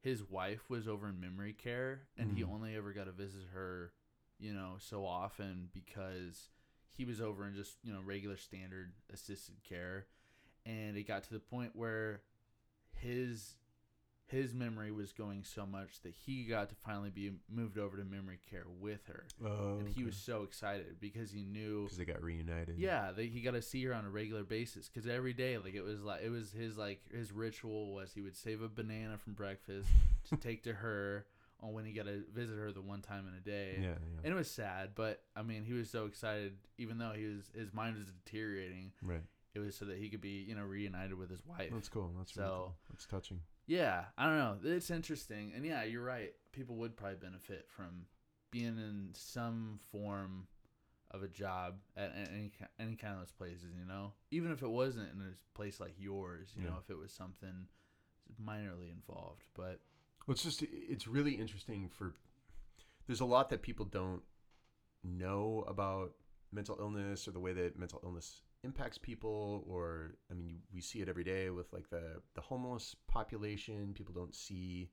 [0.00, 2.50] his wife was over in memory care and he Mhm.
[2.52, 3.92] only ever got to visit her
[4.38, 6.48] you know so often because
[6.88, 10.06] he was over in just you know regular standard assisted care
[10.64, 12.22] and it got to the point where
[12.92, 13.56] his
[14.30, 18.04] his memory was going so much that he got to finally be moved over to
[18.04, 22.04] memory care with her oh and he was so excited because he knew because they
[22.04, 25.32] got reunited yeah, they, he got to see her on a regular basis because every
[25.32, 28.62] day, like it was like it was his like his ritual was he would save
[28.62, 29.88] a banana from breakfast
[30.28, 31.26] to take to her
[31.62, 33.74] on when he got to visit her the one time in a day.
[33.78, 37.12] yeah yeah And it was sad, but I mean, he was so excited, even though
[37.14, 38.92] he was his mind was deteriorating.
[39.02, 39.20] right
[39.54, 41.70] It was so that he could be you know reunited with his wife.
[41.72, 42.74] that's cool that's really So- cool.
[42.90, 44.56] that's touching Yeah, I don't know.
[44.64, 46.32] It's interesting, and yeah, you're right.
[46.52, 48.06] People would probably benefit from
[48.50, 50.48] being in some form
[51.12, 53.74] of a job at any any kind of those places.
[53.78, 56.50] You know, even if it wasn't in a place like yours.
[56.56, 56.70] You Yeah.
[56.70, 57.68] know, if it was something
[58.42, 59.80] minorly involved, but
[60.26, 62.14] Well, it's just it's really interesting for.
[63.06, 64.22] There's a lot that people don't
[65.02, 66.14] know about
[66.52, 70.80] mental illness or the way that mental illness impacts people, or I mean, you, we
[70.80, 73.92] see it every day with like the the homeless population.
[73.94, 74.90] People don't see,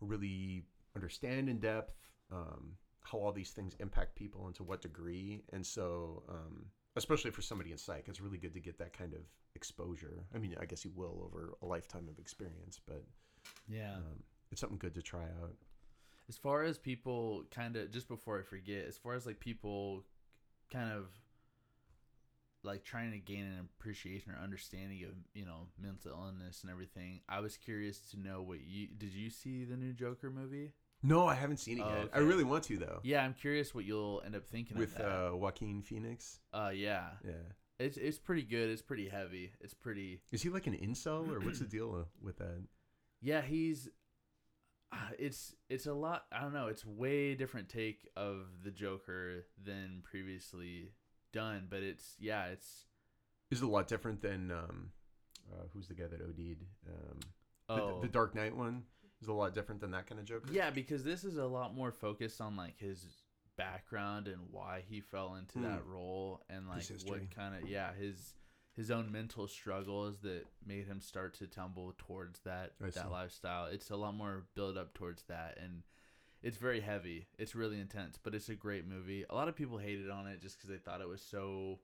[0.00, 0.64] or really
[0.94, 1.96] understand in depth
[2.32, 5.42] um, how all these things impact people and to what degree.
[5.52, 6.66] And so, um,
[6.96, 9.20] especially for somebody in psych, it's really good to get that kind of
[9.56, 10.24] exposure.
[10.34, 13.04] I mean, I guess you will over a lifetime of experience, but
[13.68, 13.94] yeah.
[13.96, 14.22] um,
[14.52, 15.54] it's something good to try out.
[16.28, 20.04] as far as people kind of just before I forget, as far as like people
[20.72, 21.06] kind of
[22.64, 27.20] like trying to gain an appreciation or understanding of you know mental illness and everything,
[27.28, 29.12] I was curious to know what you did.
[29.14, 30.72] You see the new Joker movie?
[31.02, 32.08] No, I haven't seen it Oh, yet.
[32.14, 33.00] I really want to though.
[33.02, 36.40] Yeah, I'm curious what you'll end up thinking With uh, Joaquin Phoenix.
[36.52, 37.32] Uh, yeah, Yeah.
[37.78, 38.70] it's it's pretty good.
[38.70, 39.52] It's pretty heavy.
[39.60, 40.22] It's pretty.
[40.32, 42.62] Is he like an incel or what's the deal with that?
[43.20, 43.88] Yeah, he's.
[44.92, 46.24] Uh, it's it's a lot.
[46.30, 46.66] I don't know.
[46.68, 50.90] It's way different take of the Joker than previously
[51.34, 52.86] done, but it's yeah, it's
[53.50, 54.90] Is a lot different than um,
[55.52, 56.62] uh, who's the guy that OD'd?
[56.88, 57.18] Um,
[57.68, 58.84] the, oh the Dark Knight one
[59.20, 60.48] is a lot different than that kind of Joker.
[60.52, 63.04] yeah, because this is a lot more focused on like his
[63.56, 65.90] background and why he fell into that Hmm.
[65.92, 68.34] role and like what kind of yeah his
[68.74, 73.00] his own mental struggles that made him start to tumble towards that I that see.
[73.08, 73.66] lifestyle.
[73.66, 75.84] It's a lot more build up towards that and
[76.44, 77.26] it's very heavy.
[77.38, 79.24] It's really intense, but it's a great movie.
[79.28, 81.80] A lot of people hated on it just because they thought it was so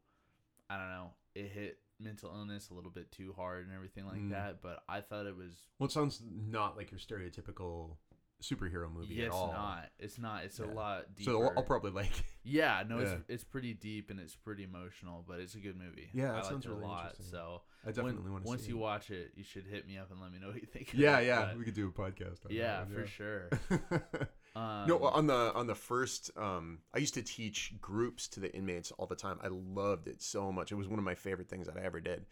[0.69, 4.21] I don't know, it hit mental illness a little bit too hard and everything like
[4.21, 4.31] Mm.
[4.31, 4.63] that.
[4.63, 5.53] But I thought it was.
[5.79, 7.97] Well, it sounds not like your stereotypical
[8.43, 9.47] superhero movie Yeah, at all.
[9.49, 9.91] it's not.
[9.99, 10.45] It's not.
[10.45, 11.31] It's a lot deeper.
[11.33, 12.07] So I'll, probably like.
[12.21, 12.25] it.
[12.43, 13.05] yeah, no, Yeah.
[13.15, 16.09] it's it's pretty deep and it's pretty emotional, but it's a good movie.
[16.15, 17.01] Yeah, I it liked sounds it a really lot.
[17.11, 17.27] interesting.
[17.33, 18.49] So I definitely when- want to.
[18.49, 18.81] once you it.
[18.81, 20.89] watch it, you should hit me up and let me know what you think.
[20.95, 22.47] of Yeah, it, yeah, we could do a podcast.
[22.47, 22.55] On it.
[22.55, 23.49] yeah, that for sure.
[24.57, 28.53] Um, no, on the on the first, um, I used to teach groups to the
[28.55, 29.39] inmates all the time.
[29.43, 30.73] I loved it so much.
[30.73, 32.27] It was one of my favorite things that I ever did.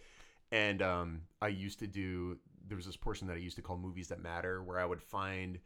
[0.51, 2.39] And um, I used to do.
[2.67, 5.01] There was this portion that I used to call movies that matter, where I would
[5.01, 5.59] find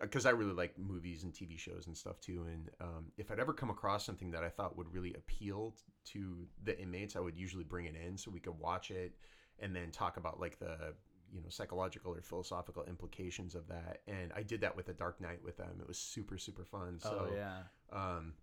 [0.00, 2.46] because I really like movies and TV shows and stuff too.
[2.52, 5.74] And um, if I'd ever come across something that I thought would really appeal
[6.06, 9.14] to the inmates, I would usually bring it in so we could watch it
[9.58, 10.94] and then talk about like the
[11.32, 14.00] you know psychological or philosophical implications of that.
[14.06, 15.78] And I did that with The Dark Knight with them.
[15.80, 16.98] It was super super fun.
[17.00, 17.58] So oh yeah.
[17.92, 18.34] um,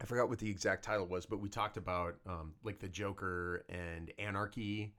[0.00, 3.64] I forgot what the exact title was, but we talked about um, like the Joker
[3.68, 4.94] and anarchy.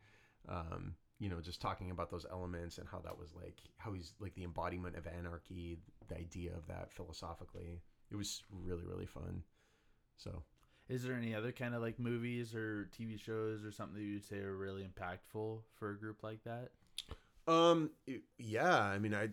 [0.48, 4.14] Um, you know, just talking about those elements and how that was like how he's
[4.20, 7.82] like the embodiment of anarchy, the idea of that philosophically.
[8.12, 9.44] It was really really fun.
[10.18, 10.44] So
[10.90, 14.26] Is there any other kind of like movies or TV shows or something that you'd
[14.26, 16.70] say are really impactful for a group like that?
[17.48, 17.92] Um.
[18.38, 18.78] yeah.
[18.78, 19.30] I mean, I,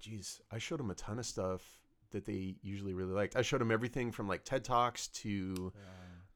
[0.00, 1.62] geez, I showed them a ton of stuff
[2.10, 3.36] that they usually really liked.
[3.36, 5.72] I showed them everything from like TED Talks to,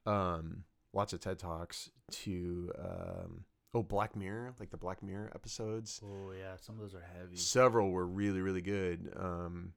[0.06, 3.44] um, lots of TED Talks to, um,
[3.74, 6.00] oh, Black Mirror, like the Black Mirror episodes.
[6.04, 7.36] oh yeah, some of those are heavy.
[7.36, 9.12] Several were really, really good.
[9.16, 9.72] Um,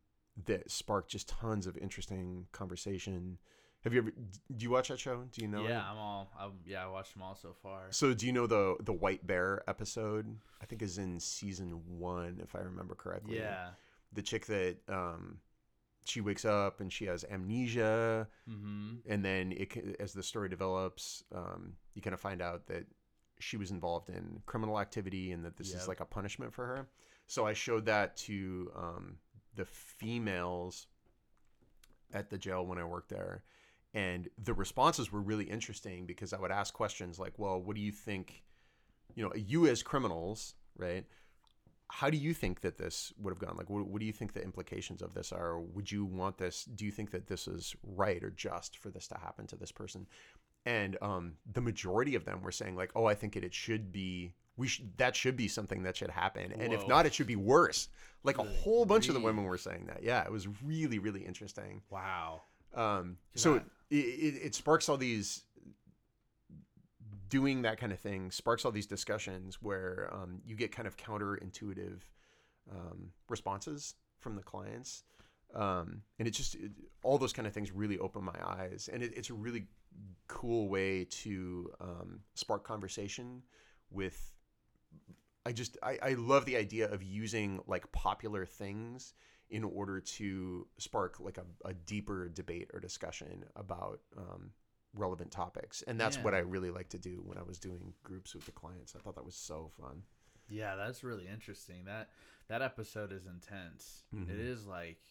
[0.46, 3.38] that sparked just tons of interesting conversation.
[3.86, 4.12] Have you ever?
[4.12, 5.24] Do you watch that show?
[5.32, 5.64] Do you know?
[5.64, 5.70] it?
[5.70, 6.32] yeah, I'm all.
[6.38, 7.84] I'm, yeah, I watched them all so far.
[7.92, 10.26] So do you know the the White Bear episode?
[10.62, 13.38] I think is in season one, if I remember correctly.
[13.38, 13.70] Yeah.
[14.12, 15.38] the chick that um
[16.06, 18.96] she wakes up and she has amnesia Mm-hmm.
[19.08, 22.86] and then it as the story develops um you kind of find out that
[23.40, 25.82] she was involved in criminal activity and that this Yep.
[25.82, 26.88] is like a punishment for her
[27.28, 29.18] so i showed that to um
[29.56, 30.88] the females
[32.14, 33.44] at the jail when i worked there
[33.96, 37.82] and the responses were really interesting because i would ask questions like well what do
[37.82, 38.44] you think
[39.16, 41.06] you know you as criminals right
[41.90, 43.56] how do you think that this would have gone?
[43.58, 45.60] Like, what, what do you think the implications of this are?
[45.60, 46.66] Would you want this?
[46.66, 49.72] Do you think that this is right or just for this to happen to this
[49.72, 50.08] person?
[50.66, 53.92] And um, the majority of them were saying like, oh, I think it, it should
[53.92, 54.34] be.
[54.58, 57.36] We should that should be something that should happen, and if not, it should be
[57.36, 57.90] worse.
[58.24, 60.02] Like a whole bunch of the women were saying that.
[60.02, 61.82] Yeah, it was really really interesting.
[61.90, 62.44] Wow.
[62.74, 63.62] Um, so I-
[63.92, 63.96] it,
[64.44, 65.44] it, sparks all these
[67.30, 70.98] doing that kind of thing sparks all these discussions where um, you get kind of
[70.98, 72.02] counterintuitive
[72.72, 75.04] um, responses from the clients.
[75.54, 76.72] Um, and it just it,
[77.04, 78.90] all those kind of things really open my eyes.
[78.92, 79.68] And it, it's a really
[80.28, 83.42] cool way to um, spark conversation
[83.92, 84.34] with
[85.46, 89.14] i just I, I love the idea of using like popular things
[89.50, 94.52] in order to spark like a, a deeper debate or discussion about um,
[94.96, 98.34] relevant topics and that's what i really like to do when i was doing groups
[98.34, 100.02] with the clients i thought that was so fun
[100.48, 101.86] Yeah, that's really interesting.
[101.86, 102.10] That
[102.48, 104.04] that episode is intense.
[104.14, 104.30] Mhm.
[104.30, 105.02] It is like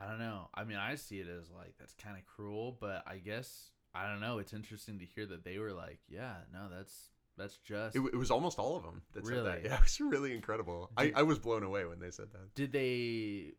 [0.00, 0.48] I don't know.
[0.54, 4.06] I mean, I see it as like that's kind of cruel, but I guess I
[4.08, 4.38] don't know.
[4.38, 7.96] It's interesting to hear that they were like, yeah, no, that's that's just.
[7.96, 9.60] it, it was almost all of them that said that Really?
[9.64, 12.72] yeah it was really incredible I, I was blown away when they said that did
[12.72, 13.52] they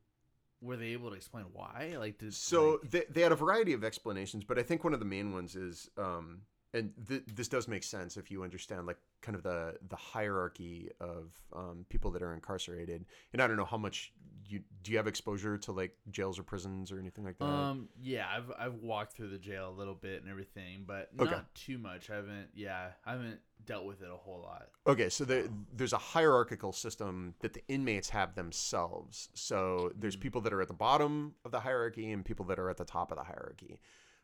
[0.61, 1.95] were they able to explain why?
[1.97, 4.93] Like, did So like- they, they had a variety of explanations, but I think one
[4.93, 6.41] of the main ones is, um,
[6.73, 10.89] and th- this does make sense if you understand like kind of the the hierarchy
[10.99, 13.05] of um, people that are incarcerated.
[13.33, 14.13] And I don't know how much
[14.47, 17.45] you do you have exposure to like jails or prisons or anything like that.
[17.45, 17.89] Um.
[18.01, 21.31] Yeah, I've I've walked through the jail a little bit and everything, but Okay.
[21.31, 22.09] not too much.
[22.09, 22.49] I haven't.
[22.55, 24.69] Yeah, I haven't dealt with it a whole lot.
[24.87, 25.43] Okay, so there,
[25.75, 29.29] there's a hierarchical system that the inmates have themselves.
[29.33, 30.21] So there's Mm.
[30.21, 32.85] people that are at the bottom of the hierarchy and people that are at the
[32.85, 33.79] top of the hierarchy.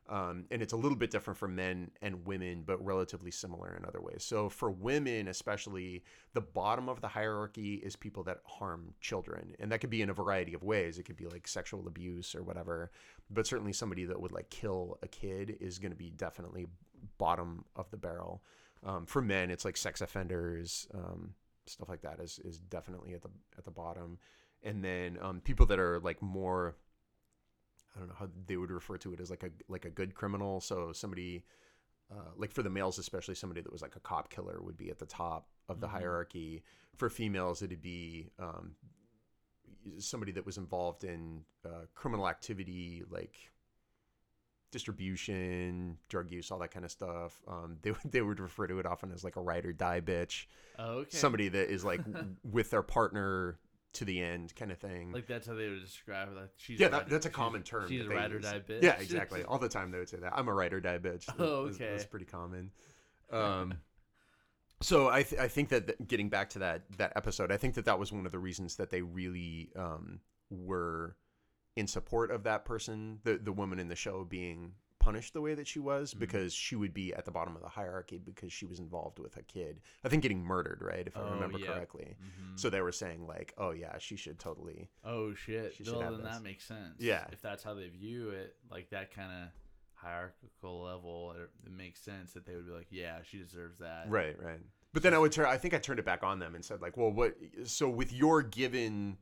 [0.08, 3.86] Um, and it's a little bit different for men and women, but relatively similar in
[3.86, 4.24] other ways.
[4.24, 6.03] So for women, especially,
[6.34, 10.12] the bottom of the hierarchy is people that harm children, and that could be in
[10.12, 10.99] a variety of ways.
[10.99, 12.91] It could be like sexual abuse or whatever,
[13.32, 16.68] but certainly somebody that would like kill a kid is going to be definitely
[17.18, 18.43] bottom of the barrel.
[18.84, 21.34] Um, for men, it's like sex offenders, um,
[21.66, 24.20] stuff like that is is definitely at the at the bottom,
[24.62, 26.76] and then um, people that are like more.
[27.95, 30.15] I don't know how they would refer to it as like a like a good
[30.15, 30.59] criminal.
[30.61, 31.45] So somebody,
[32.11, 34.89] uh, like for the males especially, somebody that was like a cop killer would be
[34.89, 35.91] at the top of the Mhm.
[35.91, 36.63] hierarchy.
[36.97, 38.75] For females, it'd be um,
[39.97, 43.51] somebody that was involved in uh, criminal activity, like
[44.71, 47.41] distribution, drug use, all that kind of stuff.
[47.47, 50.01] Um, they would- they would refer to it often as like a ride or die
[50.01, 51.17] bitch, Oh, okay.
[51.17, 53.57] somebody that is like w- with their partner
[53.95, 55.11] to the end, kind of thing.
[55.11, 56.35] like that's how they would describe it.
[56.35, 57.89] Like she's yeah, a that, that's a common term.
[57.89, 58.83] She's a ride or die bitch.
[58.83, 59.43] Yeah, exactly.
[59.43, 60.33] All the time they would say that.
[60.35, 61.27] I'm a ride or die bitch.
[61.39, 61.91] Oh, That's- okay.
[61.91, 62.71] That's, pretty common.
[63.31, 63.79] Um,
[64.81, 67.73] so I th- I think that th- getting back to that that episode, I think
[67.73, 70.19] that that was one of the reasons that they really um,
[70.51, 71.15] were
[71.75, 74.73] in support of that person, the the woman in the show being
[75.06, 76.20] punished the way that she was Mhm.
[76.20, 79.38] because she would be at the bottom of the hierarchy because she was involved with
[79.38, 79.80] a kid.
[80.03, 81.06] I think getting murdered, right?
[81.06, 81.68] If I Oh, remember yeah.
[81.68, 82.18] correctly.
[82.20, 82.60] Mhm.
[82.60, 84.89] So they were saying like, oh yeah, she should totally.
[85.03, 85.76] Oh shit!
[85.76, 86.34] She Well, then this.
[86.34, 86.99] that makes sense.
[86.99, 87.28] Yeah.
[87.32, 89.49] If that's how they view it, like that kind of
[89.93, 94.10] hierarchical level, it, it makes sense that they would be like, yeah, she deserves that.
[94.10, 94.60] Right, right.
[94.93, 95.45] But then I would turn.
[95.45, 97.36] I think I turned it back on them and said like, well, what?
[97.66, 99.18] So with your given,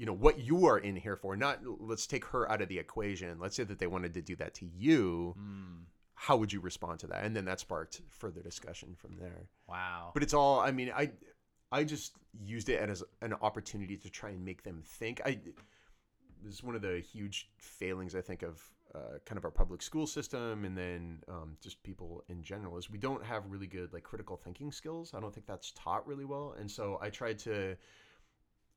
[0.00, 1.36] you know, what you are in here for?
[1.36, 3.38] Not let's take her out of the equation.
[3.38, 5.34] Let's say that they wanted to do that to you.
[5.38, 5.84] Mm,
[6.14, 7.22] How would you respond to that?
[7.22, 9.42] And then that sparked further discussion from there.
[9.68, 10.10] wow.
[10.14, 10.58] But it's all.
[10.58, 11.10] I mean, I,
[11.70, 15.20] I just used it as an opportunity to try and make them think.
[15.22, 15.38] I.
[16.42, 18.62] This is one of the huge failings I think of
[18.94, 22.88] uh, kind of our public school system, and then um, just people in general is
[22.90, 25.12] we don't have really good like critical thinking skills.
[25.14, 27.76] I don't think that's taught really well, and so I tried to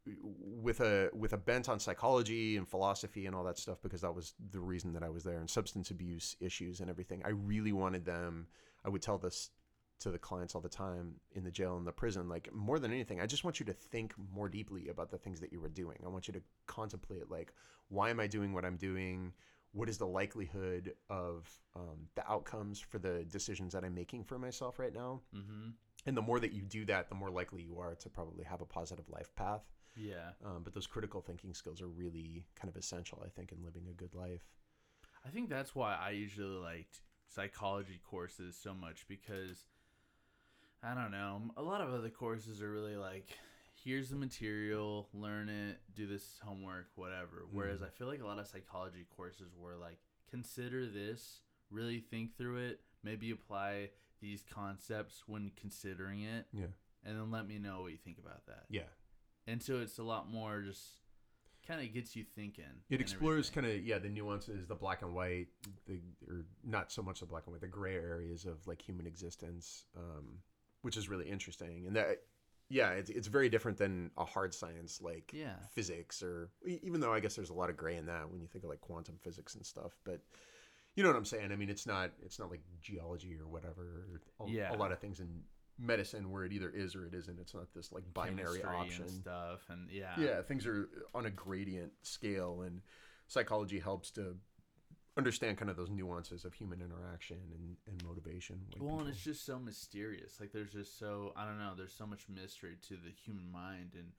[0.06, 4.14] with a with a bent on psychology and philosophy and all that stuff because that
[4.14, 7.22] was the reason that I was there and substance abuse issues and everything.
[7.26, 8.48] I really wanted them.
[8.84, 9.52] I would tell this
[10.00, 12.92] to the clients all the time in the jail and the prison like more than
[12.92, 15.70] anything i just want you to think more deeply about the things that you were
[15.70, 17.54] doing i want you to contemplate like
[17.88, 19.32] why am i doing what i'm doing
[19.72, 21.48] what is the likelihood of
[21.78, 25.70] um, the outcomes for the decisions that i'm making for myself right now Mm-hmm.
[26.06, 28.60] and the more that you do that the more likely you are to probably have
[28.60, 29.64] a positive life path
[29.96, 30.32] Yeah.
[30.46, 33.88] um, but those critical thinking skills are really kind of essential i think in living
[33.90, 34.46] a good life
[35.26, 39.66] I think that's why I usually liked psychology courses so much because
[40.84, 41.44] I don't know.
[41.56, 43.30] A lot of other courses are really like,
[43.74, 47.46] here's the material, learn it, do this homework, whatever.
[47.50, 47.86] Whereas Mhm.
[47.88, 52.58] I feel like a lot of psychology courses were like, consider this, really think through
[52.58, 56.68] it, maybe apply these concepts when considering it, yeah
[57.06, 58.66] and then let me know what you think about that.
[58.70, 58.84] yeah
[59.48, 60.82] And so it's a lot more just
[61.68, 62.64] kind of gets you thinking.
[62.90, 65.48] It explores kind of yeah the nuances, the black and white,
[65.88, 69.06] the or not so much the black and white, the gray areas of like human
[69.08, 70.40] existence, um,
[70.82, 71.86] which is really interesting.
[71.88, 72.18] And that
[72.70, 75.56] yeah, it's it's very different than a hard science like Yeah.
[75.72, 78.48] physics or even though I guess there's a lot of gray in that when you
[78.48, 80.22] think of like quantum physics and stuff, but.
[80.96, 81.52] You know what I'm saying?
[81.52, 84.06] I mean, it's not it's not like geology or whatever.
[84.40, 84.76] Or a, Yeah.
[84.76, 85.42] a lot of things in
[85.80, 87.40] medicine where it either is or it isn't.
[87.40, 91.26] It's not this like binary Chemistry option and stuff, and yeah, yeah things are on
[91.26, 92.82] a gradient scale and
[93.28, 94.36] psychology helps to
[95.16, 99.46] understand kind of those nuances of human interaction and, and motivation Well, and it's just
[99.46, 100.40] so mysterious.
[100.40, 101.74] Like, there's just so I don't know.
[101.78, 104.12] There's so much mystery to the human mind, and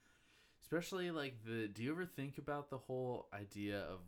[0.62, 1.68] especially like the.
[1.68, 4.00] Do you ever think about the whole idea of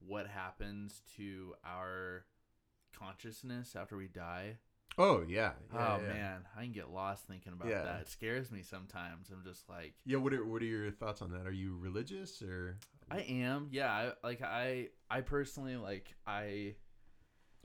[0.00, 2.24] what happens to our
[2.96, 4.56] consciousness after we die?
[4.98, 6.08] Oh yeah, yeah oh yeah.
[6.12, 7.82] man, I can get lost thinking about Yeah.
[7.82, 8.00] that.
[8.02, 9.30] It scares me sometimes.
[9.32, 12.42] I'm just like, yeah what are what are your thoughts on that are you religious
[12.42, 12.76] or
[13.10, 13.68] I am.
[13.70, 16.74] Yeah, I, like I, I personally like I.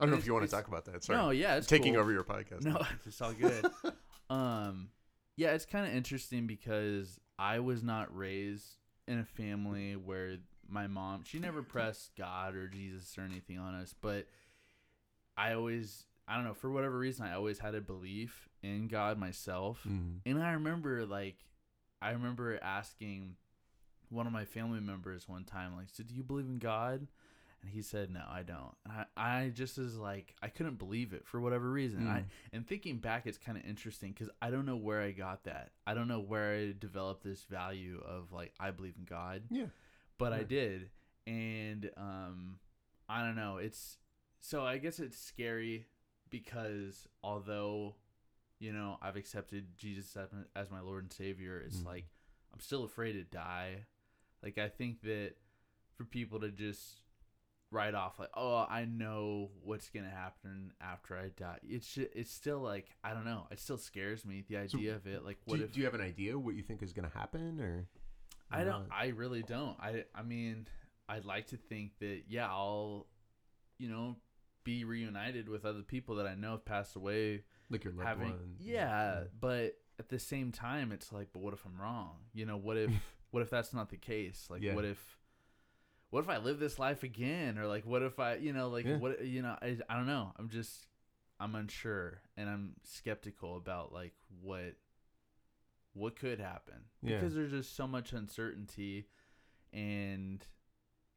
[0.00, 2.02] don't know if you want to talk about that sorry No, yeah, it's taking cool.
[2.02, 3.66] over your podcast No, it's all good.
[4.30, 4.88] um,
[5.36, 8.76] yeah, it's kind of interesting because I was not raised
[9.06, 13.74] in a family where my mom she never pressed God or Jesus or anything on
[13.74, 14.26] us, but
[15.36, 19.18] I always I don't know for whatever reason I always had a belief in God
[19.18, 20.20] myself, Mhm.
[20.24, 21.36] and I remember like
[22.02, 23.36] I remember asking
[24.10, 27.08] one of my family members one time like, "So do you believe in God?"
[27.62, 31.14] And he said, "No, I don't." And I, I just was like, I couldn't believe
[31.14, 32.06] it for whatever reason.
[32.06, 32.26] I Mm.
[32.52, 35.72] and thinking back, it's kind of interesting because I don't know where I got that.
[35.86, 39.68] I don't know where I developed this value of like I believe in God, yeah
[40.18, 40.90] but I did,
[41.26, 42.58] and um,
[43.08, 43.56] I don't know.
[43.56, 43.98] It's
[44.40, 45.86] so I guess it's scary
[46.42, 47.94] because although
[48.58, 50.16] you know I've accepted Jesus
[50.56, 51.86] as my- Lord and Savior, it's Mhm.
[51.86, 52.06] like
[52.52, 53.86] I'm still afraid to die.
[54.42, 55.34] Like I think that
[55.94, 57.02] for people to just
[57.70, 61.58] write off like, oh, I know what's gonna happen after I die.
[61.62, 63.46] It's it's still like I don't know.
[63.52, 65.24] It still scares me the So, idea of it.
[65.24, 67.08] Like, do, what you- if do you have an idea what you think is going
[67.10, 67.86] to happen or
[68.50, 68.88] I don't.
[68.92, 69.78] I really don't.
[69.80, 70.04] I.
[70.14, 70.68] I mean,
[71.08, 73.06] I'd like to think that yeah, I'll,
[73.78, 74.16] you know,
[74.64, 77.44] be reunited with other people that I know have passed away.
[77.70, 81.52] like your loved having one yeah, but at the same time, it's like, but what
[81.54, 82.16] if I'm wrong?
[82.32, 82.90] You know, what if
[83.30, 84.46] what if that's not the case?
[84.50, 84.74] Like, Yeah.
[84.74, 85.18] what if
[86.10, 88.84] what if I live this life again, or like what if I, you know, like
[88.86, 88.96] Yeah.
[88.98, 90.32] what, you know, I, I don't know.
[90.38, 90.86] I'm just,
[91.40, 94.74] I'm unsure, and I'm skeptical about like what,
[95.92, 97.16] what could happen Yeah.
[97.18, 99.08] because there's just so much uncertainty,
[99.72, 100.44] and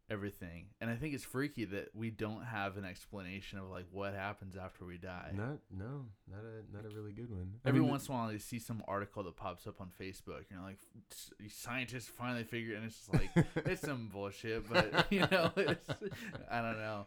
[0.10, 0.66] everything.
[0.82, 4.56] And I think it's freaky that we don't have an explanation of like what happens
[4.56, 5.32] after we die.
[5.34, 7.54] Not no, not a not a really good one.
[7.66, 9.90] I Every mean, once in a while, you see some article that pops up on
[10.00, 10.80] Facebook, and you're like,
[11.50, 13.30] scientists finally figured, and it's just like
[13.66, 15.90] it's some bullshit, but you know, it's,
[16.50, 17.06] I don't know.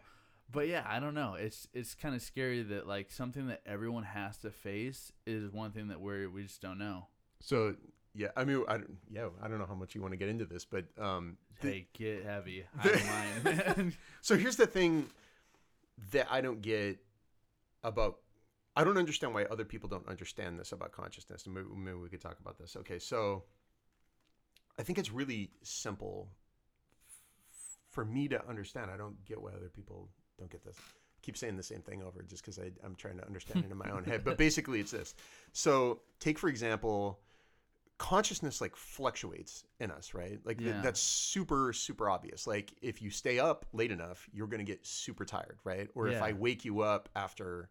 [0.52, 1.34] But yeah, I don't know.
[1.34, 5.70] It's it's kind of scary that like something that everyone has to face is one
[5.70, 7.06] thing that we we just don't know.
[7.40, 7.74] So
[8.14, 10.28] yeah, I mean, I don't, yeah, I don't know how much you want to get
[10.28, 12.64] into this, but um, the- hey, get heavy.
[12.82, 13.96] I don't mind.
[14.20, 15.06] so here's the thing
[16.12, 16.98] that I don't get
[17.84, 18.18] about.
[18.76, 21.44] I don't understand why other people don't understand this about consciousness.
[21.44, 22.76] And maybe, maybe we could talk about this.
[22.76, 23.44] Okay, so
[24.78, 26.28] I think it's really simple
[27.50, 28.90] f- for me to understand.
[28.90, 30.08] I don't get why other people
[30.38, 30.76] don't get this.
[31.22, 33.90] keep saying the same thing over just because I'm trying to understand it in my
[33.90, 34.22] own head.
[34.24, 35.14] But basically, it's this.
[35.52, 37.20] So take for example,
[38.00, 40.40] consciousness like fluctuates in us, right?
[40.42, 42.46] Like th- that's super super obvious.
[42.46, 45.88] Like if you stay up late enough, you're gonna get super tired, right?
[45.94, 47.68] Or if I wake you up after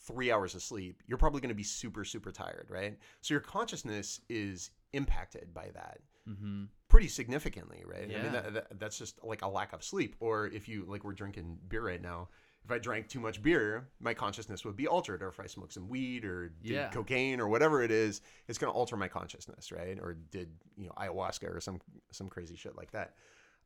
[0.00, 2.98] three hours of sleep, you're probably gonna be super super tired, right?
[3.20, 6.64] So your consciousness is impacted by that mm-hmm.
[6.88, 8.04] pretty significantly, right?
[8.04, 10.16] I mean, that, that, that's just like a lack of sleep.
[10.20, 12.28] Or if you, like, we're drinking beer right now,
[12.64, 15.22] if I drank too much beer, my consciousness would be altered.
[15.22, 16.90] Or if I smoked some weed or did Yeah.
[16.90, 19.98] cocaine or whatever it is, it's going to alter my consciousness, right?
[20.00, 21.80] Or did, you know, ayahuasca or some,
[22.12, 23.16] some crazy shit like that.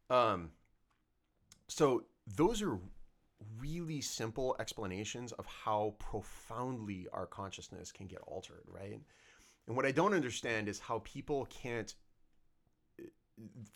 [0.08, 0.52] Um,
[1.68, 2.78] so those are
[3.58, 9.00] really simple explanations of how profoundly our consciousness can get altered, right?
[9.66, 11.94] And what I don't understand is how people can't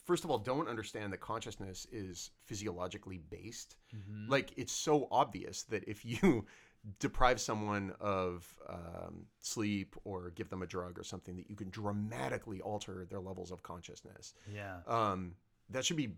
[0.07, 4.31] first of all don't understand that consciousness is physiologically based Mm-hmm.
[4.31, 6.47] like it's so obvious that if you
[6.99, 11.69] deprive someone of um, sleep or give them a drug or something that you can
[11.71, 14.77] dramatically alter their levels of consciousness yeah.
[14.87, 15.35] um,
[15.69, 16.15] that should be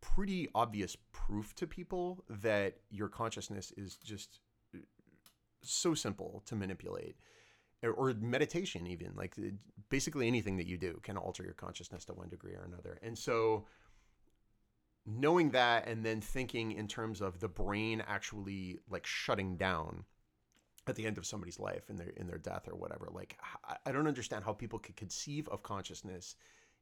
[0.00, 4.40] pretty obvious proof to people that your consciousness is just
[4.74, 4.78] uh,
[5.62, 7.16] so simple to manipulate
[7.84, 9.50] or, meditation even like uh,
[9.88, 12.98] basically anything that you do can alter your consciousness to one degree or another.
[13.02, 13.64] And so
[15.06, 20.04] knowing that and then thinking in terms of the brain actually like shutting down
[20.86, 23.38] at the end of somebody's life in their in their death or whatever like
[23.84, 26.36] i don't understand how people could conceive of consciousness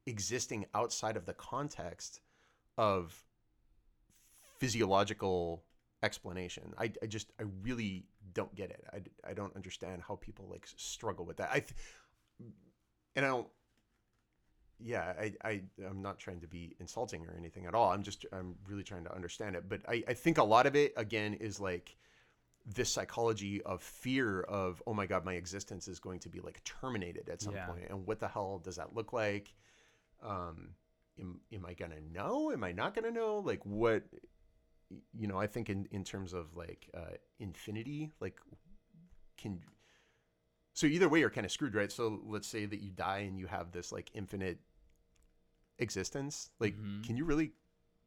[0.06, 2.20] existing outside of the context
[2.78, 3.24] of
[4.58, 5.64] physiological
[6.02, 6.72] explanation.
[6.78, 8.84] I, I just I really don't get it.
[8.92, 11.50] I, I don't understand how people like struggle with that.
[11.52, 11.74] I th-
[13.16, 13.48] and I don't.
[14.84, 17.92] Yeah, I, I I'm not trying to be insulting or anything at all.
[17.92, 19.68] I'm just I'm really trying to understand it.
[19.68, 21.96] But I, I think a lot of it again is like
[22.66, 26.62] this psychology of fear of oh my god my existence is going to be like
[26.64, 27.66] terminated at some Yeah.
[27.66, 29.52] point and what the hell does that look like
[30.22, 30.68] um
[31.18, 34.04] am, am i gonna know am i not gonna know like what
[35.12, 38.38] you know i think in in terms of like uh infinity like
[39.36, 39.60] can
[40.74, 41.92] so either way you're kind of screwed right?
[41.92, 44.58] So let's say that you die and you have this like infinite
[45.78, 47.04] existence like Mhm.
[47.04, 47.52] can you really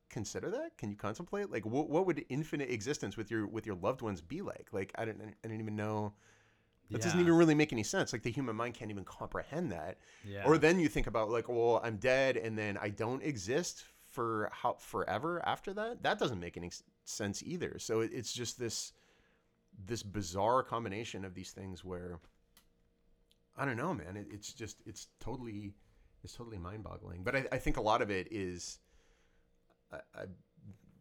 [0.09, 0.77] consider that?
[0.77, 1.51] Can you contemplate?
[1.51, 4.69] Like what, what would infinite existence with your with your loved ones be like?
[4.71, 6.13] Like i don't i don't even know.
[6.91, 8.13] That doesn't even really make any sense.
[8.13, 9.97] Like the human mind can't even comprehend that.
[10.23, 10.43] Yeah.
[10.45, 13.85] or then you think about like, well, I'm dead and then I don't exist
[14.15, 16.01] for how forever after that.
[16.03, 16.71] That doesn't make any
[17.03, 17.77] sense either.
[17.77, 18.93] So it, it's just this
[19.85, 22.19] this bizarre combination of these things where
[23.57, 24.15] I don't know, man.
[24.15, 25.73] It, it's just it's totally
[26.23, 27.23] it's totally mind boggling.
[27.23, 28.79] But I, I think a lot of it is
[29.91, 30.23] I, I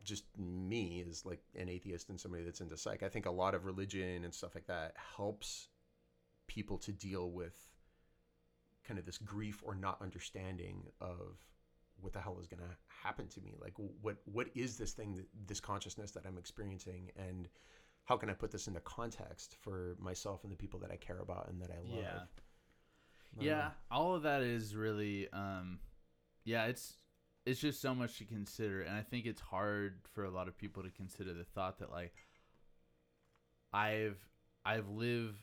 [0.03, 3.03] just me as like an atheist and somebody that's into psych.
[3.03, 5.69] I think a lot of religion and stuff like that helps
[6.47, 7.55] people to deal with
[8.87, 11.39] kind of this grief or not understanding of
[12.05, 13.55] what the hell is going to happen to me?
[13.61, 17.11] Like what what is this thing that, this consciousness that i'm experiencing?
[17.17, 17.49] And
[18.05, 21.21] how can i put this into context for myself and the people that i care
[21.21, 22.05] about and that i love?
[22.05, 23.41] Yeah.
[23.41, 23.71] I yeah.
[23.91, 25.79] All of that is really um
[26.45, 26.99] yeah it's
[27.47, 28.83] it's just so much to consider.
[28.83, 31.91] And i think it's hard for a lot of people to consider the thought that
[31.91, 32.15] like
[33.73, 34.19] i've
[34.65, 35.41] i've lived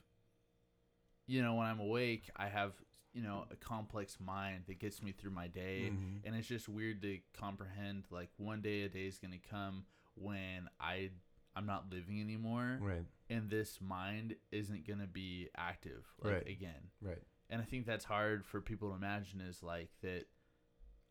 [1.27, 2.71] you know when i'm awake i have
[3.13, 6.21] you know a complex mind that gets me through my day Mhm.
[6.23, 9.85] and it's just weird to comprehend like one day a day is going to come
[10.15, 11.09] when i
[11.55, 16.47] i'm not living anymore right and this mind isn't going to be active like Right.
[16.47, 20.23] again right and I think that's hard for people to imagine is like that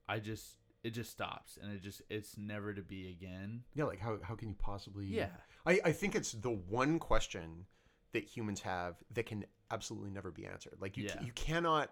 [0.08, 3.64] I just it just stops and it just it's never to be again.
[3.74, 5.04] Yeah, like how how can you possibly?
[5.04, 5.36] Yeah.
[5.66, 7.66] I I think it's the one question
[8.12, 10.76] that humans have that can absolutely never be answered.
[10.80, 11.20] Like you Yeah.
[11.22, 11.90] you cannot.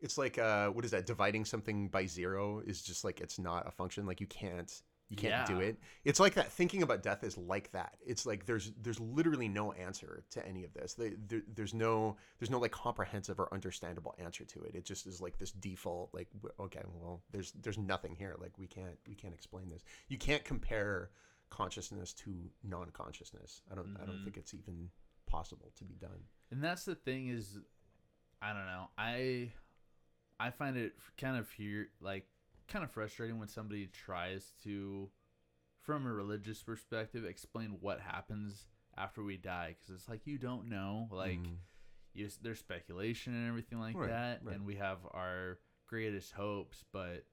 [0.00, 1.06] It's like uh, what is that?
[1.06, 4.06] Dividing something by zero is just like it's not a function.
[4.06, 5.76] Like you can't you can't do it.
[6.04, 6.52] It's like that.
[6.52, 7.96] Thinking about death is like that.
[8.06, 10.94] It's like there's there's literally no answer to any of this.
[10.94, 14.74] There, there, there's no there's no like comprehensive or understandable answer to it.
[14.76, 16.14] It just is like this default.
[16.14, 16.28] Like
[16.60, 18.36] okay, well there's there's nothing here.
[18.40, 19.82] Like we can't we can't explain this.
[20.08, 21.10] You can't compare
[21.50, 22.32] consciousness to
[22.62, 23.62] non-consciousness.
[23.70, 24.24] I don't I don't Mhm.
[24.24, 24.90] think it's even
[25.30, 26.24] possible to be done.
[26.50, 27.58] And that's the thing is,
[28.42, 28.88] I don't know.
[28.98, 29.50] I
[30.38, 32.26] I find it kind of here like
[32.68, 35.10] kind of frustrating when somebody tries to,
[35.80, 38.66] from a religious perspective, explain what happens
[38.96, 41.08] after we die because it's like you don't know.
[41.10, 41.56] Like Mm.
[42.14, 44.54] you, there's speculation and everything like Right, that, right.
[44.56, 47.24] and we have our greatest hopes, but.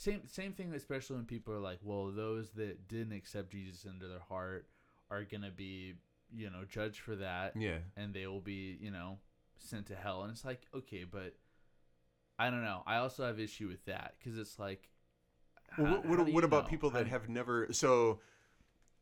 [0.00, 4.06] Same same thing, especially when people are like, "Well, those that didn't accept Jesus into
[4.06, 4.68] their heart
[5.10, 5.94] are gonna be,
[6.34, 7.78] you know, judged for that, yeah.
[7.96, 9.18] and they will be, you know,
[9.58, 10.22] sent to hell.
[10.22, 11.34] And it's like, okay, but
[12.38, 12.82] I don't know.
[12.86, 14.88] I also have issue with that because it's like,
[15.76, 16.70] Well, how- what what, what about know?
[16.70, 17.68] people that How- have never?
[17.72, 18.20] So,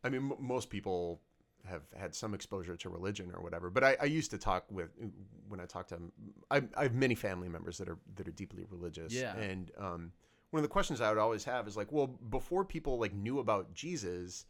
[0.04, 1.20] I mean, m- most people
[1.66, 3.70] have had some exposure to religion or whatever.
[3.70, 4.90] But I, I used to talk with
[5.48, 6.12] when I talk to them.
[6.50, 9.12] I, I have many family members that are that are deeply religious.
[9.12, 9.36] Yeah.
[9.36, 10.12] And um,
[10.50, 13.40] one of the questions I would always have is like, well, before people like knew
[13.40, 14.46] about Jesus.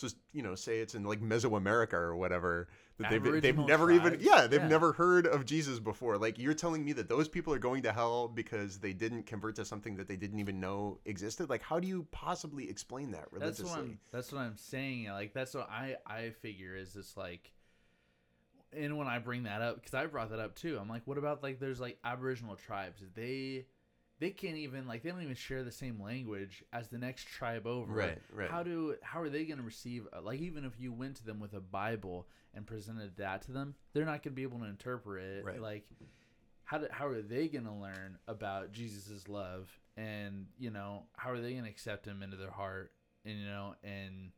[0.00, 4.18] So you know, say it's in like Mesoamerica or whatever that they've they've never even
[4.20, 4.68] yeah they've Yeah.
[4.68, 6.18] never heard of Jesus before.
[6.18, 9.56] Like you're telling me that those people are going to hell because they didn't convert
[9.56, 11.48] to something that they didn't even know existed.
[11.50, 13.64] Like how do you possibly explain that religiously?
[13.64, 13.98] that's what I'm.
[14.12, 15.08] That's what I'm saying.
[15.08, 17.52] Like that's what I I figure is this like.
[18.72, 21.18] And when I bring that up, because I brought that up too, I'm like, what
[21.18, 23.02] about like there's like Aboriginal tribes?
[23.14, 23.66] They
[24.20, 27.66] they can't even like they don't even share the same language as the next tribe
[27.66, 27.92] over.
[27.92, 28.50] Right, right.
[28.50, 31.24] How do how are they going to receive uh, like even if you went to
[31.24, 34.58] them with a Bible and presented that to them, they're not going to be able
[34.58, 35.44] to interpret it.
[35.44, 35.60] Right.
[35.60, 35.86] Like
[36.64, 41.30] how do, how are they going to learn about Jesus's love and you know how
[41.30, 42.92] are they going to accept him into their heart
[43.24, 44.32] and you know and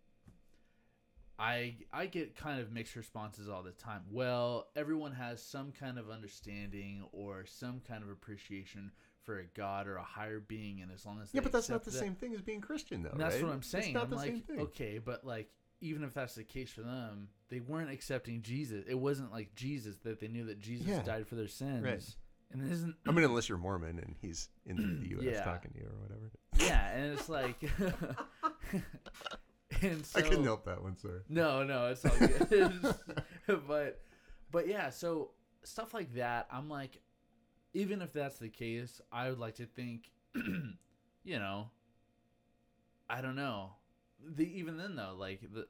[1.38, 4.02] I I get kind of mixed responses all the time.
[4.12, 8.92] Well, everyone has some kind of understanding or some kind of appreciation
[9.24, 11.84] for a god or a higher being, and as long as yeah, but that's not
[11.84, 13.14] the that- same thing as being Christian, though.
[13.16, 13.44] that's right?
[13.44, 13.84] what I'm saying.
[13.86, 14.60] It's not I'm the like, same thing.
[14.60, 15.50] okay, but like,
[15.80, 18.84] even if that's the case for them, they weren't accepting Jesus.
[18.88, 21.02] It wasn't like Jesus that they knew that Jesus Yeah.
[21.02, 21.84] died for their sins.
[21.84, 22.16] Right.
[22.52, 22.94] And it isn't.
[23.06, 25.24] I mean, unless you're Mormon and he's in the U.S.
[25.24, 25.42] Yeah.
[25.44, 26.30] talking to you or whatever.
[26.58, 27.62] yeah, and it's like,
[29.82, 31.22] and so I couldn't help that one, sir.
[31.28, 32.94] No, no, it's all good.
[33.66, 34.00] but
[34.50, 35.30] but yeah, so
[35.64, 37.00] stuff like that, I'm like
[37.74, 41.70] even if that's the case, I would like to think you know
[43.08, 43.72] I don't know.
[44.24, 45.66] The even then though, like the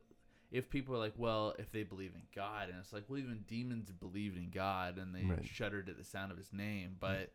[0.50, 3.44] if people are like, well, if they believe in God, and it's like, well, even
[3.48, 5.44] demons believed in God, and they Right.
[5.44, 6.96] shuddered at the sound of His name.
[7.00, 7.32] But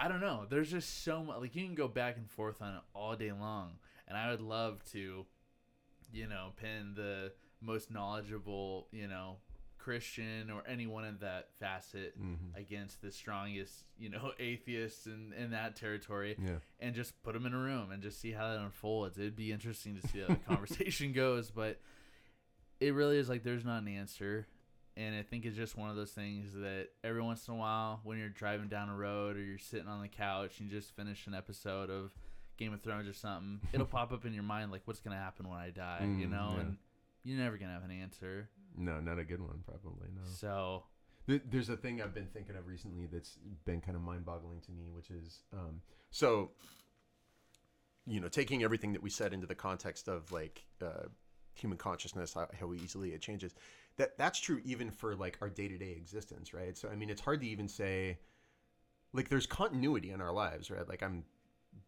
[0.00, 0.46] I don't know.
[0.50, 1.38] There's just so much.
[1.40, 3.74] Like you can go back and forth on it all day long,
[4.08, 5.24] and I would love to,
[6.12, 9.36] you know, pin the most knowledgeable, you know,
[9.82, 12.54] Christian or anyone in that facet Mhm.
[12.56, 16.58] against the strongest, you know, atheists in in that territory Yeah.
[16.80, 19.18] and just put them in a room and just see how that unfolds.
[19.18, 21.80] It'd be interesting to see how the conversation goes, but
[22.80, 24.46] it really is like there's not an answer.
[24.96, 28.00] And I think it's just one of those things that every once in a while,
[28.04, 30.94] when you're driving down a road or you're sitting on the couch and you just
[30.94, 32.12] finish an episode of
[32.58, 35.22] Game of Thrones or something, it'll pop up in your mind like, what's going to
[35.22, 36.52] happen when I die, you Mm, know?
[36.56, 36.60] yeah.
[36.60, 36.76] And
[37.24, 38.50] you're never going to have an answer.
[38.76, 40.08] No, not a good one, probably.
[40.14, 40.22] No.
[40.24, 40.84] So,
[41.26, 44.72] Th- There's a thing I've been thinking of recently that's been kind of mind-boggling to
[44.72, 46.50] me, which is um, so.
[48.04, 51.06] You know, taking everything that we said into the context of like uh,
[51.54, 53.54] human consciousness, how, how easily it changes.
[53.96, 56.76] That that's true even for like our day-to-day existence, right?
[56.76, 58.18] So I mean, it's hard to even say
[59.12, 60.88] like there's continuity in our lives, right?
[60.88, 61.22] Like I'm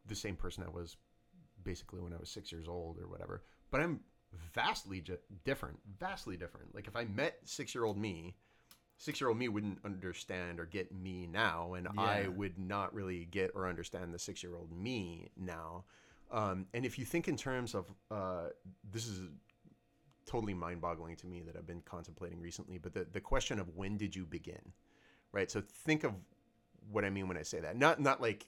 [0.06, 0.96] the same person I was
[1.64, 4.00] basically when I was six years old or whatever, but I'm
[4.52, 6.74] vastly ju- different, vastly different.
[6.74, 8.34] Like if I met six-year-old me
[8.96, 13.68] six-year-old me wouldn't understand or get me now and i would not really get or
[13.68, 15.84] understand the six-year-old me now.
[16.30, 18.50] Um, and if you think in terms of uh,
[18.92, 19.22] this is
[20.26, 23.96] totally mind-boggling to me that i've been contemplating recently but the, the question of when
[23.96, 24.72] did you begin
[25.32, 25.50] right?
[25.50, 26.12] So think of
[26.90, 27.76] what i mean when i say that.
[27.76, 28.46] Not not like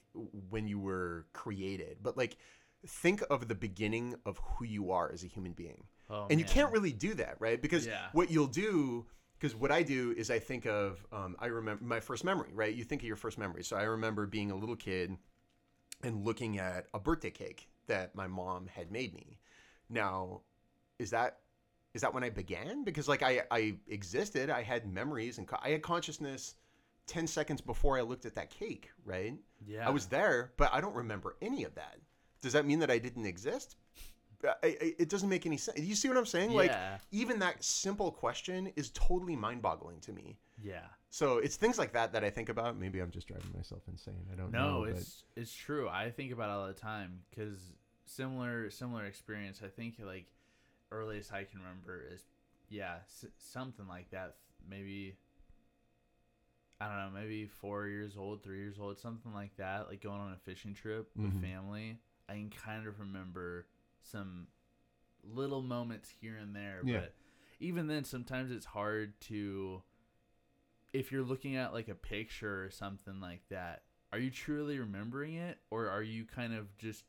[0.49, 2.37] when you were created but like
[2.85, 6.45] think of the beginning of who you are as a human being oh, and you
[6.45, 8.07] can't really do that right because Yeah.
[8.13, 9.05] what you'll do
[9.39, 12.73] because what i do is i think of um, i remember my first memory right
[12.73, 15.17] you think of your first memory so i remember being a little kid
[16.03, 19.39] and looking at a birthday cake that my mom had made me.
[19.89, 20.41] Now,
[20.99, 21.39] is that
[21.93, 22.83] is that when I began?
[22.83, 26.55] Because like I I existed, I had memories and co- I had consciousness
[27.07, 29.33] 10 seconds before I looked at that cake, right?
[29.65, 29.87] Yeah.
[29.87, 31.97] I was there, but I don't remember any of that.
[32.41, 33.75] Does that mean that I didn't exist?
[34.43, 35.79] I, I, it doesn't make any sense.
[35.79, 36.53] You see what I'm saying?
[36.53, 36.71] Like
[37.11, 40.37] even that simple question is totally mind-boggling to me.
[40.61, 40.85] Yeah.
[41.09, 42.77] So it's things like that that I think about.
[42.77, 44.25] Maybe I'm just driving myself insane.
[44.31, 44.85] I don't No, know.
[44.85, 45.89] but- it's it's true.
[45.89, 47.57] I think about it all the time because
[48.05, 49.61] similar similar experience.
[49.63, 50.27] I think like
[50.91, 52.23] earliest I can remember is
[52.69, 54.35] yeah s- something like that.
[54.69, 55.15] Maybe
[56.79, 59.87] I don't know, maybe four years old, three years old, something like that.
[59.89, 61.41] Like going on a fishing trip with Mhm.
[61.41, 61.97] family.
[62.29, 63.67] I can kind of remember
[64.01, 64.47] some
[65.23, 66.99] little moments here and there, Yeah.
[66.99, 67.13] but
[67.59, 69.81] even then, sometimes it's hard to
[70.93, 75.35] if you're looking at like a picture or something like that, are you truly remembering
[75.35, 77.03] it or are you kind of just,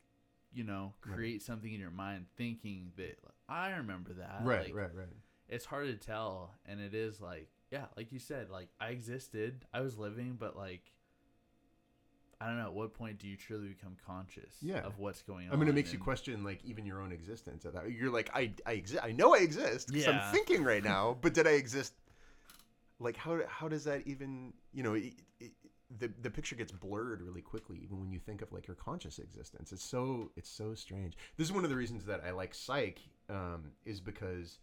[0.53, 1.13] you know, Right.
[1.15, 4.41] create something in your mind thinking that like, I remember that.
[4.43, 5.07] right, Like, right, right.
[5.47, 9.65] It's hard to tell and it is like, yeah, like you said, like I existed,
[9.73, 10.91] I was living, but like
[12.41, 14.79] I don't know, at what point do you truly become conscious Yeah.
[14.79, 15.53] of what's going on?
[15.53, 17.65] I mean, it makes you question like even your own existence.
[17.65, 19.03] At that, you're like, I, I exist.
[19.03, 19.91] I know I exist.
[19.91, 20.11] 'cause Yeah.
[20.11, 21.93] I'm thinking right now, but did I exist?
[22.99, 24.53] Like, how, how does that even?
[24.73, 25.51] You know, it, it,
[25.99, 29.19] the the picture gets blurred really quickly, even when you think of like your conscious
[29.19, 29.71] existence.
[29.71, 31.17] It's so it's so strange.
[31.37, 34.59] This is one of the reasons that I like psych, um, is because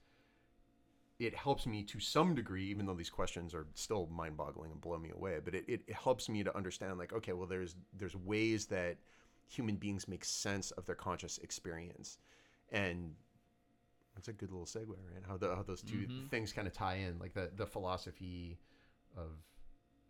[1.19, 4.99] it helps me to some degree, even though these questions are still mind-boggling and blow
[4.99, 5.39] me away.
[5.43, 8.99] But it, it, helps me to understand, like, okay, well, there's there's ways that
[9.49, 12.19] human beings make sense of their conscious experience,
[12.71, 13.15] and
[14.15, 15.23] that's a good little segue, right?
[15.27, 16.29] How the how those 2 Mhm.
[16.31, 18.59] things kind of tie in, like the the philosophy
[19.17, 19.31] of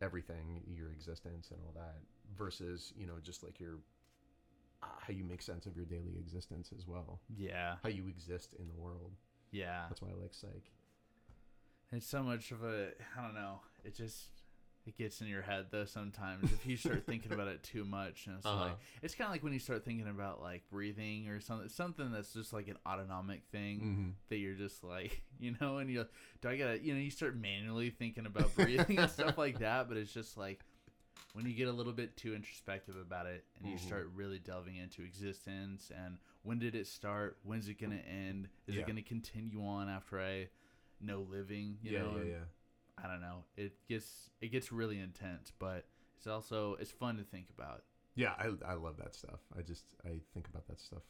[0.00, 2.00] everything, your existence, and all that,
[2.36, 3.78] versus you know just like your
[4.82, 7.76] uh, how you make sense of your daily existence as well, Yeah.
[7.82, 9.12] how you exist in the world.
[9.52, 9.86] Yeah.
[9.88, 10.72] That's why I like psych.
[11.92, 13.60] It's so much of a I don't know.
[13.84, 14.24] It just
[14.86, 18.26] it gets in your head though sometimes if you start thinking about it too much
[18.28, 18.66] and it's Uh-huh.
[18.66, 22.12] like it's kind of like when you start thinking about like breathing or something something
[22.12, 24.10] that's just like an autonomic thing Mm-hmm.
[24.28, 26.06] that you're just like you know and you
[26.40, 29.88] do I gotta you know you start manually thinking about breathing and stuff like that
[29.88, 30.60] but it's just like
[31.32, 33.80] when you get a little bit too introspective about it and you Mhm.
[33.80, 38.76] start really delving into existence and when did it start when's it gonna end is
[38.76, 38.82] Yeah.
[38.82, 40.48] it gonna continue on after I
[41.00, 43.04] know living you yeah, know yeah, yeah.
[43.04, 43.44] I don't know.
[43.56, 45.84] It gets it gets really intense, but
[46.16, 47.82] it's also it's fun to think about.
[48.14, 49.40] Yeah, I, I love that stuff.
[49.56, 51.02] I just I think about that stuff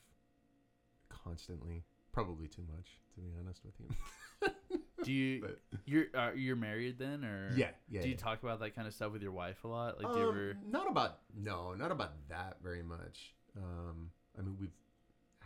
[1.09, 1.85] constantly.
[2.13, 4.49] Probably too much, to be honest with you.
[5.05, 8.01] Do you But you're are you're married then or yeah, yeah.
[8.03, 8.21] Do you yeah.
[8.21, 10.03] talk about that kind of stuff with your wife a lot?
[10.03, 13.35] Like do you Um, ever Not about no, not about that very much.
[13.57, 14.75] Um, I mean, we've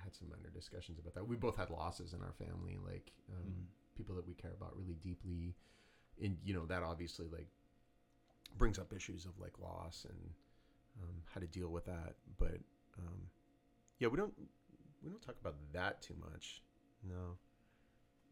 [0.03, 1.27] had some minor discussions about that.
[1.27, 3.65] We both had losses in our family, like um, Mhm.
[4.01, 5.55] People that we care about really deeply,
[6.23, 7.49] and you know that obviously like
[8.57, 10.19] brings up issues of like loss and
[11.03, 12.15] um, how to deal with that.
[12.39, 12.59] But
[12.99, 13.29] um,
[13.99, 14.33] yeah, we don't
[15.03, 16.63] we don't talk about that too much.
[17.07, 17.37] No.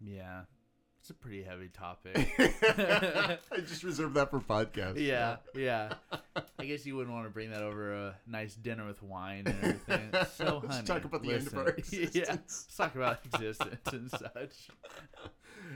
[0.00, 0.42] Yeah.
[1.00, 2.16] It's a pretty heavy topic.
[2.38, 4.94] I just reserve that for podcast.
[5.00, 5.94] yeah, yeah.
[6.58, 9.56] I guess you wouldn't want to bring that over a nice dinner with wine and
[9.62, 10.10] everything.
[10.36, 11.58] So, Let's honey, talk about the end of listen.
[11.58, 14.68] our yeah, let's talk about existence and such.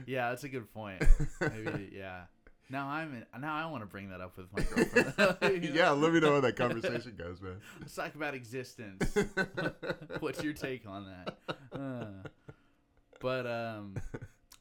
[0.06, 1.02] Yeah, that's a good point.
[1.40, 2.22] Maybe, yeah.
[2.70, 5.62] Now I'm in, now I want to bring that up with my girlfriend.
[5.62, 5.74] You know?
[5.76, 7.56] yeah, let me know how that conversation goes, man.
[7.80, 9.14] Let's talk about existence.
[10.20, 11.36] What's your take on that?
[11.78, 12.28] Uh,
[13.20, 13.96] but um,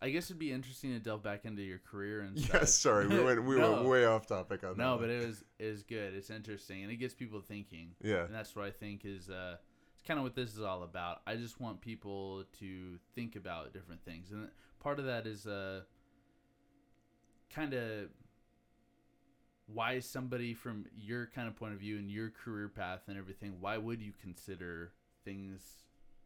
[0.01, 2.61] I guess it'd be interesting to delve back into your career and stuff.
[2.61, 3.73] yes, sorry, we went we No.
[3.73, 4.83] went way off topic on that.
[4.83, 6.13] No, but it was is good.
[6.13, 9.55] It's interesting and it gets people thinking, yeah, and that's what I think is uh,
[9.93, 11.21] it's kind of what this is all about.
[11.25, 14.49] I just want people to think about different things, and
[14.81, 15.81] part of that is uh,
[17.49, 18.09] kind of
[19.67, 23.53] why somebody from your kind of point of view and your career path and everything.
[23.61, 24.91] Why would you consider
[25.23, 25.61] things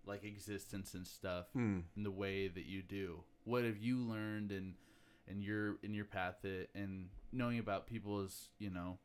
[0.05, 1.79] like existence and stuff Hmm.
[1.95, 3.23] in the way that you do?
[3.43, 4.75] What have you learned in
[5.27, 8.97] in your in your path that, and knowing about people's you know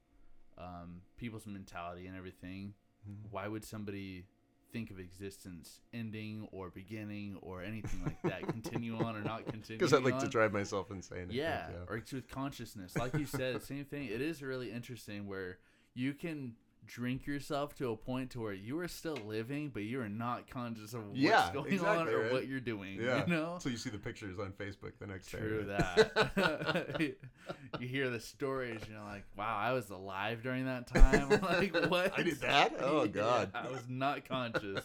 [0.58, 2.74] um, people's mentality and everything?
[3.06, 3.26] Hmm.
[3.30, 4.24] Why would somebody
[4.72, 8.46] think of existence ending or beginning or anything like that?
[8.48, 9.78] continue on or not continue?
[9.78, 11.26] because I like to drive myself insane.
[11.28, 12.96] Think, Yeah, or it's with consciousness.
[12.96, 14.06] Like you said, same thing.
[14.06, 15.58] It is really interesting where
[15.94, 16.54] you can
[16.86, 20.50] drink yourself to a point to where you are still living, but you are not
[20.50, 22.32] conscious of what's Yeah, going on or right?
[22.32, 23.00] what you're doing.
[23.00, 23.24] Yeah.
[23.26, 23.58] You know?
[23.60, 25.76] So you see the pictures on Facebook the next True day.
[25.78, 27.16] that.
[27.80, 31.74] you hear the stories, and you're like, "Wow, I was alive during that time." like,
[31.90, 32.18] what?
[32.18, 32.74] I did that?
[32.80, 33.50] Oh, Yeah, God.
[33.54, 34.84] I was not conscious.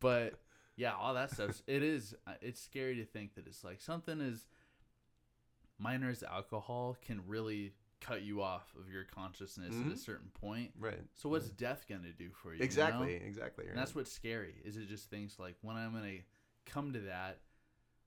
[0.00, 0.34] but
[0.76, 1.62] yeah, all that stuff.
[1.66, 2.14] It is.
[2.26, 4.44] uh, It's scary to think that it's like something as
[5.78, 7.72] minor as alcohol can really
[8.04, 9.92] cut you off of your consciousness at Mhm.
[9.92, 10.72] a certain point.
[10.78, 11.00] Right.
[11.14, 12.54] So what's death gonna do for you?
[12.54, 12.64] you know?
[12.64, 13.14] Exactly.
[13.14, 13.64] Exactly.
[13.64, 13.70] Right.
[13.70, 14.60] And that's what's scary.
[14.64, 16.18] Is it just things like when I'm gonna
[16.66, 17.40] come to that,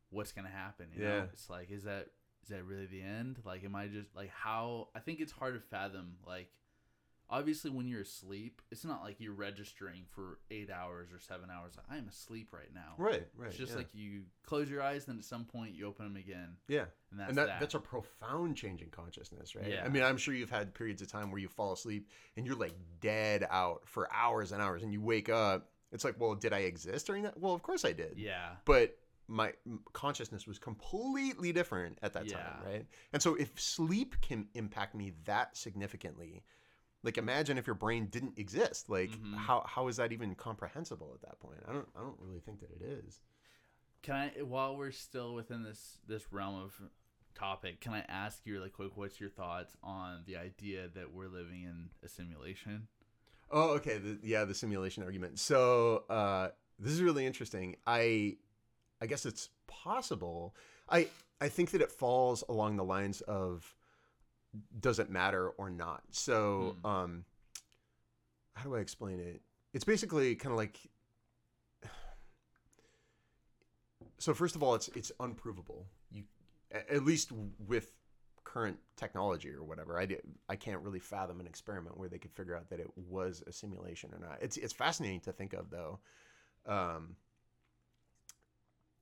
[0.09, 0.87] what's gonna happen?
[0.93, 1.23] You know, Yeah.
[1.23, 2.09] it's like is that
[2.43, 3.41] is that really the end?
[3.43, 4.89] Like, am I just like how?
[4.95, 6.17] I think it's hard to fathom.
[6.25, 6.49] Like,
[7.29, 11.73] obviously, when you're asleep, it's not like you're registering for eight hours or seven hours.
[11.75, 12.93] Like, I'm asleep right now.
[12.97, 13.27] right.
[13.35, 13.49] Right.
[13.49, 13.79] It's just yeah.
[13.79, 16.85] like you close your eyes, then at some point you open them again, yeah.
[17.11, 17.59] and that's and that, that.
[17.59, 19.69] that's a profound change in consciousness, right?
[19.69, 19.83] Yeah.
[19.85, 22.55] I mean, I'm sure you've had periods of time where you fall asleep and you're
[22.55, 25.69] like dead out for hours and hours, and you wake up.
[25.91, 27.39] It's like, well, did I exist during that?
[27.39, 28.15] Well, of course I did.
[28.17, 28.97] yeah, But
[29.29, 29.53] my
[29.93, 32.85] consciousness was completely different at that time, right?
[33.13, 36.43] And so, if sleep can impact me that significantly,
[37.07, 38.89] like imagine if your brain didn't exist.
[38.89, 39.37] Like, Mhm.
[39.37, 41.59] how how is that even comprehensible at that point?
[41.65, 43.21] I don't I don't really think that it is.
[44.01, 46.81] Can I, while we're still within this this realm of
[47.33, 51.29] topic, can I ask you really quick, what's your thoughts on the idea that we're
[51.29, 52.89] living in a simulation?
[53.49, 53.97] Oh, okay.
[53.97, 55.39] The, yeah, the simulation argument.
[55.39, 57.77] So uh, this is really interesting.
[57.87, 58.35] I
[59.01, 60.55] I guess it's possible.
[60.89, 61.07] I
[61.39, 63.76] I think that it falls along the lines of
[64.79, 66.03] does it matter or not.
[66.11, 66.87] So Hmm.
[66.87, 67.25] um,
[68.55, 69.41] how do I explain it?
[69.73, 70.79] It's basically kind of like.
[74.19, 75.85] So first of all, it's it's unprovable.
[76.11, 76.23] You
[76.71, 77.31] at least
[77.67, 77.91] with
[78.43, 79.99] current technology or whatever.
[79.99, 82.89] I did, I can't really fathom an experiment where they could figure out that it
[82.95, 84.39] was a simulation or not.
[84.41, 85.99] It's it's fascinating to think of though,
[86.65, 87.15] um,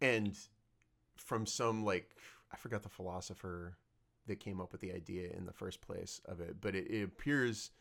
[0.02, 0.38] and
[1.16, 2.10] from some like
[2.52, 3.78] I forgot the philosopher
[4.28, 7.04] that came up with the idea in the first place of it, but it, it
[7.04, 7.72] appears.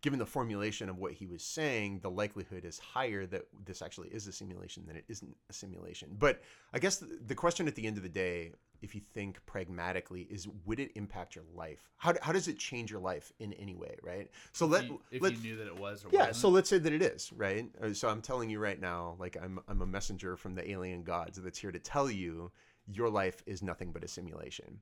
[0.00, 4.06] Given the formulation of what he was saying, the likelihood is higher that this actually
[4.10, 6.14] is a simulation than it isn't a simulation.
[6.16, 6.40] But
[6.72, 8.52] I guess the, the question at the end of the day
[8.82, 11.90] if you think pragmatically, is would it impact your life?
[11.96, 14.30] How, how does it change your life in any way, right?
[14.52, 16.18] So let if you, if let you knew that it was or yeah.
[16.20, 16.36] wasn't.
[16.36, 17.68] So let's say that it is right.
[17.82, 21.02] Uh, So I'm telling you right now, like I'm I'm a messenger from the alien
[21.02, 22.50] gods that's here to tell you
[22.86, 24.80] your life is nothing but a simulation.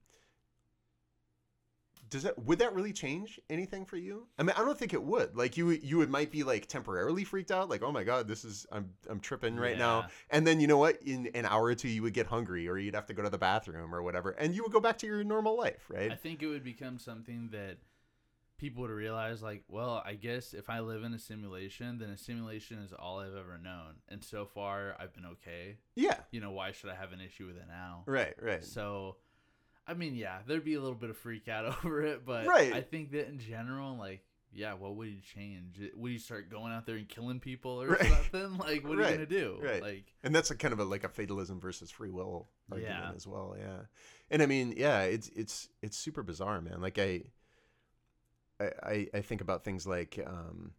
[2.08, 4.26] Does that would that really change anything for you?
[4.38, 5.36] I mean, I don't think it would.
[5.36, 8.44] Like you you would might be like temporarily freaked out, like oh my god, this
[8.44, 10.06] is I'm I'm tripping right now.
[10.30, 11.02] And then you know what?
[11.02, 13.30] In an hour or two, you would get hungry, or you'd have to go to
[13.30, 16.10] the bathroom or whatever, and you would go back to your normal life, right?
[16.10, 17.78] I think it would become something that
[18.58, 22.16] people would realize like, well, I guess if I live in a simulation, then a
[22.16, 23.96] simulation is all I've ever known.
[24.08, 25.78] And so far I've been okay.
[25.94, 26.20] yeah.
[26.30, 28.04] You know, why should I have an issue with it now?
[28.06, 28.34] Right.
[28.40, 28.64] Right.
[28.64, 29.16] So
[29.86, 32.72] I mean, yeah, there'd be a little bit of freak out over it, but Right.
[32.72, 34.22] I think that in general, like,
[34.52, 35.78] yeah, what would you change?
[35.94, 38.06] Would you start going out there and killing people or Right.
[38.06, 38.56] something?
[38.58, 39.10] Like, what are Right.
[39.10, 39.58] you gonna do?
[39.62, 39.82] Right.
[39.82, 43.12] Like, and that's a kind of a like a fatalism versus free will argument Yeah.
[43.14, 43.82] as well yeah
[44.28, 47.22] and i mean yeah it's it's it's super bizarre man like i
[48.58, 50.72] i I- i think about things like um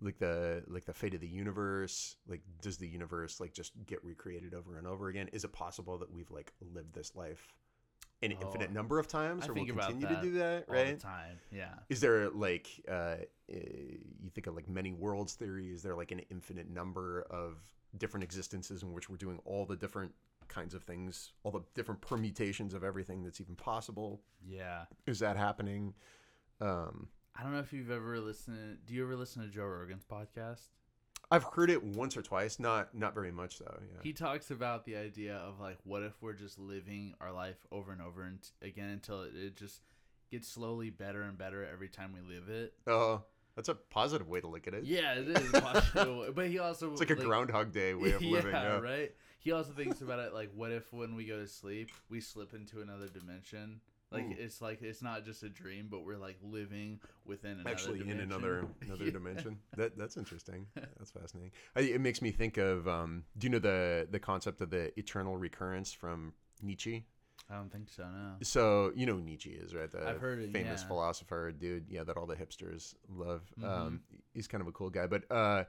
[0.00, 4.02] like the like the fate of the universe like does the universe like just get
[4.04, 7.54] recreated over and over again is it possible that we've like lived this life
[8.22, 10.96] an Oh, infinite number of times I or about continue to do that all right
[10.98, 11.38] the time.
[11.52, 11.74] Yeah.
[11.88, 13.16] is there like uh, uh,
[13.48, 17.58] you think of like many worlds theory is there like an infinite number of
[17.98, 20.12] different existences in which we're doing all the different
[20.48, 24.84] kinds of things all the different permutations of everything that's even possible Yeah.
[25.06, 25.94] is that happening
[26.60, 28.78] um I don't know if you've ever listened.
[28.86, 30.68] Do you ever listen to Joe Rogan's podcast?
[31.30, 34.84] I've heard it once or twice not not very much though yeah He talks about
[34.84, 38.38] the idea of like, what if we're just living our life over and over and
[38.62, 39.80] again until it, it just
[40.30, 42.74] gets slowly better and better every time we live it.
[42.86, 43.22] oh
[43.54, 45.50] that's a positive way to look at it Yeah, it is.
[45.60, 46.26] possible.
[46.34, 49.12] but he also it's like a groundhog day way of living yeah, right.
[49.38, 52.52] He also thinks about it like, what if when we go to sleep, we slip
[52.52, 53.80] into another dimension?
[54.12, 54.34] Like Ooh.
[54.38, 58.06] it's like it's not just a dream, but we're like living within another actually in
[58.08, 58.32] dimension.
[58.32, 59.10] another another Yeah.
[59.10, 59.58] dimension.
[59.76, 60.66] That that's interesting.
[60.74, 61.52] That's fascinating.
[61.74, 64.96] I, it makes me think of um, do you know the the concept of the
[64.98, 67.04] eternal recurrence from Nietzsche?
[67.50, 68.04] I don't think so.
[68.04, 68.34] No.
[68.42, 69.90] So you know who Nietzsche is, right?
[69.90, 70.86] The I've heard it, famous yeah.
[70.88, 73.42] philosopher dude, yeah, that all the hipsters love.
[73.60, 73.68] Mm-hmm.
[73.68, 74.00] Um,
[74.34, 75.64] he's kind of a cool guy, but uh,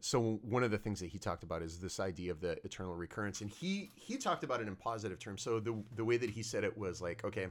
[0.00, 2.94] so one of the things that he talked about is this idea of the eternal
[2.94, 5.42] recurrence, and he he talked about it in positive terms.
[5.42, 7.48] So the the way that he said it was like, okay,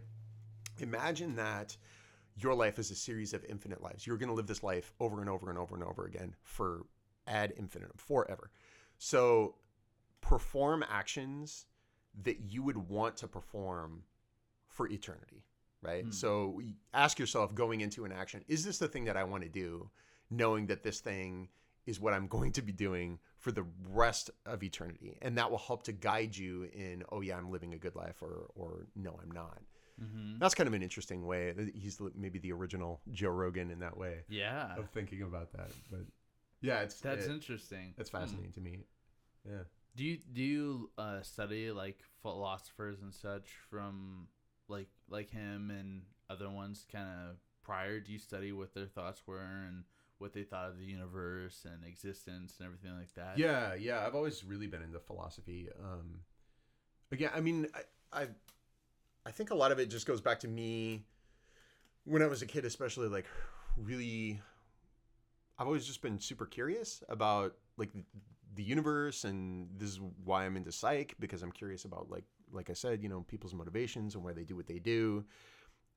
[0.82, 1.76] imagine that
[2.36, 4.06] your life is a series of infinite lives.
[4.06, 6.86] You're going to live this life over and over and over and over again for
[7.26, 8.52] ad infinitum, forever.
[8.98, 9.56] So
[10.22, 11.66] perform actions
[12.24, 14.04] that you would want to perform
[14.68, 15.44] for eternity,
[15.82, 16.06] right?
[16.06, 16.12] Hmm.
[16.12, 16.62] So
[16.94, 19.90] ask yourself going into an action, is this the thing that I want to do,
[20.30, 21.50] knowing that this thing
[21.86, 25.18] is what I'm going to be doing for the rest of eternity?
[25.22, 28.22] And that will help to guide you in, oh yeah, I'm living a good life
[28.22, 29.60] or or no, I'm not.
[30.02, 30.38] Mm-hmm.
[30.40, 31.54] That's kind of an interesting way.
[31.76, 35.72] He's maybe the original Joe Rogan in that way Yeah, of thinking about that.
[35.90, 36.02] But
[36.62, 37.94] yeah, it's that's it- interesting.
[37.98, 38.18] that's Hmm.
[38.18, 38.80] fascinating to me.
[39.44, 39.64] Yeah.
[39.96, 44.28] Do you do you uh, study like philosophers and such from
[44.68, 48.00] like like him and other ones kind of prior?
[48.00, 49.84] Do you study what their thoughts were and
[50.20, 53.40] what they thought of the universe and existence and everything like that?
[53.40, 54.06] Yeah, yeah.
[54.06, 55.70] I've always really been into philosophy.
[55.84, 56.20] Um,
[57.12, 58.28] again, I mean, I, I,
[59.28, 61.04] I think a lot of it just goes back to me
[62.06, 63.26] when I was a kid, especially like
[63.76, 64.40] really.
[65.60, 67.90] I've always just been super curious about like
[68.54, 72.24] the, universe, and this is why I'm into psych because I'm curious about like
[72.54, 75.26] like I said, you know, people's motivations and why they do what they do.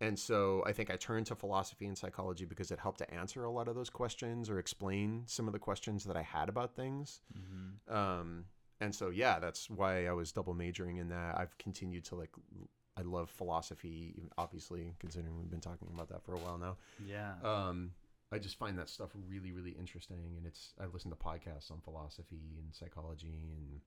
[0.00, 3.44] And so I think I turned to philosophy and psychology because it helped to answer
[3.44, 6.74] a lot of those questions or explain some of the questions that I had about
[6.74, 7.20] things.
[7.38, 7.94] Mm-hmm.
[7.94, 8.44] Um,
[8.80, 11.38] and so yeah, that's why I was double majoring in that.
[11.38, 12.30] I've continued to like,
[13.00, 16.76] I love philosophy, obviously, considering we've been talking about that for a while now.
[17.04, 17.32] Yeah.
[17.42, 17.92] Um,
[18.32, 21.80] I just find that stuff really, really interesting, and it's I listen to podcasts on
[21.82, 23.80] philosophy and psychology and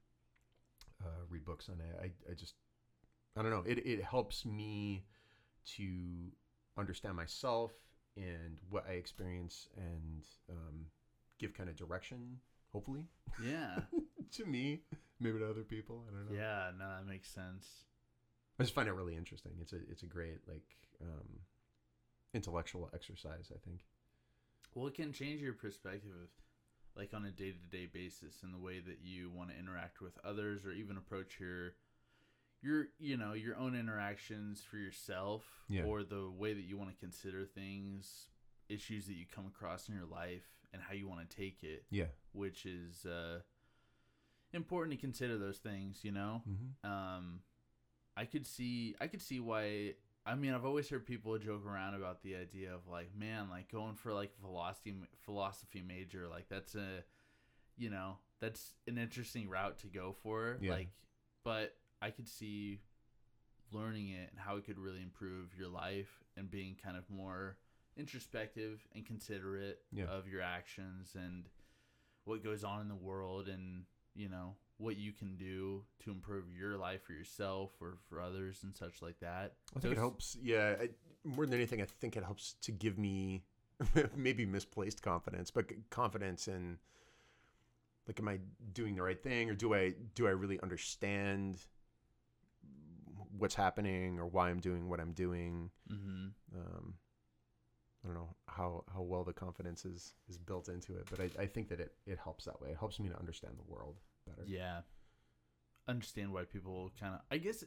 [1.03, 1.99] uh, read books on it.
[2.01, 2.55] I, I just
[3.37, 3.63] I don't know.
[3.65, 5.05] It it helps me
[5.77, 5.85] to
[6.77, 7.71] understand myself
[8.17, 10.85] and what I experience and um,
[11.39, 12.39] give kind of direction,
[12.71, 13.05] hopefully,
[13.43, 13.79] yeah.
[14.31, 14.81] to me,
[15.19, 16.03] maybe to other people.
[16.07, 16.35] I don't know.
[16.37, 16.71] Yeah.
[16.77, 17.85] No, that makes sense.
[18.59, 19.53] I just find it really interesting.
[19.61, 20.63] It's a it's a great like
[21.01, 21.39] um,
[22.33, 23.51] intellectual exercise.
[23.53, 23.81] I think.
[24.75, 26.29] Well, it can change your perspective,
[26.95, 30.01] like on a day to day basis, in the way that you want to interact
[30.01, 31.73] with others, or even approach your,
[32.63, 35.83] your, you know, your own interactions for yourself, Yeah.
[35.83, 38.29] or the way that you want to consider things,
[38.67, 41.85] issues that you come across in your life, and how you want to take it,
[41.91, 42.07] Yeah.
[42.31, 43.41] which is uh,
[44.53, 45.99] important to consider those things.
[46.03, 46.91] You know, Mm-hmm.
[46.91, 47.39] um,
[48.15, 49.93] I could see I could see why.
[50.25, 53.69] I mean, I've always heard people joke around about the idea of like, man, like
[53.69, 54.93] going for like philosophy
[55.25, 57.03] philosophy major, like that's a,
[57.77, 60.59] you know, that's an interesting route to go for.
[60.61, 60.71] Yeah.
[60.71, 60.89] Like,
[61.43, 62.79] but I could see
[63.73, 67.57] learning it and how it could really improve your life and being kind of more
[67.97, 70.05] introspective and considerate Yeah.
[70.05, 71.49] of your actions and
[72.25, 73.83] what goes on in the world and
[74.15, 78.59] you know what you can do to improve your life for yourself or for others
[78.63, 79.53] and such like that.
[79.75, 80.37] I think it helps.
[80.41, 80.89] Yeah, I,
[81.23, 83.43] more than anything, I think it helps to give me
[84.15, 86.77] maybe misplaced confidence, but confidence in
[88.07, 88.39] like, am I
[88.73, 91.57] doing the right thing, or do I do I really understand
[93.37, 95.69] what's happening, or why I'm doing what I'm doing?
[95.91, 96.59] Mm-hmm.
[96.59, 96.93] Um,
[98.03, 101.43] I don't know how how well the confidence is is built into it, but I,
[101.43, 102.71] I think that it it helps that way.
[102.71, 104.43] It helps me to understand the world better.
[104.45, 104.81] Yeah.
[105.87, 107.21] Understand why people kind of.
[107.31, 107.63] I guess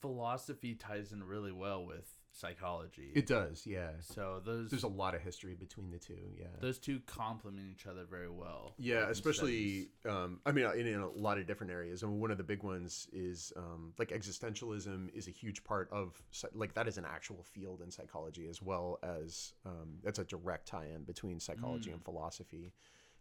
[0.00, 3.12] philosophy ties in really well with psychology.
[3.14, 3.90] It does, yeah.
[4.00, 6.46] so those There's a lot of history between the two, yeah.
[6.60, 8.74] those two complement each other very well.
[8.78, 12.02] Yeah, especially um, I mean, in, in a lot of different areas.
[12.02, 16.20] And one of the big ones is um, like existentialism is a huge part of
[16.54, 20.66] like that is an actual field in psychology as well as um, that's a direct
[20.66, 21.94] tie-in between psychology Mm.
[21.94, 22.72] and philosophy,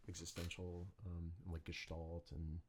[0.07, 2.59] existential um, like Gestalt and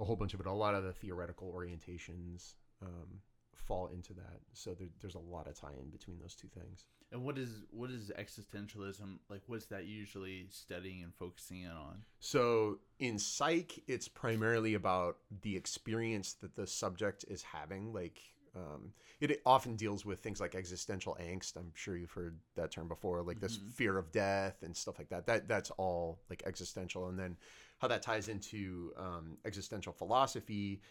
[0.00, 0.46] a whole bunch of it.
[0.46, 3.20] A lot of the theoretical orientations um,
[3.54, 4.40] fall into that.
[4.52, 6.84] So there, there's a lot of tie-in between those two things.
[7.10, 9.42] And what is what is existentialism like?
[9.46, 12.02] What's that usually studying and focusing in on?
[12.20, 17.92] So in psych, it's primarily about the experience that the subject is having.
[17.94, 18.20] Like,
[18.54, 21.56] um, it often deals with things like existential angst.
[21.56, 23.72] I'm sure you've heard that term before, like this Mhm.
[23.72, 25.26] fear of death and stuff like that.
[25.26, 27.08] That that's all like existential.
[27.08, 27.36] And then
[27.78, 30.82] how that ties into um, existential philosophy.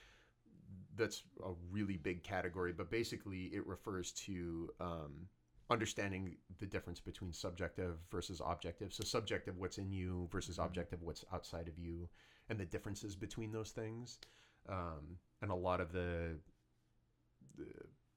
[0.96, 5.28] That's a really big category, but basically it refers to um,
[5.70, 8.94] understanding the difference between subjective versus objective.
[8.94, 10.66] So subjective, what's in you, versus Mhm.
[10.66, 12.10] objective, what's outside of you,
[12.50, 14.20] and the differences between those things.
[14.68, 16.40] Um, and a lot of the,
[17.58, 17.66] the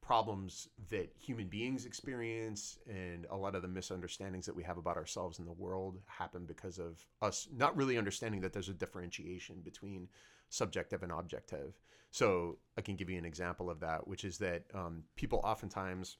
[0.02, 4.96] problems that human beings experience and a lot of the misunderstandings that we have about
[4.96, 9.60] ourselves and the world happen because of us not really understanding that there's a differentiation
[9.62, 10.08] between
[10.48, 11.74] subjective and objective.
[12.10, 16.18] So I can give you an example of that, which is that um, people oftentimes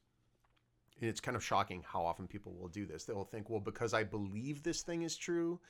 [1.01, 3.05] And it's kind of shocking how often people will do this.
[3.05, 5.61] They'll think, well, because I believe this thing is true,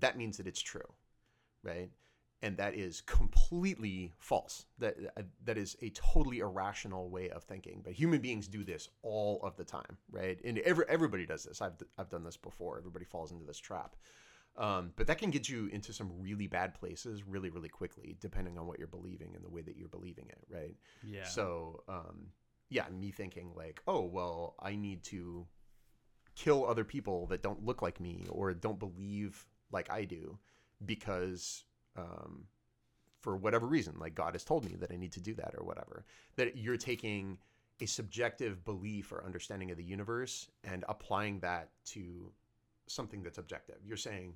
[0.00, 0.92] that means that it's true,
[1.62, 1.90] right?
[2.42, 4.66] And that is completely false.
[4.78, 7.80] That uh, that is a totally irrational way of thinking.
[7.82, 10.38] But human beings do this all of the time, right?
[10.44, 11.62] And every, everybody does this.
[11.62, 12.76] I've I've done this before.
[12.78, 13.96] Everybody falls into this trap.
[14.56, 18.56] Um, but that can get you into some really bad places really, really quickly, depending
[18.56, 20.76] on what you're believing and the way that you're believing it, right?
[21.02, 21.24] Yeah.
[21.24, 22.26] So, um,
[22.68, 25.46] yeah, me thinking like, oh, well, I need to
[26.36, 30.38] kill other people that don't look like me or don't believe like I do
[30.84, 31.64] because
[31.96, 32.44] um,
[33.20, 35.64] for whatever reason, like God has told me that I need to do that or
[35.64, 36.04] whatever.
[36.36, 37.38] That you're taking
[37.80, 42.30] a subjective belief or understanding of the universe and applying that to
[42.86, 43.76] something that's objective.
[43.84, 44.34] You're saying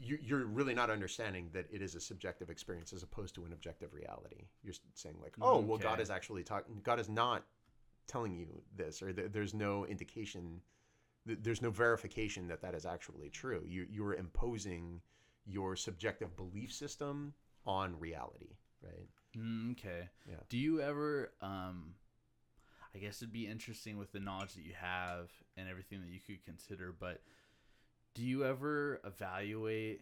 [0.00, 3.52] you, you're really not understanding that it is a subjective experience as opposed to an
[3.52, 4.46] objective reality.
[4.62, 6.80] You're saying like, oh, well, God is actually talking.
[6.82, 7.44] God is not
[8.06, 8.46] telling you
[8.76, 10.60] this, or there's no indication.
[11.26, 13.62] There's no verification that that is actually true.
[13.66, 15.00] You you're imposing
[15.46, 19.08] your subjective belief system on reality, right?
[19.36, 20.08] Mm, okay.
[20.28, 20.36] Yeah.
[20.48, 21.94] Do you ever um
[22.94, 26.20] I guess it'd be interesting with the knowledge that you have and everything that you
[26.20, 27.20] could consider, but
[28.14, 30.00] do you ever evaluate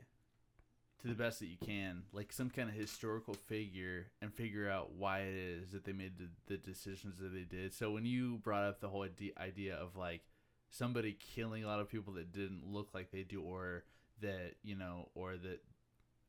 [1.03, 4.93] to the best that you can, like some kind of historical figure and figure out
[4.93, 7.75] why it is that they made the, the decisions that they did?
[7.75, 9.07] So when you brought up the whole
[9.39, 10.23] idea of like
[10.71, 13.85] somebody killing a lot of people that didn't look like they do or
[14.21, 15.61] that, you know, or that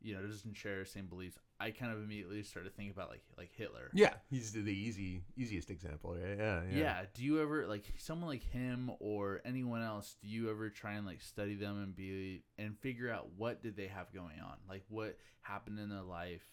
[0.02, 1.40] you know, doesn't share the same beliefs.
[1.60, 3.90] I kind of immediately started thinking about like like Hitler.
[3.94, 6.38] Yeah, he's the, the easy easiest example, right?
[6.38, 7.02] Yeah, Yeah.
[7.16, 10.16] Do you ever like someone like him or anyone else?
[10.22, 13.76] Do you ever try and like study them and be and figure out what did
[13.78, 14.58] they have going on?
[14.70, 16.46] Like what happened in their life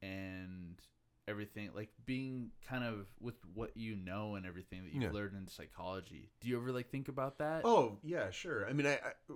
[0.00, 0.80] and
[1.28, 1.70] everything.
[1.74, 5.10] Like being kind of with what you know and everything that you've Yeah.
[5.10, 6.30] learned in psychology.
[6.40, 7.62] Do you ever like think about that?
[7.64, 8.66] Oh yeah, sure.
[8.66, 9.34] I mean, I, I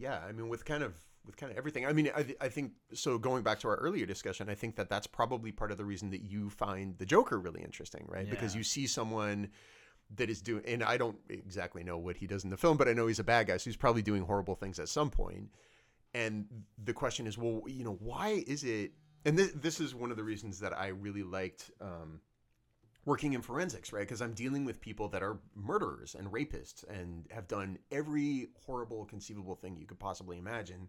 [0.00, 0.94] yeah, I mean, with kind of
[1.26, 1.86] with kind of everything.
[1.86, 3.18] I mean, I, I think so.
[3.18, 6.10] Going back to our earlier discussion, I think that that's probably part of the reason
[6.10, 8.28] that you find the Joker really interesting, right?
[8.28, 9.50] Because you see someone
[10.16, 12.88] that is doing, and I don't exactly know what he does in the film, but
[12.88, 15.50] I know he's a bad guy, so he's probably doing horrible things at some point.
[16.14, 16.46] And
[16.82, 18.92] the question is, well, you know, why is it?
[19.24, 22.20] And this, this is one of the reasons that I really liked um,
[23.04, 24.00] working in forensics, right?
[24.00, 29.04] Because I'm dealing with people that are murderers and rapists and have done every horrible
[29.06, 30.88] conceivable thing you could possibly imagine.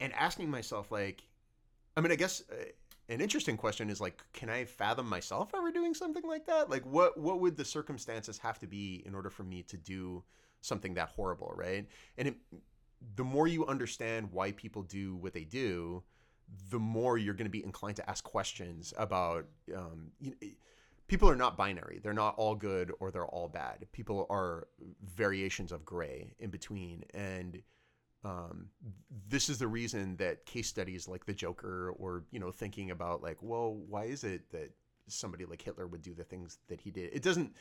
[0.00, 1.22] And asking myself, like,
[1.96, 2.64] I mean, I guess uh,
[3.08, 6.68] an interesting question is like, can I fathom myself ever doing something like that?
[6.68, 10.24] Like, what what would the circumstances have to be in order for me to do
[10.62, 11.86] something that horrible, right?
[12.18, 12.36] And it,
[13.16, 16.02] the more you understand why people do what they do,
[16.70, 19.46] the more you're going to be inclined to ask questions about.
[19.76, 20.34] Um, you
[21.10, 21.98] people are not binary.
[22.00, 23.84] They're not all good or they're all bad.
[23.90, 24.68] People are
[25.04, 27.60] variations of gray in between, and
[28.24, 28.68] um,
[29.28, 33.24] this is the reason that case studies like the Joker, or you know, thinking about
[33.24, 34.70] like, well, why is it that
[35.08, 37.10] somebody like Hitler would do the things that he did?
[37.12, 37.56] It doesn't.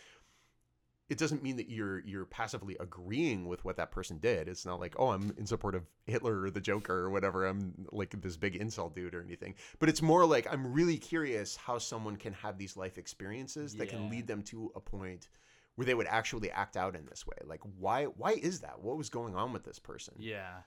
[1.10, 4.48] It doesn't mean that you're you're passively agreeing with what that person did.
[4.48, 7.48] It's not like, oh, I'm in support of Hitler or the Joker or whatever.
[7.48, 9.56] I'm like this big insult dude or anything.
[9.80, 13.90] But it's more like I'm really curious how someone can have these life experiences that
[13.90, 15.30] can lead them to a point
[15.76, 17.38] where they would actually act out in this way.
[17.44, 18.80] Like why why is that?
[18.81, 20.14] What was going on with this person?
[20.19, 20.57] yeah.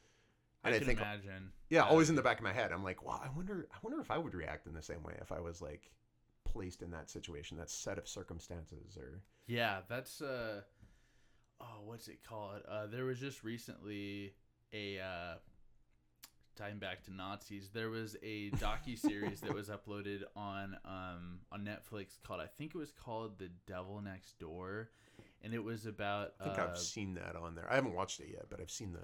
[0.64, 1.50] And I I can think- imagine.
[1.70, 2.70] Yeah, uh, always in the back of my head.
[2.70, 5.14] I'm like, wow, I wonder I wonder if I would react in the same way
[5.20, 5.90] if I was like
[6.52, 10.62] placed in that situation, that set of circumstances or Yeah, that's uh
[11.60, 12.62] oh, what's it called?
[12.68, 14.34] Uh there was just recently
[14.72, 15.34] a uh
[16.54, 21.64] tying back to Nazis, there was a docu series that was uploaded on um on
[21.64, 24.90] Netflix called I think it was called The Devil Next Door
[25.42, 27.70] and it was about I think uh, I've seen that on there.
[27.70, 29.00] I haven't watched it yet, but I've seen the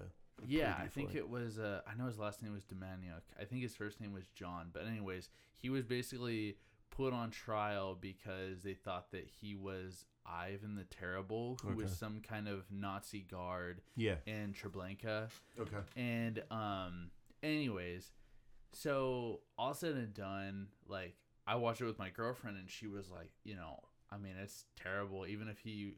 [0.46, 1.58] yeah, I think it was.
[1.58, 3.22] Uh, I know his last name was Demjanjuk.
[3.40, 4.68] I think his first name was John.
[4.72, 6.56] But anyways, he was basically
[6.90, 12.20] put on trial because they thought that he was Ivan the Terrible, who was some
[12.20, 14.16] kind of Nazi guard Yeah.
[14.26, 15.28] in Treblinka.
[15.58, 15.76] Okay.
[15.96, 17.10] And um,
[17.42, 18.12] anyways,
[18.72, 21.14] so all said and done, like
[21.46, 23.78] I watched it with my girlfriend, and she was like, you know,
[24.10, 25.26] I mean, it's terrible.
[25.26, 25.94] Even if he,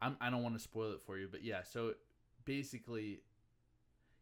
[0.00, 1.62] I'm, I don't want to spoil it for you, but yeah.
[1.64, 1.94] So
[2.44, 3.20] basically,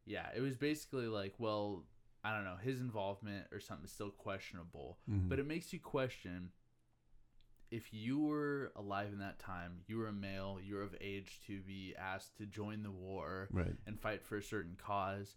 [0.06, 1.85] yeah, it was basically like, well,
[2.24, 5.28] I don't know, his involvement or something is still questionable, Mhm.
[5.28, 6.52] but it makes you question.
[7.70, 11.40] If you were alive in that time, you were a male, you were of age
[11.46, 13.76] to be asked to join the war Right.
[13.86, 15.36] and fight for a certain cause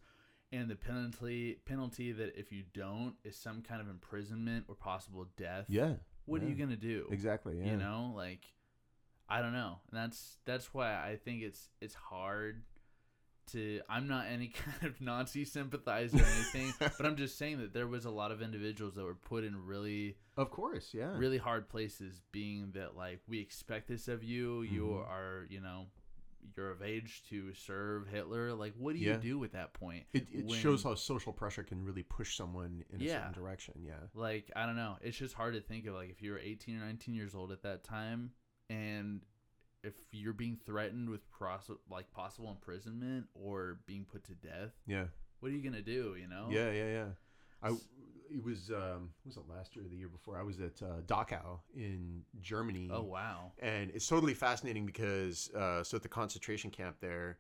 [0.52, 5.26] and the penalty penalty that if you don't is some kind of imprisonment or possible
[5.36, 5.98] death Yeah.
[6.26, 7.58] what are you gonna do Exactly.
[7.60, 7.72] Yeah.
[7.72, 8.54] you know like
[9.30, 9.82] I don't know.
[9.90, 12.64] And that's that's why I think it's it's hard
[13.48, 17.74] to I'm not any kind of Nazi sympathizer or anything, but I'm just saying that
[17.74, 21.18] there was a lot of individuals that were put in really Of course, yeah.
[21.18, 25.08] really hard places being that like we expect this of you, you Mhm.
[25.10, 25.86] are, you know,
[26.56, 28.54] you're of age to serve Hitler.
[28.54, 29.16] Like what do Yeah.
[29.16, 30.06] you do at that point?
[30.14, 33.20] It, it when- shows how social pressure can really push someone in a Yeah.
[33.28, 33.74] certain direction.
[33.86, 33.94] Yeah.
[34.14, 34.98] like I don't know.
[35.02, 37.52] It's just hard to think of like if you were 18 or 19 years old
[37.52, 38.32] at that time,
[38.70, 39.22] and
[39.88, 45.06] if you're being threatened with pros- like possible imprisonment or being put to death, Yeah.
[45.40, 46.16] what are you gonna do?
[46.20, 46.48] You know?
[46.52, 47.06] Yeah, yeah, yeah.
[47.64, 47.70] I
[48.30, 50.38] it was um was it last year or the year before?
[50.38, 52.90] I was at uh, Dachau in Germany.
[52.92, 53.54] Oh wow.
[53.60, 57.38] and it's totally fascinating because uh, so at the concentration camp there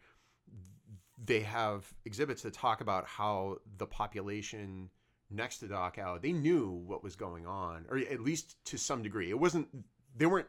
[1.23, 4.89] they have exhibits that talk about how the population
[5.29, 9.29] next to Dachau they knew what was going on or at least to some degree
[9.29, 9.67] it wasn't
[10.15, 10.47] they weren't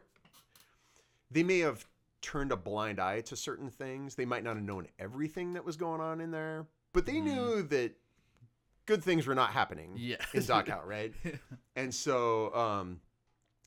[1.31, 1.85] they may have
[2.21, 5.77] turned a blind eye to certain things they might not have known everything that was
[5.77, 7.23] going on in there but they Mhm.
[7.23, 7.95] knew that
[8.85, 10.17] good things were not happening Yeah.
[10.33, 11.13] in Dachau right
[11.75, 12.99] and so, um,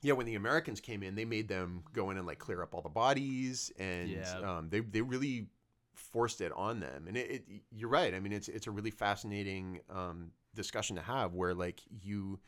[0.03, 2.75] yeah, when the Americans came in, they made them go in and like clear up
[2.75, 4.57] all the bodies, and Yeah.
[4.59, 5.47] um, they they really
[5.95, 7.07] forced it on them.
[7.07, 8.13] And it, it, you're right.
[8.13, 12.41] I mean, it's it's a really fascinating um, discussion to have, where like you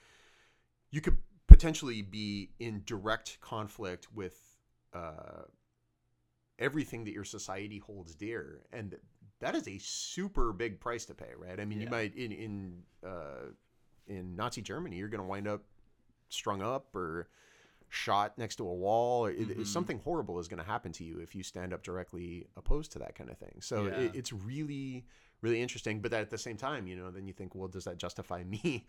[0.91, 4.54] you could potentially be in direct conflict with
[4.95, 5.43] uh,
[6.59, 8.97] everything that your society holds dear, and
[9.41, 11.59] that is a super big price to pay, right?
[11.61, 13.51] I mean, you might in in uh,
[14.07, 15.63] in Nazi Germany, you're going to wind up
[16.29, 17.29] strung up or
[17.89, 19.27] shot next to a wall.
[19.27, 22.47] Or it, something horrible is going to happen to you if you stand up directly
[22.57, 23.61] opposed to that kind of thing.
[23.61, 24.01] So Yeah.
[24.01, 25.07] it, it's really,
[25.41, 26.01] really interesting.
[26.01, 28.87] But at the same time, you know, then you think, well, does that justify me,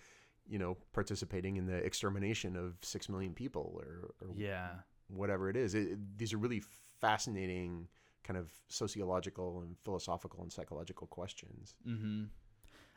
[0.48, 4.70] you know, participating in the extermination of six million people or, or yeah.
[5.08, 5.76] Whatever it is?
[5.76, 6.62] It, it- these are really
[7.02, 7.88] fascinating
[8.24, 11.76] kind of sociological and philosophical and psychological questions.
[11.88, 12.24] Mm-hmm.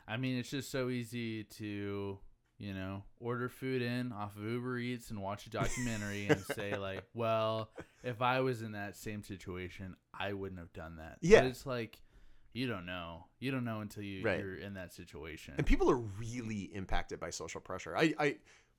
[0.07, 2.17] I mean, it's just so easy to,
[2.57, 6.75] you know, order food in off of Uber Eats and watch a documentary and say
[6.77, 7.69] like, well,
[8.03, 11.17] if I was in that same situation, I wouldn't have done that.
[11.21, 11.41] Yeah.
[11.41, 12.01] But it's like,
[12.53, 13.25] you don't know.
[13.39, 14.39] You don't know until you, Right.
[14.39, 15.53] you're in that situation.
[15.57, 17.95] and people are really impacted by social pressure.
[17.95, 18.35] I, I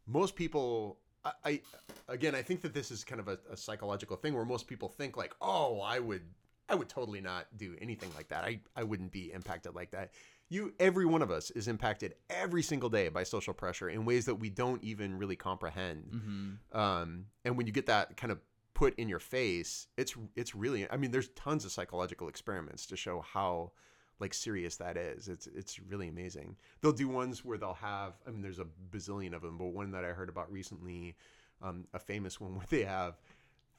[0.09, 1.60] most people, I, I,
[2.09, 4.88] again, I think that this is kind of a, a psychological thing where most people
[4.88, 6.22] think like, oh, I would,
[6.68, 8.44] I would totally not do anything like that.
[8.44, 10.12] I, I wouldn't be impacted like that.
[10.48, 14.24] You, every one of us is impacted every single day by social pressure in ways
[14.26, 16.10] that we don't even really comprehend.
[16.12, 16.78] mm-hmm.
[16.78, 18.40] Um, and when you get that kind of
[18.74, 22.97] put in your face, it's, it's really, I mean, there's tons of psychological experiments to
[22.97, 23.72] show how
[24.20, 25.28] like serious that is.
[25.28, 26.56] It's it's really amazing.
[26.80, 28.14] They'll do ones where they'll have.
[28.26, 31.16] I mean, there's a bazillion of them, but one that I heard about recently,
[31.62, 33.18] um, a famous one where they have.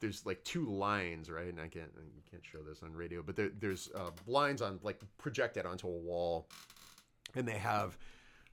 [0.00, 1.46] There's like two lines, right?
[1.46, 4.80] And I can't you can't show this on radio, but there, there's uh, lines on
[4.82, 6.48] like projected onto a wall,
[7.36, 7.96] and they have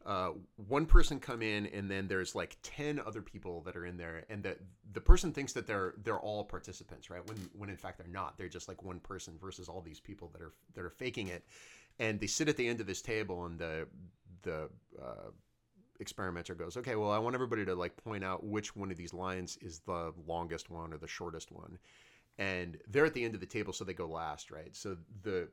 [0.05, 0.31] uh,
[0.67, 4.23] one person come in, and then there's like ten other people that are in there,
[4.29, 4.55] and the
[4.93, 7.27] the person thinks that they're they're all participants, right?
[7.27, 8.37] When when in fact they're not.
[8.37, 11.43] They're just like one person versus all these people that are that are faking it,
[11.99, 13.87] and they sit at the end of this table, and the
[14.43, 14.69] the
[15.01, 15.31] uh,
[15.99, 19.13] experimenter goes, okay, well, I want everybody to like point out which one of these
[19.13, 21.77] lines is the longest one or the shortest one,
[22.37, 24.75] and they're at the end of the table, so they go last, right?
[24.75, 25.49] So the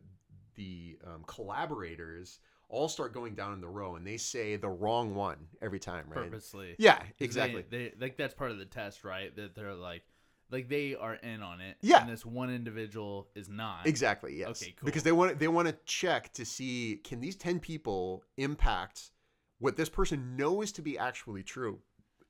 [0.54, 5.14] the um, collaborators all start going down in the row, and they say the wrong
[5.14, 6.24] one every time, right?
[6.30, 6.74] Purposely.
[6.78, 7.64] yeah exactly.
[7.68, 9.34] They, they like that's part of the test, right?
[9.36, 10.02] That they're like,
[10.50, 11.76] like they are in on it.
[11.80, 12.02] Yeah.
[12.02, 13.86] And this one individual is not.
[13.86, 14.36] Exactly.
[14.38, 14.62] Yes.
[14.62, 14.86] Okay, cool.
[14.86, 19.10] Because they want they want to check to see can these ten people impact
[19.58, 21.80] what this person knows to be actually true,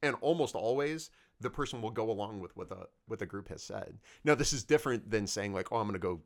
[0.03, 1.11] and almost always
[1.41, 3.99] the person will go along with what the what the group has said.
[4.25, 6.21] Now this is different than saying like oh I'm going to go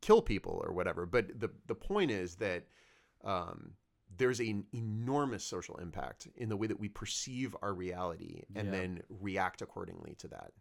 [0.00, 1.06] kill people or whatever.
[1.06, 2.64] But the the point is that
[3.24, 3.74] um,
[4.18, 8.72] there's an enormous social impact in the way that we perceive our reality and Yeah.
[8.72, 10.52] then react accordingly to that.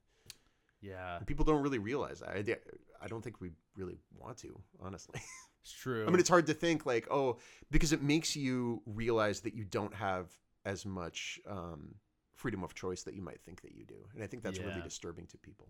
[0.82, 2.30] Yeah, And people don't really realize that.
[2.30, 5.22] I, I don't think we really want to, honestly.
[5.62, 6.06] it's true.
[6.08, 7.38] I mean, it's hard to think like, oh,
[7.70, 10.32] because it makes you realize that you don't have
[10.66, 11.95] as much um,
[12.36, 14.82] freedom of choice that you might think that you do, and I think that's really
[14.82, 15.68] disturbing to people.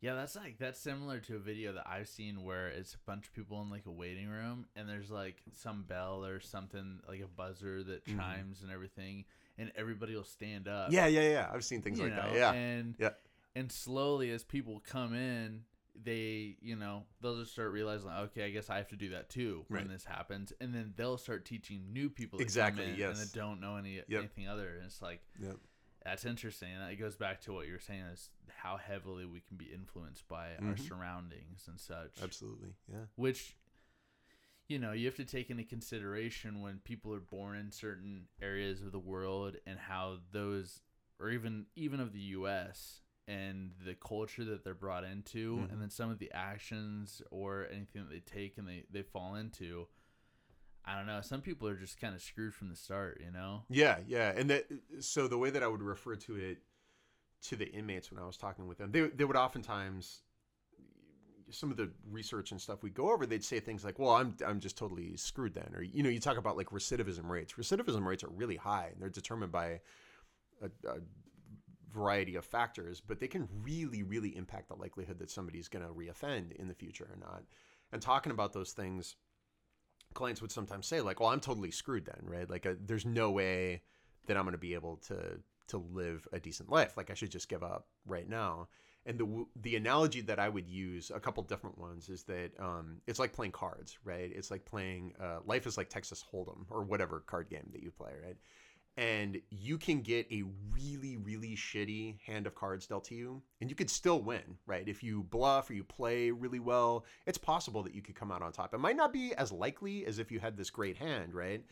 [0.00, 3.26] Yeah, that's like that's similar to a video that I've seen where it's a bunch
[3.26, 7.20] of people in like a waiting room and there's like some bell or something like
[7.22, 8.16] a buzzer that Mhm.
[8.16, 9.24] chimes and everything
[9.56, 10.92] and everybody will stand up.
[10.92, 11.50] Yeah, yeah, yeah.
[11.52, 12.34] I've seen things like that.
[12.34, 13.14] Yeah, And Yeah.
[13.56, 15.62] And slowly as people come in,
[16.00, 19.30] they, you know, they'll just start realizing, okay, I guess I have to do that
[19.30, 19.90] too when Right.
[19.90, 20.52] this happens.
[20.60, 23.10] And then they'll start teaching new people Exactly, yes.
[23.12, 24.06] and that don't know any Yep.
[24.10, 24.76] anything other.
[24.76, 25.56] And it's like Yep.
[26.04, 26.70] That's interesting.
[26.70, 29.72] And that goes back to what you were saying is how heavily we can be
[29.72, 30.78] influenced by our Mhm.
[30.86, 32.22] surroundings and such.
[32.22, 32.74] Absolutely.
[32.86, 33.06] Yeah.
[33.16, 33.56] Which,
[34.68, 38.82] you know, you have to take into consideration when people are born in certain areas
[38.82, 40.82] of the world and how those,
[41.18, 43.02] or even even of the U.S.
[43.28, 45.72] and the culture that they're brought into, Mhm.
[45.72, 49.34] and then some of the actions or anything that they take and they they fall
[49.34, 49.88] into.
[50.84, 51.20] I don't know.
[51.20, 53.64] Some people are just kind of screwed from the start, you know.
[53.68, 54.66] Yeah, yeah, and that
[55.00, 56.62] so the way that I would refer to it
[57.42, 60.22] to the inmates when I was talking with them, they they would oftentimes
[61.50, 64.36] some of the research and stuff we go over, they'd say things like, "Well, I'm
[64.44, 67.54] I'm just totally screwed then," or you know, you talk about like recidivism rates.
[67.54, 69.80] Recidivism rates are really high, and they're determined by
[70.60, 71.00] a, a
[71.96, 75.92] variety of factors, but they can really, really impact the likelihood that somebody's going to
[75.92, 77.42] reoffend in the future or not.
[77.92, 79.16] And talking about those things,
[80.14, 82.48] clients would sometimes say like, "Well, I'm totally screwed then, right?
[82.48, 83.82] Like, uh there's no way
[84.26, 86.96] that I'm going to be able to to live a decent life.
[86.96, 88.68] Like, I should just give up right now."
[89.06, 93.00] And the the analogy that I would use, a couple different ones, is that um,
[93.06, 94.32] it's like playing cards, right?
[94.34, 97.92] It's like playing uh, life is like Texas Hold'em or whatever card game that you
[97.92, 98.36] play, right?
[98.96, 103.68] And you can get a really, really shitty hand of cards dealt to you, and
[103.68, 104.88] you could still win, right?
[104.88, 108.40] If you bluff or you play really well, it's possible that you could come out
[108.40, 108.72] on top.
[108.72, 111.62] It might not be as likely as if you had this great hand, right?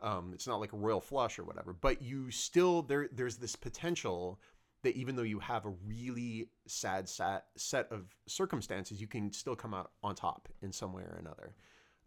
[0.00, 3.08] Um, it's not like a royal flush or whatever, but you still there.
[3.12, 4.40] There's this potential
[4.82, 9.56] that even though you have a really sad sat, set of circumstances, you can still
[9.56, 11.54] come out on top in some way or another.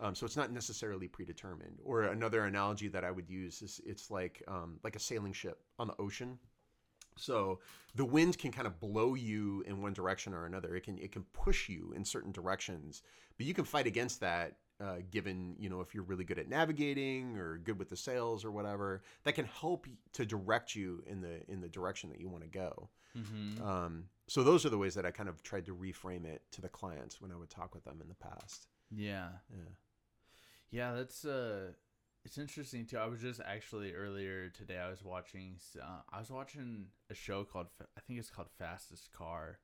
[0.03, 1.79] Um, so it's not necessarily predetermined.
[1.83, 5.63] Or another analogy that I would use is it's like um, like a sailing ship
[5.79, 6.37] on the ocean.
[7.17, 7.59] So
[7.95, 10.75] the wind can kind of blow you in one direction or another.
[10.75, 13.01] It can it can push you in certain directions,
[13.37, 14.57] but you can fight against that.
[14.81, 18.43] Uh, given you know if you're really good at navigating or good with the sails
[18.43, 22.27] or whatever, that can help to direct you in the in the direction that you
[22.27, 22.89] want to go.
[23.17, 23.65] Mm-hmm.
[23.65, 26.61] Um, so those are the ways that I kind of tried to reframe it to
[26.61, 28.67] the clients when I would talk with them in the past.
[28.95, 29.29] yeah.
[29.51, 29.69] Yeah.
[30.73, 31.73] Yeah, that's uh
[32.25, 32.97] it's interesting too.
[32.97, 37.43] I was just actually earlier today I was watching uh, I was watching a show
[37.43, 39.59] called I think it's called Fastest Car.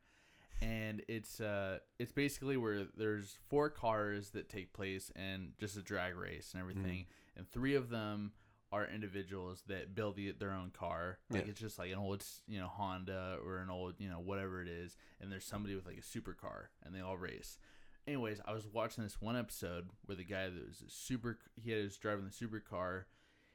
[0.61, 5.81] And it's uh it's basically where there's four cars that take place in just a
[5.81, 7.05] drag race and everything
[7.35, 8.33] and three of them
[8.71, 11.17] are individuals that build the, their own car.
[11.31, 11.49] Like Yeah.
[11.51, 14.67] it's just like an old, you know, Honda or an old, you know, whatever it
[14.67, 17.57] is and there's somebody with like a supercar and they all race
[18.09, 21.73] anyways, I was watching this one episode where the guy that was a super, he
[21.73, 23.03] was driving the supercar.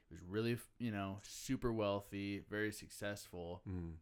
[0.09, 3.61] He was really, you know, super wealthy, very successful.
[3.69, 3.93] Mm.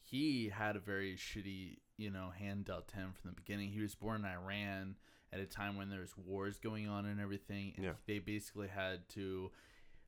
[0.00, 3.70] He had a very shitty, you know, hand dealt to him from the beginning.
[3.70, 4.96] He was born in Iran
[5.32, 7.72] at a time when there was wars going on and everything.
[7.76, 7.92] And Yeah.
[8.06, 9.50] they basically had to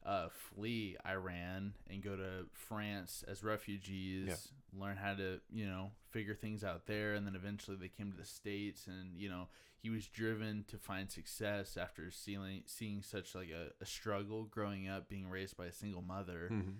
[0.05, 4.81] uh, flee Iran and go to France as refugees, Yeah.
[4.81, 7.15] learn how to, you know, figure things out there.
[7.15, 9.49] And then eventually they came to the States and, you know,
[9.79, 14.89] he was driven to find success after seeing, seeing such like a, a struggle growing
[14.89, 16.49] up being raised by a single mother.
[16.53, 16.75] Mhm.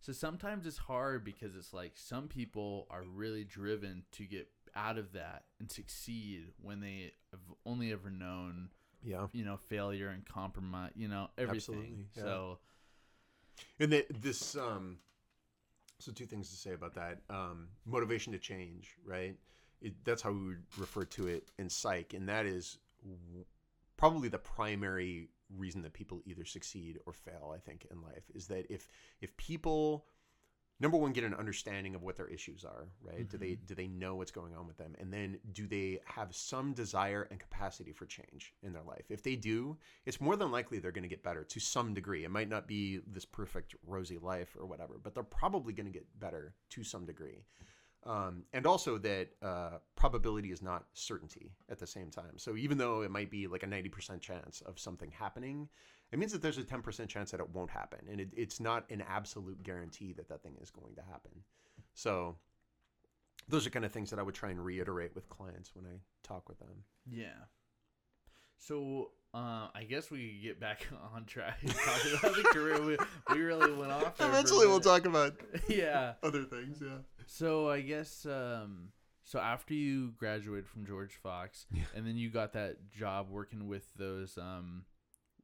[0.00, 4.98] So sometimes it's hard because it's like some people are really driven to get out
[4.98, 8.70] of that and succeed when they have only ever known,
[9.02, 9.26] Yeah.
[9.32, 11.56] you know, failure and compromise, you know, everything.
[11.76, 12.22] Absolutely, yeah.
[12.22, 12.58] So
[13.80, 14.98] And that this um
[15.98, 17.20] so two things to say about that.
[17.30, 19.36] Um motivation to change, right?
[19.80, 23.44] It, that's how we would refer to it in psych and that is w-
[23.96, 28.48] probably the primary reason that people either succeed or fail, I think in life is
[28.48, 28.88] that if
[29.20, 30.06] if people
[30.80, 33.28] number one get an understanding of what their issues are right?
[33.28, 34.94] Do they do they know what's going on with them?
[34.98, 39.06] And then do they have some desire and capacity for change in their life?
[39.10, 39.76] If they do
[40.06, 42.24] it's more than likely they're going to get better to some degree.
[42.24, 45.92] It might not be this perfect rosy life or whatever but they're probably going to
[45.92, 47.44] get better to some degree.
[48.04, 52.38] Um, and also that uh, probability is not certainty at the same time.
[52.38, 55.68] So even though it might be like a 90% chance of something happening
[56.12, 58.84] it means that there's a 10% chance that it won't happen and it, it's not
[58.90, 61.32] an absolute guarantee that that thing is going to happen
[61.94, 62.36] so
[63.48, 65.96] those are kind of things that i would try and reiterate with clients when i
[66.22, 67.44] talk with them yeah.
[68.60, 72.80] So uh, I guess we could get back on track and talk about the career.
[72.82, 72.96] We,
[73.32, 74.20] we really went off.
[74.20, 75.34] eventually we'll talk about
[75.68, 76.14] yeah.
[76.22, 78.88] other things yeah So I guess um
[79.24, 81.82] so after you graduated from George Fox Yeah.
[81.94, 84.84] and then you got that job working with those um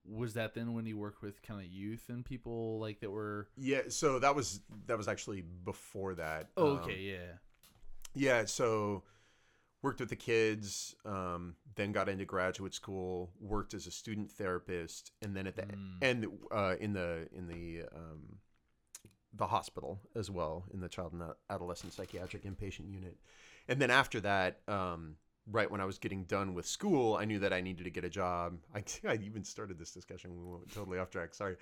[0.07, 3.49] was that then when you worked with kind of youth and people like that were
[3.57, 7.39] yeah so that was that was actually before that oh, Um, okay yeah
[8.15, 9.03] Yeah, so
[9.83, 15.13] worked with the kids, um, then got into graduate school, worked as a student therapist,
[15.21, 16.03] and then at the Mm.
[16.03, 18.39] end uh, in the in the um,
[19.37, 23.19] the hospital as well in the child and adolescent psychiatric inpatient unit.
[23.67, 25.17] And then after that, um,
[25.51, 28.05] right when I was getting done with school, I knew that I needed to get
[28.05, 28.59] a job.
[28.75, 30.31] I, I even started this discussion.
[30.37, 31.35] We went totally off track.
[31.35, 31.57] Sorry.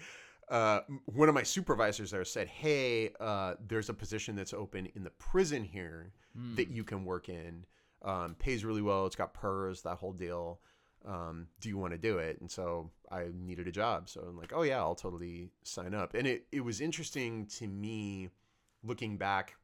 [0.48, 5.02] Uh, one of my supervisors there said, "Hey, uh, there's a position that's open in
[5.04, 6.56] the prison here Mm.
[6.56, 7.66] that you can work in.
[8.00, 9.04] Um, pays really well.
[9.06, 10.60] It's got PERS, that whole deal.
[11.04, 14.36] Um, do you want to do it?" And so I needed a job, so I'm
[14.38, 18.30] like, "Oh yeah, I'll totally sign up." And it it was interesting to me,
[18.82, 19.56] looking back,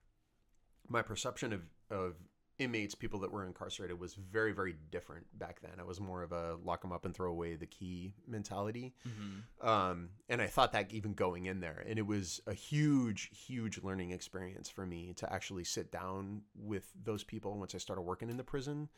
[0.88, 2.14] my perception of of
[2.58, 5.72] inmates, people that were incarcerated, was very very different back then.
[5.78, 8.94] I was more of a lock them up and throw away the key mentality.
[9.06, 9.66] Mhm.
[9.66, 13.82] Um, and I thought that even going in there, and it was a huge, huge
[13.82, 18.30] learning experience for me to actually sit down with those people once I started working
[18.30, 18.88] in the prison,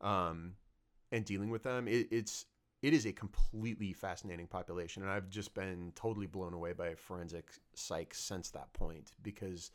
[0.00, 0.56] um,
[1.12, 1.88] and dealing with them.
[1.88, 2.46] It, it's
[2.82, 7.50] it is a completely fascinating population, and I've just been totally blown away by forensic
[7.74, 9.70] psych since that point because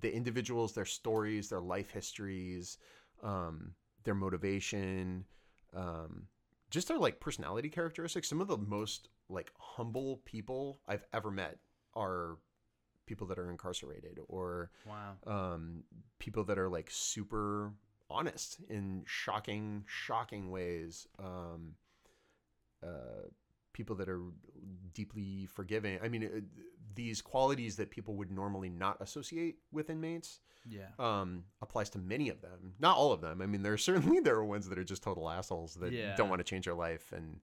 [0.00, 2.78] the individuals, their stories, their life histories,
[3.22, 5.24] um, their motivation,
[5.74, 6.26] um,
[6.70, 8.28] just their like personality characteristics.
[8.28, 11.58] Some of the most like humble people I've ever met
[11.94, 12.38] are
[13.06, 15.16] people that are incarcerated or Wow.
[15.26, 15.84] um,
[16.18, 17.72] people that are like super
[18.10, 21.06] honest in shocking, shocking ways.
[21.18, 21.74] Um,
[22.82, 23.28] uh,
[23.74, 24.22] people that are
[24.94, 25.98] deeply forgiving.
[26.02, 26.40] I mean, uh,
[26.94, 30.88] these qualities that people would normally not associate with inmates Yeah.
[30.98, 32.74] um, applies to many of them.
[32.78, 33.42] Not all of them.
[33.42, 36.14] I mean, there are certainly there are ones that are just total assholes that Yeah.
[36.16, 37.40] don't want to change their life, and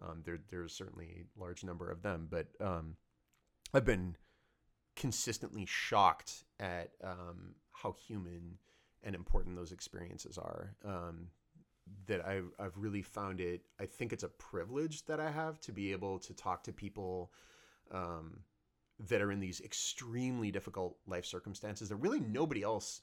[0.00, 2.28] um, there there's certainly a large number of them.
[2.30, 2.96] But um,
[3.74, 4.16] I've been
[4.96, 8.58] consistently shocked at um, how human
[9.02, 10.76] and important those experiences are.
[10.84, 11.28] Um,
[12.06, 13.62] that I've, I've really found it.
[13.80, 17.32] I think it's a privilege that I have to be able to talk to people
[17.90, 18.40] um,
[19.08, 23.02] that are in these extremely difficult life circumstances that really nobody else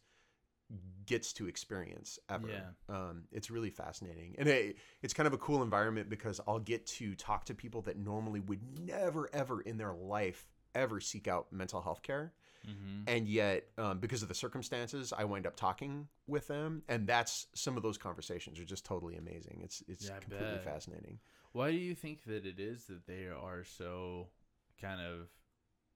[1.06, 2.48] gets to experience ever.
[2.48, 2.96] Yeah.
[2.96, 4.36] Um, it's really fascinating.
[4.38, 7.82] And it, it's kind of a cool environment because I'll get to talk to people
[7.84, 12.34] that normally would never, ever in their life ever seek out mental health care
[12.68, 13.03] Mm-hmm.
[13.07, 17.48] and yet um, because of the circumstances i wind up talking with them and that's
[17.56, 20.64] some of those conversations are just totally amazing it's it's Yeah, completely bet.
[20.65, 21.19] fascinating
[21.53, 24.27] Why do you think that it is that they are so
[24.81, 25.27] kind of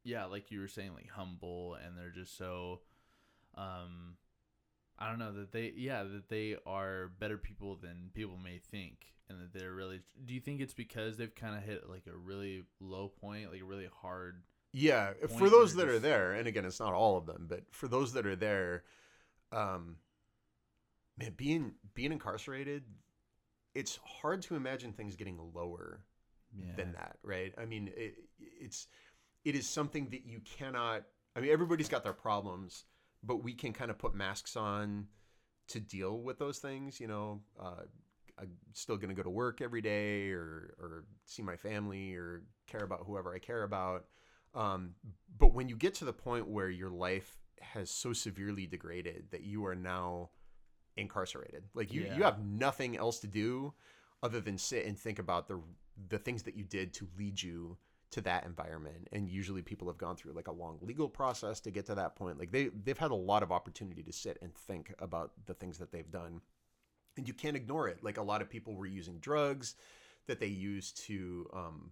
[0.05, 2.81] yeah, like you were saying, like humble and they're just so
[3.55, 4.17] um
[4.99, 9.13] I don't know that they yeah, that they are better people than people may think
[9.29, 12.15] and that they're really do you think it's because they've kind of hit like a
[12.17, 14.43] really low point, like a really hard
[14.73, 17.87] yeah for those that are there and again it's not all of them but for
[17.87, 18.83] those that are there
[19.51, 19.97] um
[21.17, 22.83] man being being incarcerated
[23.75, 26.01] it's hard to imagine things getting lower
[26.55, 26.73] yeah.
[26.75, 27.53] than that, right?
[27.57, 28.87] I mean, it, it's
[29.43, 31.03] it is something that you cannot.
[31.35, 32.85] I mean, everybody's got their problems,
[33.23, 35.07] but we can kind of put masks on
[35.69, 36.99] to deal with those things.
[36.99, 37.83] You know, uh,
[38.39, 42.43] I'm still going to go to work every day, or or see my family, or
[42.67, 44.05] care about whoever I care about.
[44.53, 44.95] Um,
[45.37, 49.41] but when you get to the point where your life has so severely degraded that
[49.41, 50.29] you are now
[50.95, 53.73] incarcerated, like you you have nothing else to do
[54.21, 55.59] other than sit and think about the
[56.09, 57.77] the things that you did to lead you
[58.13, 59.07] to that environment.
[59.11, 62.15] And usually people have gone through like a long legal process to get to that
[62.15, 62.37] point.
[62.37, 65.79] Like they they've had a lot of opportunity to sit and think about the things
[65.79, 66.41] that they've done.
[67.17, 68.03] And you can't ignore it.
[68.03, 69.75] Like a lot of people were using drugs
[70.27, 71.91] that they used to um,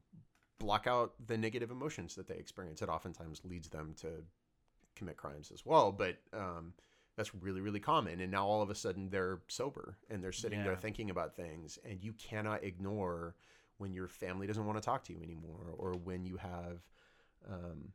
[0.61, 2.81] block out the negative emotions that they experience.
[2.81, 4.07] It oftentimes leads them to
[4.95, 6.73] commit crimes as well but um,
[7.15, 8.19] that's really really common.
[8.19, 11.79] And now all of a sudden they're sober and they're sitting there thinking about things
[11.85, 13.35] and you cannot ignore
[13.77, 16.81] when your family doesn't want to talk to you anymore or when you have
[17.49, 17.91] um,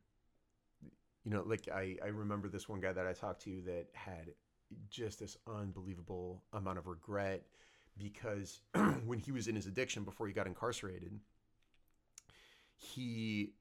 [1.23, 4.33] you know like I, I remember this one guy that i talked to that had
[4.89, 7.43] just this unbelievable amount of regret
[7.97, 8.61] because
[9.05, 11.19] when he was in his addiction before he got incarcerated
[12.77, 13.51] he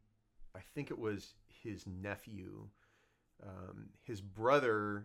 [0.54, 2.68] i think it was his nephew
[3.42, 5.04] um, his brother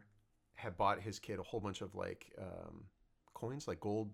[0.55, 2.83] had bought his kid a whole bunch of like um,
[3.33, 4.09] coins like gold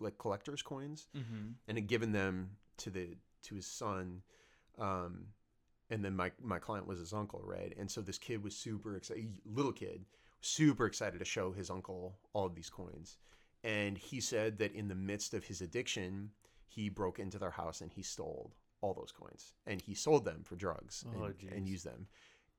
[0.00, 1.50] like collectors coins Mm-hmm.
[1.68, 4.22] and had given them to the to his son
[4.78, 5.26] um
[5.90, 7.72] and then my my client was his uncle right?
[7.78, 10.04] And so this kid was super excited little kid
[10.40, 13.16] super excited to show his uncle all of these coins.
[13.64, 16.30] And he said that in the midst of his addiction
[16.66, 20.42] he broke into their house and he stole all those coins and he sold them
[20.44, 22.06] for drugs Oh, and, and used them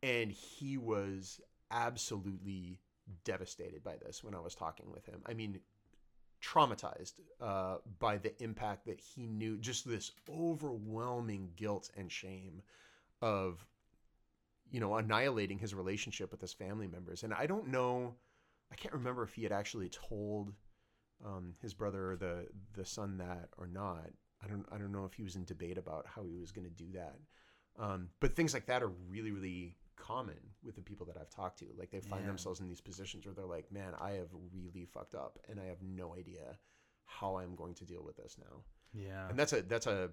[0.03, 1.39] and he was
[1.71, 2.79] absolutely
[3.23, 5.59] devastated by this when i was talking with him i mean
[6.41, 12.61] traumatized uh, by the impact that he knew just this overwhelming guilt and shame
[13.21, 13.65] of
[14.69, 17.23] you know, annihilating his relationship with his family members.
[17.23, 18.15] And I don't know,
[18.71, 20.53] I can't remember if he had actually told
[21.25, 24.09] um, his brother or the the son that or not.
[24.43, 26.67] I don't I don't know if he was in debate about how he was going
[26.67, 27.15] to do that.
[27.79, 31.59] Um, but things like that are really really common with the people that I've talked
[31.59, 31.65] to.
[31.77, 32.27] Like they find Yeah.
[32.27, 35.65] themselves in these positions where they're like, "Man, I have really fucked up, and I
[35.65, 36.57] have no idea
[37.05, 39.29] how I'm going to deal with this now." Yeah.
[39.29, 40.11] and that's a that's a,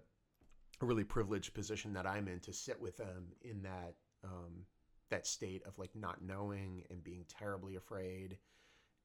[0.81, 3.95] a really privileged position that I'm in to sit with them in that
[4.25, 4.67] um,
[5.11, 8.39] that state of like not knowing and being terribly afraid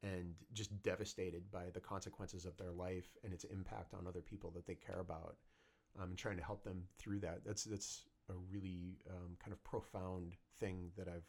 [0.03, 4.49] and just devastated by the consequences of their life and its impact on other people
[4.51, 5.35] that they care about
[5.99, 9.63] um, and trying to help them through that that's that's a really um, kind of
[9.63, 11.27] profound thing that I've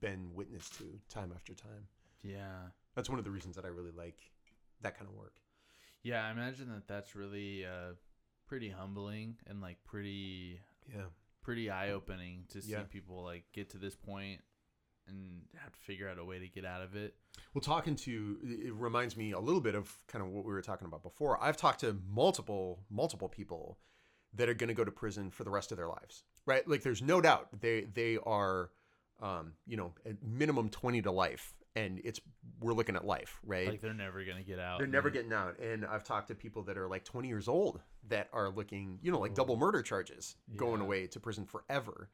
[0.00, 1.86] been witness to time after time
[2.22, 2.68] yeah.
[2.94, 4.18] that's one of the reasons that I really like
[4.82, 5.36] that kind of work
[6.02, 7.94] Yeah, I imagine that that's really uh
[8.46, 10.60] pretty humbling and like pretty
[10.92, 11.02] yeah
[11.42, 12.82] pretty eye opening to see Yeah.
[12.90, 14.40] people like get to this point
[15.06, 17.14] and have to figure out a way to get out of it.
[17.54, 20.62] Well, talking to it reminds me a little bit of kind of what we were
[20.62, 21.42] talking about before.
[21.42, 23.78] I've talked to multiple multiple people
[24.34, 26.66] that are going to go to prison for the rest of their lives, right?
[26.68, 28.70] Like, there's no doubt they they are,
[29.20, 32.20] um, you know, at minimum twenty to life, and it's
[32.60, 33.68] we're looking at life, right?
[33.68, 34.78] Like they're never gonna get out.
[34.78, 37.80] they're never getting out, and I've talked to people that are like twenty years old
[38.08, 42.10] that are looking, you know, like double murder charges going away to prison forever,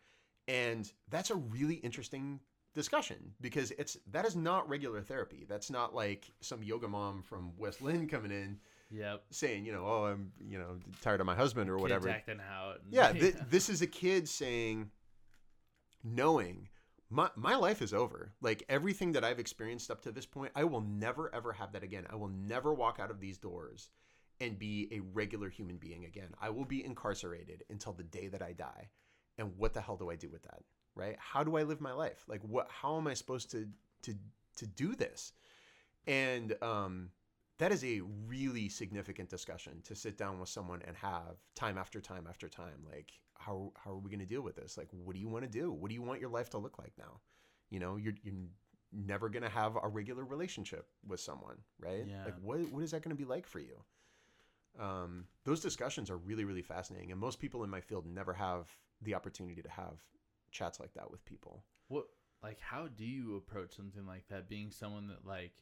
[0.49, 2.41] and that's a really interesting
[2.75, 5.45] discussion because it's that is not regular therapy.
[5.49, 8.59] That's not like some yoga mom from West Linn coming in
[8.91, 9.25] Yep.
[9.31, 12.09] saying, you know, oh, I'm, you know, tired of my husband or Kids whatever.
[12.11, 12.81] acting out.
[12.91, 14.91] Yeah, th- this is a kid saying,
[16.03, 16.69] knowing
[17.11, 18.33] my my life is over.
[18.41, 21.83] Like everything that I've experienced up to this point, I will never ever have that
[21.83, 22.07] again.
[22.11, 23.91] I will never walk out of these doors
[24.41, 26.31] and be a regular human being again.
[26.41, 28.89] I will be incarcerated until the day that I die.
[29.39, 30.63] And what the hell do I do with that?
[30.95, 31.17] Right?
[31.19, 32.25] How do I live my life?
[32.29, 33.69] Like what how am I supposed to
[34.03, 34.15] to
[34.57, 35.33] to do this?
[36.07, 37.11] And um
[37.59, 42.01] that is a really significant discussion to sit down with someone and have time after
[42.01, 45.15] time after time like how how are we going to deal with this like what
[45.15, 47.21] do you want to do what do you want your life to look like now
[47.71, 48.35] you know you're you're
[48.93, 52.25] never going to have a regular relationship with someone right Yeah.
[52.25, 53.83] like what what is that going to be like for you
[54.81, 58.69] um those discussions are really really fascinating and most people in my field never have
[59.03, 60.01] the opportunity to have
[60.55, 62.07] chats like that with people What
[62.43, 64.49] like how do you approach something like that?
[64.49, 65.53] Being someone that like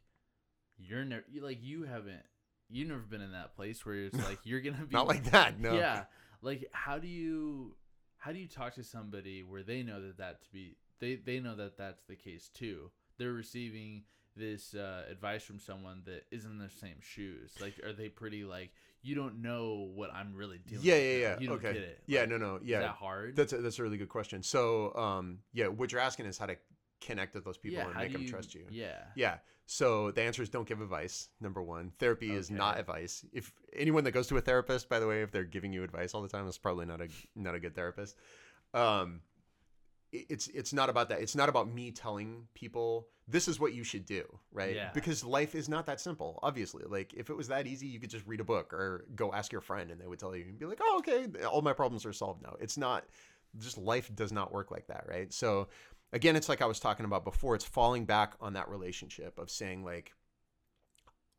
[0.76, 2.22] you're never you, like you haven't
[2.68, 5.58] you never been in that place where it's like you're gonna be not like that
[5.58, 6.04] no Yeah.
[6.42, 7.76] Like how do you
[8.18, 11.40] how do you talk to somebody where they know that that to be they they
[11.40, 12.90] know that that's the case too.
[13.18, 14.02] They're receiving
[14.34, 17.52] this uh, advice from someone that isn't in their same shoes.
[17.60, 18.72] Like are they pretty like
[19.02, 21.82] you don't know what I'm really dealing yeah with yeah yeah You don't okay get
[21.82, 21.98] it.
[22.06, 23.36] yeah Like, no no Is yeah that hard?
[23.36, 24.42] That's a, that's a really good question.
[24.42, 26.56] So, um, yeah, what you're asking is how to
[27.00, 28.64] connect with those people yeah, and make them trust you.
[28.70, 28.98] Yeah.
[29.16, 29.38] Yeah.
[29.66, 31.28] So the answer is don't give advice.
[31.40, 33.24] Number one, therapy is not advice.
[33.32, 36.14] If anyone that goes to a therapist, by the way, if they're giving you advice
[36.14, 38.16] all the time, is probably not a not a good therapist.
[38.74, 39.20] Um,
[40.12, 41.20] it's it's not about that.
[41.20, 44.22] It's not about me telling people this is what you should do,
[44.52, 44.76] right?
[44.76, 44.90] Yeah.
[44.92, 46.38] Because life is not that simple.
[46.42, 49.32] Obviously, like if it was that easy, you could just read a book or go
[49.32, 51.72] ask your friend, and they would tell you and be like, "Oh, okay, all my
[51.72, 53.04] problems are solved now." It's not.
[53.58, 55.32] Just life does not work like that, right?
[55.32, 55.68] So
[56.12, 57.54] again, it's like I was talking about before.
[57.54, 60.12] It's falling back on that relationship of saying like,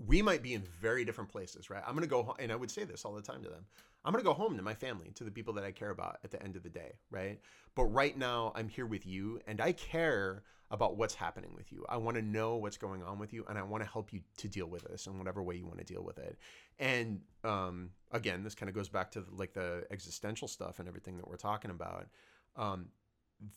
[0.05, 1.83] we might be in very different places, right?
[1.85, 3.65] I'm gonna go, ho- and I would say this all the time to them.
[4.03, 6.31] I'm gonna go home to my family, to the people that I care about at
[6.31, 7.39] the end of the day, right?
[7.75, 11.85] But right now, I'm here with you, and I care about what's happening with you.
[11.87, 14.21] I want to know what's going on with you, and I want to help you
[14.37, 16.37] to deal with this in whatever way you want to deal with it.
[16.79, 21.17] And um, again, this kind of goes back to like the existential stuff and everything
[21.17, 22.07] that we're talking about.
[22.55, 22.87] Um,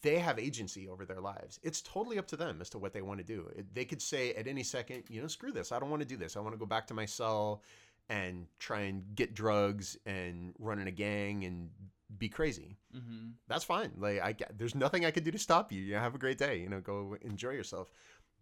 [0.02, 1.60] they have agency over their lives.
[1.62, 3.50] It's totally up to them as to what they want to do.
[3.72, 5.72] They could say at any second, you know, screw this.
[5.72, 6.36] I don't want to do this.
[6.36, 7.62] I want to go back to my cell
[8.08, 11.70] and try and get drugs and run in a gang and
[12.18, 12.76] be crazy.
[12.96, 13.30] Mm-hmm.
[13.48, 13.92] That's fine.
[13.98, 15.82] Like I there's nothing I could do to stop you.
[15.82, 17.90] You have a great day, you know, go enjoy yourself.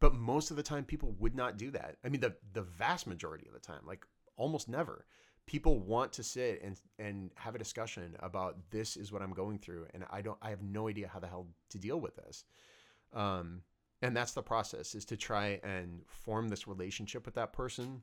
[0.01, 1.97] But most of the time people would not do that.
[2.05, 4.05] I mean the the vast majority of the time, like
[4.37, 5.07] almost never.
[5.47, 9.59] People want to sit and and have a discussion about this is what I'm going
[9.59, 12.45] through and I don't I have no idea how the hell to deal with this.
[13.12, 13.62] Um
[14.03, 18.03] and that's the process is to try and form this relationship with that person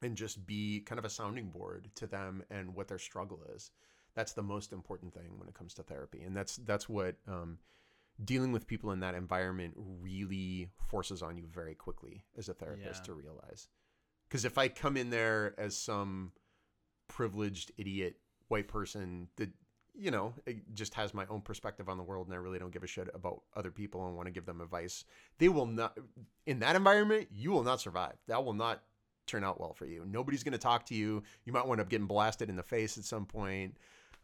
[0.00, 3.70] and just be kind of a sounding board to them and what their struggle is
[4.14, 7.58] that's the most important thing when it comes to therapy and that's that's what um,
[8.24, 13.02] dealing with people in that environment really forces on you very quickly as a therapist
[13.02, 13.06] Yeah.
[13.06, 13.68] to realize
[14.28, 16.32] because if i come in there as some
[17.08, 18.16] privileged idiot
[18.48, 19.50] white person that
[19.94, 22.72] you know, it just has my own perspective on the world and I really don't
[22.72, 25.04] give a shit about other people and want to give them advice.
[25.38, 25.98] They will not,
[26.46, 28.14] in that environment, you will not survive.
[28.26, 28.82] That will not
[29.26, 30.04] turn out well for you.
[30.06, 31.22] Nobody's going to talk to you.
[31.44, 33.76] You might wind up getting blasted in the face at some point.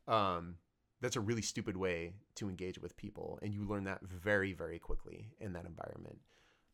[0.06, 0.56] Um,
[1.00, 3.38] that's a really stupid way to engage with people.
[3.42, 6.18] And you learn that very, very quickly in that environment.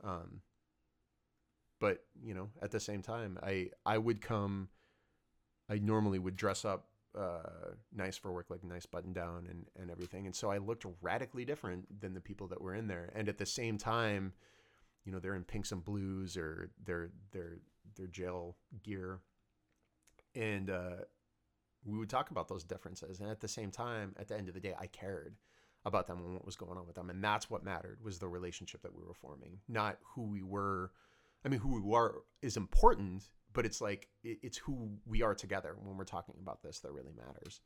[0.02, 0.40] Um,
[1.80, 4.68] but, you know, at the same time, I, I would come,
[5.68, 6.86] I normally would dress up
[7.18, 10.26] uh, nice for work, like nice button down and, and everything.
[10.26, 13.12] And so I looked radically different than the people that were in there.
[13.14, 14.32] And at the same time,
[15.04, 17.58] you know, they're in pinks and blues or their their
[17.96, 19.20] their jail gear.
[20.34, 21.04] And uh,
[21.84, 23.20] we would talk about those differences.
[23.20, 25.36] And at the same time, at the end of the day, I cared
[25.84, 27.10] about them and what was going on with them.
[27.10, 30.92] And that's what mattered was the relationship that we were forming, not who we were.
[31.44, 33.24] I mean, who we were is important,
[33.54, 36.92] but it's like it, it's who we are together when we're talking about this that
[36.92, 37.60] really matters.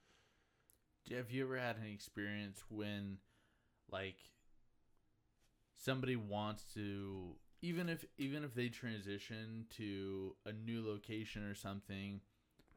[1.11, 3.17] Have you ever had any experience when,
[3.91, 4.19] like,
[5.77, 12.21] somebody wants to even if even if they transition to a new location or something,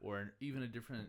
[0.00, 1.08] or even a different,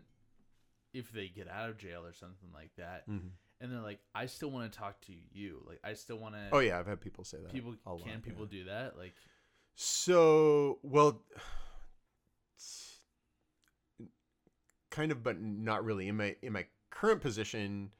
[0.92, 3.28] if they get out of jail or something like that, Mm-hmm.
[3.60, 5.60] and they're like, I still want to talk to you.
[5.66, 6.48] Like, I still want to.
[6.52, 7.52] Oh yeah, I've had people say that.
[7.52, 8.58] People lot, can people yeah.
[8.58, 8.96] do that?
[8.98, 9.14] Like,
[9.74, 11.22] So well,
[14.94, 16.08] kind of, but not really.
[16.08, 17.90] In my in my current position,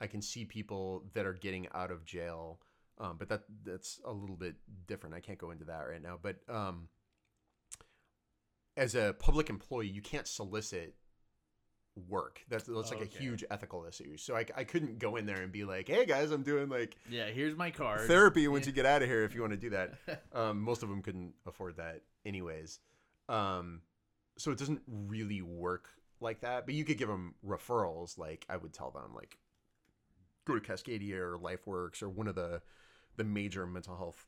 [0.00, 2.60] I can see people that are getting out of jail,
[2.98, 4.54] um, but that that's a little bit
[4.86, 5.14] different.
[5.14, 6.18] I can't go into that right now.
[6.20, 6.88] But um,
[8.76, 10.94] as a public employee, you can't solicit
[12.08, 12.40] work.
[12.48, 13.10] That's that's like Okay.
[13.16, 14.16] a huge ethical issue.
[14.16, 16.96] So I, I couldn't go in there and be like, hey guys, I'm doing like
[17.10, 18.06] yeah, here's my card.
[18.06, 19.94] therapy once you get out of here if you want to do that.
[20.32, 22.78] Um, most of them couldn't afford that anyways.
[23.28, 23.82] Um,
[24.38, 25.88] so it doesn't really work
[26.20, 26.66] like that.
[26.66, 28.18] But you could give them referrals.
[28.18, 29.38] Like I would tell them, like
[30.44, 32.62] go to Cascadia or LifeWorks or one of the
[33.16, 34.26] the major mental health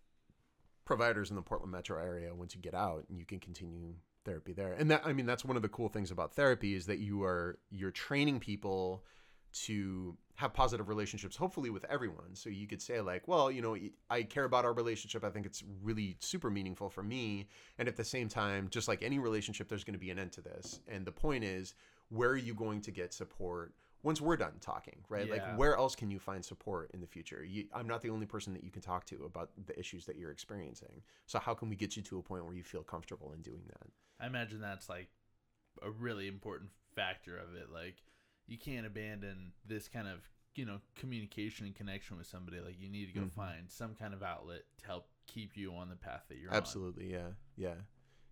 [0.84, 2.34] providers in the Portland metro area.
[2.34, 3.94] Once you get out, and you can continue
[4.24, 4.72] therapy there.
[4.72, 7.22] And that I mean that's one of the cool things about therapy is that you
[7.24, 9.04] are you're training people
[9.64, 12.34] to have positive relationships hopefully with everyone.
[12.34, 13.76] So you could say like well you know
[14.10, 15.24] i care about our relationship.
[15.24, 17.48] I think it's really super meaningful for me.
[17.78, 20.32] And at the same time just like any relationship there's going to be an end
[20.32, 20.80] to this.
[20.88, 21.74] And the point is
[22.08, 25.26] where are you going to get support once we're done talking right?
[25.26, 25.34] Yeah.
[25.34, 27.44] like where else can you find support in the future?
[27.44, 30.16] You, i'm not the only person that you can talk to about the issues that
[30.16, 31.02] you're experiencing.
[31.26, 33.62] So how can we get you to a point where you feel comfortable in doing
[33.68, 33.88] that?
[34.18, 35.08] I imagine that's like
[35.82, 37.70] a really important factor of it.
[37.72, 37.96] Like
[38.46, 40.18] you can't abandon this kind of
[40.54, 42.60] you know communication and connection with somebody.
[42.60, 43.32] Like you need to go Mhm.
[43.32, 46.56] find some kind of outlet to help keep you on the path that you're on.
[46.56, 47.76] Absolutely, yeah, yeah,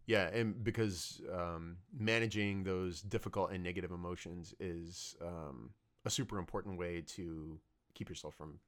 [0.06, 5.70] yeah, and because um, managing those difficult and negative emotions is um,
[6.04, 7.58] a super important way to
[7.94, 8.58] keep yourself from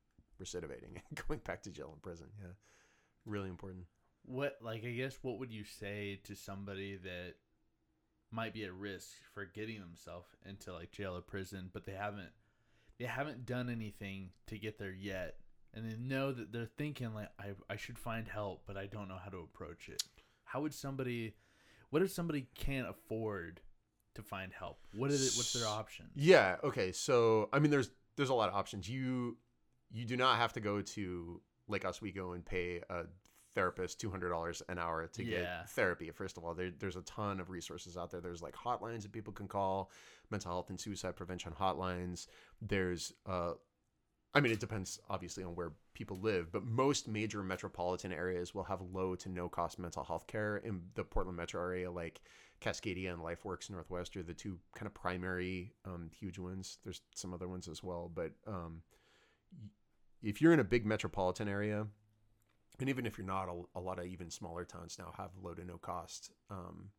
[0.40, 2.28] recidivating and going back to jail and prison.
[2.40, 2.52] Yeah,
[3.26, 3.84] really important.
[4.24, 7.34] What like I guess what would you say to somebody that
[8.32, 12.30] might be at risk for getting themselves into like jail or prison, but they haven't
[12.98, 15.36] they haven't done anything to get there yet,
[15.74, 19.08] and they know that they're thinking like I I should find help, but I don't
[19.08, 20.02] know how to approach it.
[20.44, 21.34] How would somebody?
[21.90, 23.60] What if somebody can't afford
[24.14, 24.78] to find help?
[24.94, 25.38] What is it?
[25.38, 26.06] What's their option?
[26.14, 26.56] Yeah.
[26.64, 26.92] Okay.
[26.92, 28.88] So I mean, there's there's a lot of options.
[28.88, 29.36] You
[29.90, 33.04] you do not have to go to Lake Oswego and pay a
[33.54, 35.30] therapist two hundred dollars an hour to Yeah.
[35.60, 36.10] get therapy.
[36.10, 38.20] First of all, there, there's a ton of resources out there.
[38.20, 39.90] There's like hotlines that people can call,
[40.30, 42.26] mental health and suicide prevention hotlines.
[42.60, 43.52] There's uh,
[44.34, 48.64] I mean, it depends obviously on where people live, but most major metropolitan areas will
[48.64, 50.56] have low to no cost mental health care.
[50.56, 52.22] In the Portland metro area, like
[52.62, 56.78] Cascadia and LifeWorks Northwest are the two kind of primary um, huge ones.
[56.82, 58.80] There's some other ones as well, but um,
[60.22, 61.86] if you're in a big metropolitan area,
[62.80, 65.54] and even if you're not, a, a lot of even smaller towns now have low
[65.54, 66.90] to no cost um,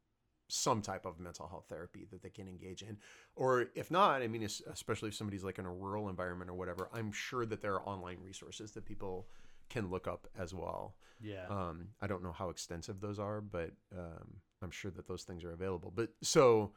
[0.48, 2.98] some type of mental health therapy that they can engage in.
[3.36, 6.90] Or if not, I mean, especially if somebody's like in a rural environment or whatever,
[6.94, 9.28] I'm sure that there are online resources that people
[9.70, 10.95] can look up as well.
[11.22, 11.48] Yeah.
[11.50, 15.44] Um, I don't know how extensive those are, but um, I'm sure that those things
[15.44, 15.91] are available.
[15.95, 16.74] But so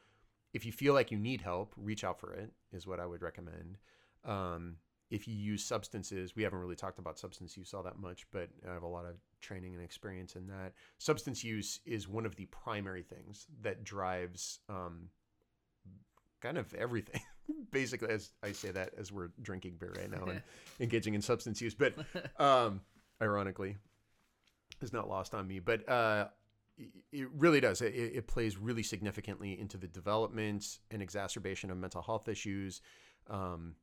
[0.54, 3.22] if you feel like you need help, reach out for it, is what I would
[3.22, 3.76] recommend.
[4.24, 4.76] Um,
[5.10, 8.48] if you use substances, we haven't really talked about substance use all that much, but
[8.68, 10.72] I have a lot of training and experience in that.
[10.98, 15.08] Substance use is one of the primary things that drives um,
[16.40, 17.20] kind of everything.
[17.70, 20.42] Basically, as I say that as we're drinking beer right now and
[20.80, 21.94] engaging in substance use, but
[22.38, 22.80] um,
[23.22, 23.76] ironically,
[24.82, 25.60] is not lost on me.
[25.60, 26.28] But uh,
[26.76, 27.80] it- it really does.
[27.80, 32.82] It, it plays really significantly into the development and exacerbation of mental health issues.
[33.30, 33.76] um,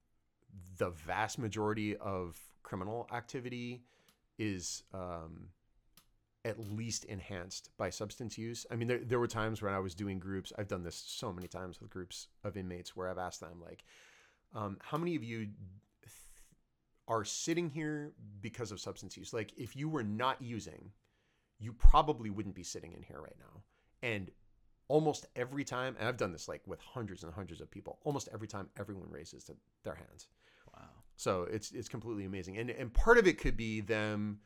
[0.77, 3.84] the vast majority of criminal activity
[4.38, 5.49] is um,
[6.45, 8.65] at least enhanced by substance use.
[8.71, 10.51] I mean, there, there were times when I was doing groups.
[10.57, 13.84] I've done this so many times with groups of inmates where I've asked them, like,
[14.55, 15.53] um, how many of you th-
[17.07, 19.34] are sitting here because of substance use?
[19.34, 20.91] Like, if you were not using,
[21.59, 23.61] you probably wouldn't be sitting in here right now.
[24.01, 24.31] And
[24.88, 28.30] almost every time, and I've done this like with hundreds and hundreds of people, almost
[28.34, 30.27] every time everyone raises to their hands.
[30.76, 30.89] Wow.
[31.15, 34.39] So it's it's completely amazing, and and part of it could be them,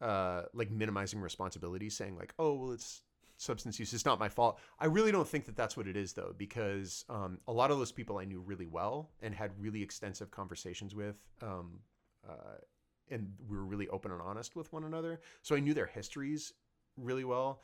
[0.00, 3.02] uh, like minimizing responsibility, saying like, oh well, it's
[3.38, 4.58] substance use, it's not my fault.
[4.78, 7.78] I really don't think that that's what it is though, because um, a lot of
[7.78, 11.78] those people I knew really well and had really extensive conversations with, um,
[12.28, 12.58] uh,
[13.10, 15.20] and we were really open and honest with one another.
[15.42, 16.52] So I knew their histories
[16.96, 17.62] really well,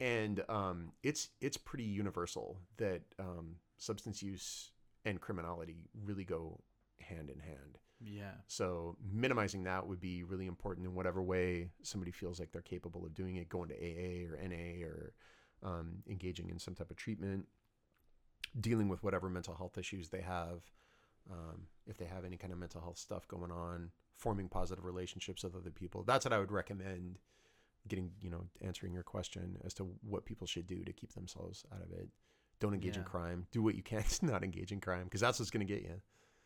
[0.00, 4.72] and um, it's it's pretty universal that um, substance use
[5.04, 6.60] and criminality really go
[7.00, 7.78] hand in hand.
[8.00, 8.32] Yeah.
[8.46, 13.06] So minimizing that would be really important in whatever way somebody feels like they're capable
[13.06, 15.12] of doing it, going to AA or NA or
[15.62, 17.46] um, engaging in some type of treatment,
[18.60, 20.60] dealing with whatever mental health issues they have,
[21.30, 25.42] um, if they have any kind of mental health stuff going on, forming positive relationships
[25.42, 26.02] with other people.
[26.02, 27.18] That's what I would recommend.
[27.88, 31.64] Getting, you know, answering your question as to what people should do to keep themselves
[31.74, 32.08] out of it.
[32.58, 33.46] Don't engage in crime.
[33.52, 35.82] Do what you can to not engage in crime because that's what's going to get
[35.82, 36.00] you.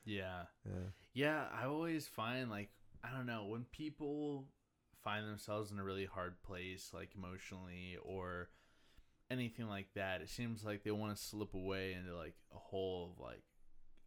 [0.05, 0.43] Yeah.
[0.67, 0.73] Yeah.
[1.13, 2.71] Yeah, I always find like
[3.03, 4.47] I don't know when people
[5.03, 8.51] find themselves in a really hard place, like emotionally or
[9.31, 10.21] anything like that.
[10.21, 13.43] It seems like they want to slip away into like a hole of like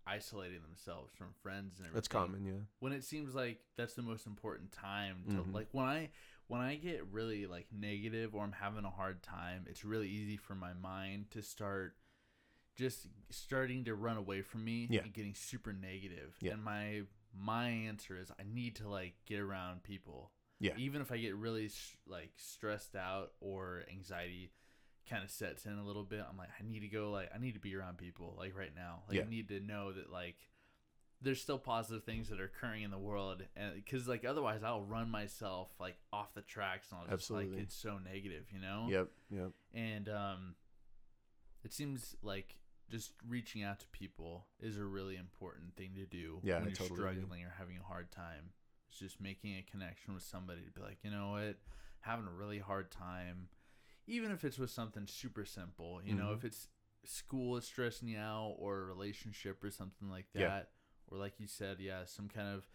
[0.06, 1.96] isolating themselves from friends and everything.
[1.96, 2.46] That's common.
[2.46, 2.62] Yeah.
[2.80, 5.54] When it seems like that's the most important time to Mhm.
[5.54, 6.10] like when I
[6.48, 10.38] when I get really like negative or I'm having a hard time, it's really easy
[10.38, 11.96] for my mind to start
[12.76, 15.02] just starting to run away from me Yeah.
[15.04, 16.36] and getting super negative.
[16.42, 16.54] Yeah.
[16.54, 17.02] And my
[17.36, 20.32] my answer is I need to like get around people.
[20.60, 20.74] Yeah.
[20.78, 21.70] Even if I get really
[22.08, 24.52] like stressed out or anxiety
[25.10, 27.38] kind of sets in a little bit, I'm like I need to go like I
[27.40, 29.04] need to be around people like right now.
[29.08, 29.24] Like Yeah.
[29.24, 30.38] I need to know that like
[31.24, 34.84] there's still positive things that are occurring in the world and because like otherwise i'll
[34.84, 37.56] run myself like off the tracks and i'll just Absolutely.
[37.56, 39.08] like it's so negative you know Yep.
[39.32, 39.52] Yep.
[39.74, 40.56] and um
[41.64, 42.58] it seems like
[42.90, 46.68] just reaching out to people is a really important thing to do Yeah, when I
[46.68, 48.52] you're totally struggling or having a hard time
[48.90, 51.58] it's just making a connection with somebody to be like you know what
[52.02, 53.48] having a really hard time
[54.06, 56.36] even if it's with something super simple you know Mhm.
[56.38, 56.68] if it's
[57.06, 60.62] school is stressing you out or a relationship or something like that Yeah.
[61.14, 62.68] Or like you said yeah some kind of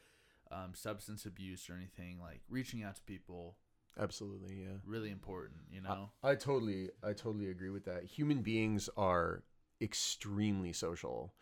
[0.51, 3.56] um, substance abuse or anything like reaching out to people
[4.01, 4.62] Absolutely.
[4.62, 4.77] Yeah.
[4.86, 8.05] really important you know I totally, I totally agree with that.
[8.05, 9.43] Human beings are
[9.81, 11.35] extremely social,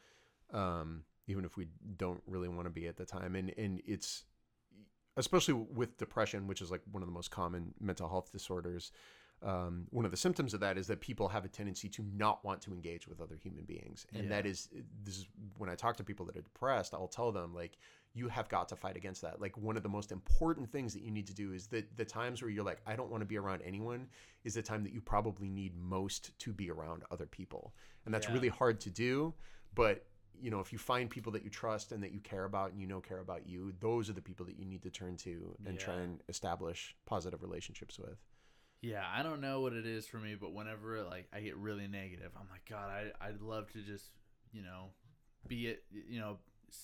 [0.53, 3.35] um, even if we don't really want to be at the time.
[3.35, 4.25] And and it's
[5.17, 8.93] especially with depression, which is like one of the most common mental health disorders.
[9.43, 12.45] Um, one of the symptoms of that is that people have a tendency to not
[12.45, 14.51] want to engage with other human beings, and that Yeah.
[14.53, 14.69] is
[15.05, 17.77] this is when I talk to people that are depressed, I'll tell them like
[18.15, 19.43] you have got to fight against that.
[19.43, 22.05] Like one of the most important things that you need to do is that the
[22.05, 24.09] times where you're like, I don't want to be around anyone
[24.43, 27.75] is the time that you probably need most to be around other people.
[28.07, 28.33] And that's Yeah.
[28.33, 29.35] really hard to do.
[29.75, 30.07] But,
[30.41, 32.81] you know, if you find people that you trust and that you care about and
[32.81, 35.55] you know care about you, those are the people that you need to turn to
[35.67, 38.17] and try and establish positive relationships with.
[38.83, 41.89] Yeah, I don't know what it is for me, but whenever like I get really
[41.89, 44.11] negative, I'm like, God, I I'd love to just
[44.53, 44.91] you know
[45.49, 46.39] be at you know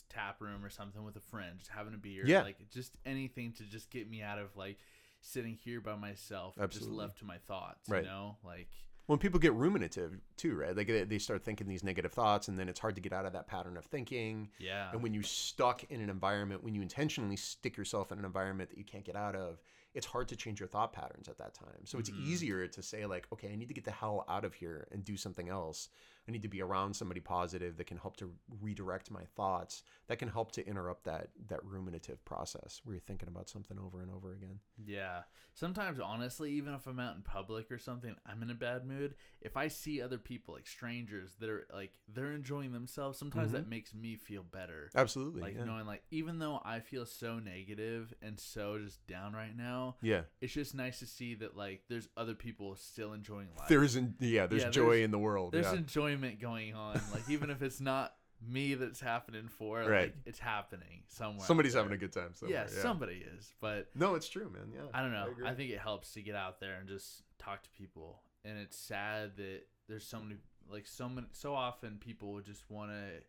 [0.09, 2.43] tap room or something with a friend, just having a beer, Yeah.
[2.43, 4.78] like just anything to just get me out of like
[5.20, 6.78] sitting here by myself, Absolutely.
[6.78, 8.02] just left to my thoughts, Right.
[8.05, 8.69] you know, like
[9.06, 10.74] When people get ruminative too, right?
[10.77, 13.27] Like they they start thinking these negative thoughts and then it's hard to get out
[13.27, 14.51] of that pattern of thinking.
[14.59, 18.24] yeah, And when you're stuck in an environment, when you intentionally stick yourself in an
[18.24, 19.60] environment that you can't get out of,
[19.94, 21.85] it's hard to change your thought patterns at that time.
[21.85, 22.16] So it's Mhm.
[22.16, 25.05] easier to say, like, okay, I need to get the hell out of here and
[25.05, 25.89] do something else.
[26.28, 28.30] I need to be around somebody positive that can help to
[28.60, 33.28] redirect my thoughts, that can help to interrupt that that ruminative process where you're thinking
[33.28, 34.60] about something over and over again.
[34.84, 35.22] Yeah.
[35.54, 39.14] Sometimes, honestly, even if I'm out in public or something, I'm in a bad mood.
[39.40, 43.54] If I see other people, like strangers, that are like they're enjoying themselves, sometimes Mhm.
[43.54, 44.90] that makes me feel better.
[44.94, 45.42] Absolutely.
[45.42, 45.64] Like yeah.
[45.64, 50.22] knowing, like even though I feel so negative and so just down right now, yeah.
[50.40, 53.68] it's just nice to see that like there's other people still enjoying life.
[53.68, 55.52] There's in, yeah, there's Yeah, joy there's- in the world.
[55.52, 55.74] there's yeah.
[55.74, 57.01] enjoyment going on.
[57.12, 58.14] Like even if it's not
[58.44, 60.02] me that's happening for, Right.
[60.02, 61.47] like it's happening somewhere.
[61.47, 62.64] Somebody's having a good time somewhere.
[62.64, 63.89] Yeah, somebody is, but.
[63.94, 64.72] No, it's true, man.
[64.74, 64.82] Yeah.
[64.93, 65.28] I don't know.
[65.30, 65.47] agree.
[65.47, 68.22] I, think it helps to get out there and just talk to people.
[68.44, 70.36] And it's sad that there's so many,
[70.68, 73.22] like so many, so often people just want to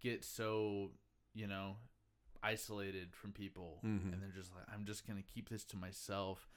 [0.00, 0.90] get so
[1.34, 1.76] you know
[2.42, 4.12] isolated from people, Mhm.
[4.12, 6.48] and they're just like, I'm just gonna keep this to myself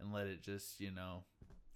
[0.00, 1.24] and let it just you know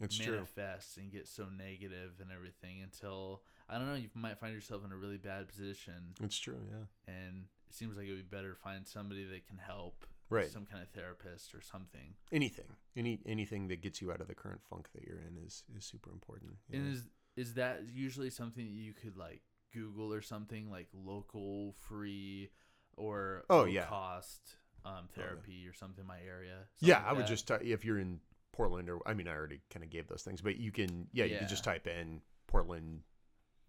[0.00, 0.34] It's true.
[0.34, 4.84] manifest and get so negative and everything until I don't know you might find yourself
[4.84, 6.60] in a really bad position It's true.
[6.70, 7.12] Yeah.
[7.14, 10.50] and it seems like it would be better to find somebody that can help Right.
[10.50, 12.66] some kind of therapist or something Anything,
[12.96, 15.84] any anything that gets you out of the current funk that you're in is is
[15.84, 16.58] super important.
[16.72, 16.92] and Yeah.
[16.92, 17.04] is
[17.36, 19.42] is that usually something that you could like
[19.72, 22.50] google or something like local free
[22.96, 23.86] or Oh, low yeah.
[23.86, 25.22] cost um yeah.
[25.22, 27.98] therapy or something in my area yeah, something I would like just ty- if you're
[27.98, 28.20] in
[28.52, 31.24] Portland or I mean I already kind of gave those things, but you can yeah,
[31.24, 33.00] you can just type in Portland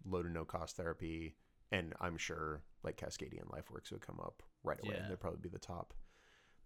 [0.04, 1.36] low to no cost therapy,
[1.70, 4.96] and I'm sure like Cascadian LifeWorks would come up right away.
[4.98, 5.08] Yeah.
[5.08, 5.94] They'd probably be the top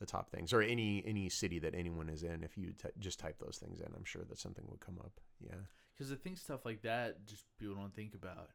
[0.01, 2.43] the top things or any any city that anyone is in.
[2.43, 5.21] If you t- just type those things in, I'm sure that something would come up.
[5.41, 5.55] Yeah.
[5.97, 8.51] because I think stuff like that just people don't think about.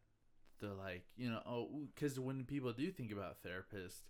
[0.60, 4.03] They're like, you know, oh, because when people do think about therapist,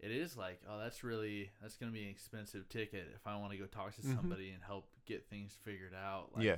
[0.00, 3.52] it is like, oh, that's really that's gonna be an expensive ticket if I want
[3.52, 4.14] to go talk to Mhm.
[4.16, 6.30] somebody and help get things figured out.
[6.34, 6.56] Like, yeah.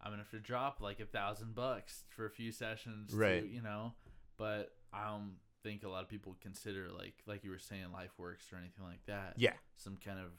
[0.00, 3.44] I'm gonna have to drop like a thousand bucks for a few sessions, to, Right.
[3.44, 3.94] you know.
[4.36, 8.52] But I don't think a lot of people consider like like you were saying, LifeWorks
[8.52, 9.34] or anything like that.
[9.38, 9.54] Yeah.
[9.76, 10.32] some kind of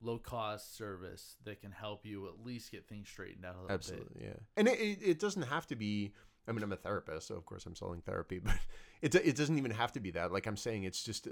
[0.00, 3.68] low cost service that can help you at least get things straightened out a little
[3.68, 3.74] bit.
[3.74, 4.36] Absolutely, yeah.
[4.56, 6.12] And it, it, it doesn't have to be.
[6.48, 8.56] I mean, I'm a therapist, so of course I'm selling therapy, but
[9.00, 10.32] it it doesn't even have to be that.
[10.32, 11.28] Like I'm saying, it's just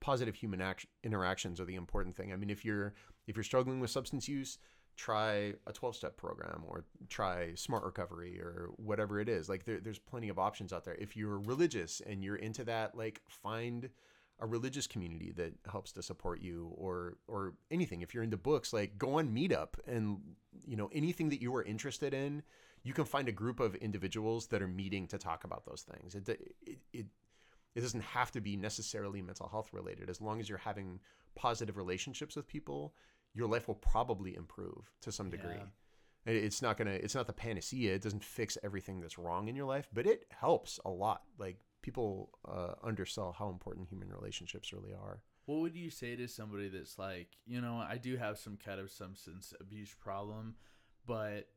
[0.00, 2.32] positive human action, interactions are the important thing.
[2.32, 2.94] I mean, if you're
[3.26, 4.58] if you're struggling with substance use,
[4.96, 9.48] try a 12 step program or try smart recovery or whatever it is.
[9.48, 10.96] Like there, there's plenty of options out there.
[10.96, 13.88] If you're religious and you're into that, like find
[14.40, 18.72] a religious community that helps to support you or or anything if you're into books
[18.72, 20.18] like go on meetup and
[20.64, 22.42] you know anything that you are interested in
[22.82, 26.14] you can find a group of individuals that are meeting to talk about those things.
[26.14, 27.06] It it it,
[27.74, 30.10] it doesn't have to be necessarily mental health related.
[30.10, 31.00] As long as you're having
[31.34, 32.94] positive relationships with people
[33.32, 35.54] your life will probably improve to some degree.
[36.26, 36.32] Yeah.
[36.32, 37.94] It's not gonna it's not the panacea.
[37.94, 41.22] It doesn't fix everything that's wrong in your life but it helps a lot.
[41.38, 45.22] Like people uh, undersell how important human relationships really are.
[45.46, 48.78] What would you say to somebody that's like, you know, I do have some kind
[48.78, 50.54] of substance abuse problem,
[51.06, 51.48] but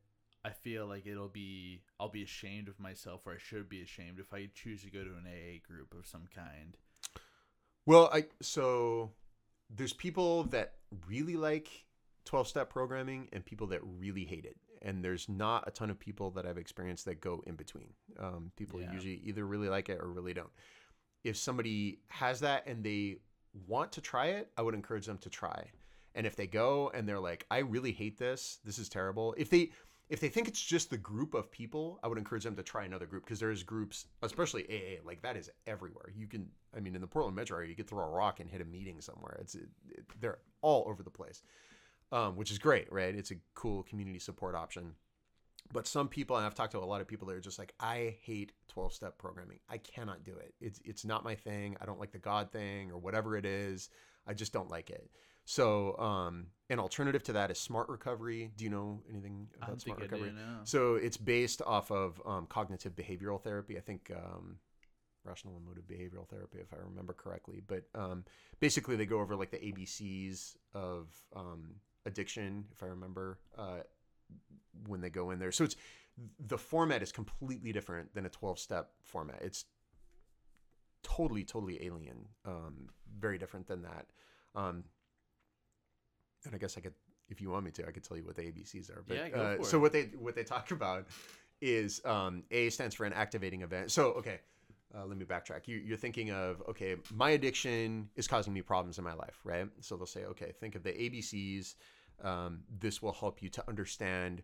[0.45, 4.19] I feel like it'll be I'll be ashamed of myself or I should be ashamed
[4.19, 6.75] if I choose to go to an AA group of some kind.
[7.85, 9.11] Well, I so
[9.69, 10.73] there's people that
[11.07, 11.85] really like
[12.25, 14.57] 12 step programming and people that really hate it.
[14.81, 17.93] And there's not a ton of people that I've experienced that go in between.
[18.19, 18.91] Um, people Yeah.
[18.91, 20.51] usually either really like it or really don't.
[21.23, 23.19] If somebody has that and they
[23.67, 25.71] want to try it, I would encourage them to try.
[26.15, 29.33] And if they go and they're like, I really hate this, this is terrible.
[29.37, 29.71] If they
[30.13, 32.85] if they think it's just the group of people, I would encourage them to try
[32.85, 36.13] another group because there's groups, especially AA, like that is everywhere.
[36.15, 38.47] You can, I mean, in the Portland metro area, you could throw a rock and
[38.47, 39.39] hit a meeting somewhere.
[39.41, 41.41] It's it, it, they're all over the place,
[42.11, 43.15] um, which is great, right?
[43.15, 44.93] It's a cool community support option.
[45.73, 47.73] But some people, and I've talked to a lot of people that are just like,
[47.79, 49.61] I hate 12 step programming.
[49.67, 50.53] I cannot do it.
[50.61, 51.75] It's it's not my thing.
[51.81, 53.89] I don't like the God thing or whatever it is.
[54.27, 55.09] I just don't like it.
[55.45, 58.51] So, um, an alternative to that is smart recovery.
[58.55, 60.29] Do you know anything about smart recovery?
[60.29, 60.35] do.
[60.63, 63.77] So it's based off of um, cognitive behavioral therapy.
[63.77, 64.57] I think um,
[65.25, 67.61] rational emotive behavioral therapy, if I remember correctly.
[67.65, 68.23] But um,
[68.59, 71.75] basically, they go over like the ABCs of um,
[72.05, 73.81] addiction, if I remember, uh,
[74.87, 75.51] when they go in there.
[75.51, 75.75] So it's
[76.39, 79.41] the format is completely different than a twelve step format.
[79.41, 79.65] It's
[81.03, 82.27] totally, totally alien.
[82.45, 82.89] Um,
[83.19, 84.07] very different than that.
[84.55, 84.83] Um,
[86.45, 86.93] and I guess I could,
[87.29, 89.03] if you want me to, I could tell you what the ABCs are.
[89.07, 89.81] But Yeah, go uh, for so it.
[89.81, 91.07] what they what they talk about
[91.61, 93.91] is um, A stands for an activating event.
[93.91, 94.39] So okay,
[94.95, 95.67] uh, let me backtrack.
[95.67, 99.67] You, you're thinking of okay, my addiction is causing me problems in my life, right?
[99.79, 101.75] So they'll say, okay, think of the ABCs.
[102.23, 104.43] Um, this will help you to understand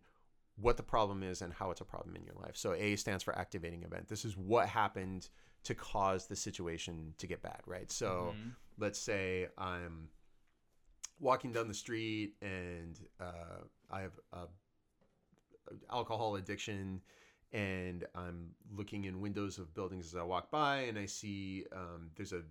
[0.55, 2.57] what the problem is and how it's a problem in your life.
[2.57, 4.07] So A stands for activating event.
[4.09, 5.29] This is what happened
[5.63, 7.89] to cause the situation to get bad, right?
[7.91, 8.55] So Mhm.
[8.77, 10.09] let's say I'm
[11.19, 14.47] walking down the street and uh, I have a,
[15.91, 17.01] alcohol addiction
[17.51, 22.11] and I'm looking in windows of buildings as I walk by and I see um,
[22.15, 22.41] there's a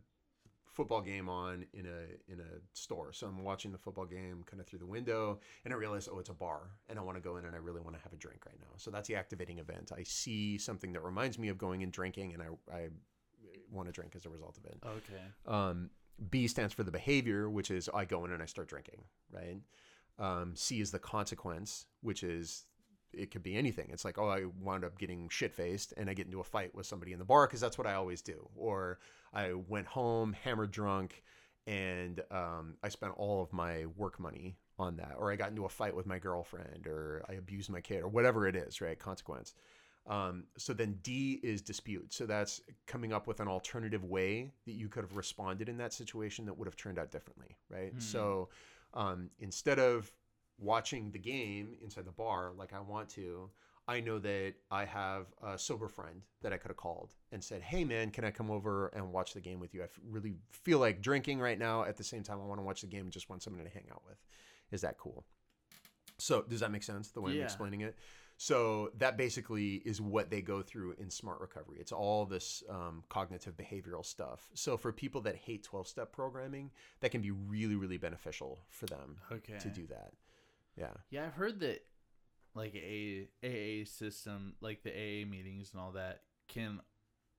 [0.72, 3.12] football game on in a in a store.
[3.12, 6.18] So I'm watching the football game kind of through the window and I realize oh
[6.18, 8.12] it's a bar and I want to go in and I really want to have
[8.12, 8.74] a drink right now.
[8.76, 9.90] So that's the activating event.
[9.96, 12.88] I see something that reminds me of going and drinking and I I
[13.70, 14.78] want to drink as a result of it.
[14.84, 15.22] Okay.
[15.46, 15.90] Um,
[16.30, 19.58] B stands for the behavior, which is I go in and I start drinking, right?
[20.18, 22.64] Um, C is the consequence, which is
[23.12, 23.88] it could be anything.
[23.90, 26.74] It's like, oh, I wound up getting shit faced and I get into a fight
[26.74, 28.48] with somebody in the bar because that's what I always do.
[28.54, 28.98] Or
[29.32, 31.22] I went home hammered drunk
[31.66, 35.14] and um, I spent all of my work money on that.
[35.18, 38.08] Or I got into a fight with my girlfriend or I abused my kid or
[38.08, 38.98] whatever it is, right?
[38.98, 39.54] Consequence.
[40.08, 42.14] Um, so then D is dispute.
[42.14, 45.92] So that's coming up with an alternative way that you could have responded in that
[45.92, 47.92] situation that would have turned out differently, right?
[47.92, 48.00] Hmm.
[48.00, 48.48] So
[48.94, 50.10] um, instead of
[50.58, 53.50] watching the game inside the bar like I want to,
[53.86, 57.62] I know that I have a sober friend that I could have called and said,
[57.62, 59.80] "Hey, man, can I come over and watch the game with you?
[59.80, 61.84] I f- really feel like drinking right now.
[61.84, 63.70] At the same time, I want to watch the game and just want someone to
[63.70, 64.18] hang out with.
[64.72, 65.24] Is that cool?"
[66.18, 67.96] So, does that make sense the way I'm explaining it?
[68.40, 71.78] So that basically is what they go through in smart recovery.
[71.80, 74.48] It's all this um, cognitive behavioral stuff.
[74.54, 76.70] So for people that hate 12 step programming,
[77.00, 79.58] that can be really, really beneficial for them Okay.
[79.58, 80.12] to do that.
[80.76, 80.92] Yeah.
[81.10, 81.84] Yeah, I've heard that
[82.54, 86.80] like a AA system, like the AA meetings and all that, can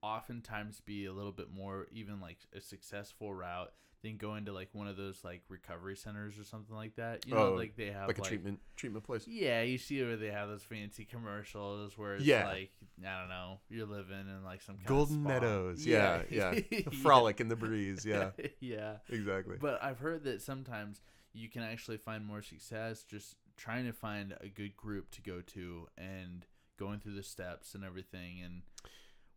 [0.02, 3.72] oftentimes be a little bit more even like a successful route
[4.02, 7.26] than going to like one of those like recovery centers or something like that.
[7.26, 9.26] You know, Oh, like they have Like a treatment treatment place.
[9.28, 12.46] Yeah, you see where they have those fancy commercials where it's Yeah.
[12.48, 12.70] like
[13.04, 15.22] I don't know, you're living in like some kind Golden.
[15.22, 15.86] Meadows.
[15.86, 16.22] Yeah.
[16.30, 16.58] Yeah.
[16.70, 16.80] Yeah.
[17.02, 18.04] Frolic in the breeze.
[18.06, 18.30] Yeah.
[18.60, 18.96] yeah.
[19.08, 19.56] Exactly.
[19.60, 21.02] But I've heard that sometimes
[21.32, 25.40] you can actually find more success just trying to find a good group to go
[25.42, 26.46] to and
[26.78, 28.62] going through the steps and everything and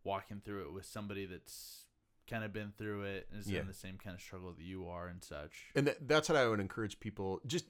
[0.02, 1.83] walking through it with somebody that's
[2.28, 3.60] kind of been through it and is Yeah.
[3.60, 5.66] in the same kind of struggle that you are and such.
[5.74, 7.40] and th- that's what I would encourage people.
[7.46, 7.66] Just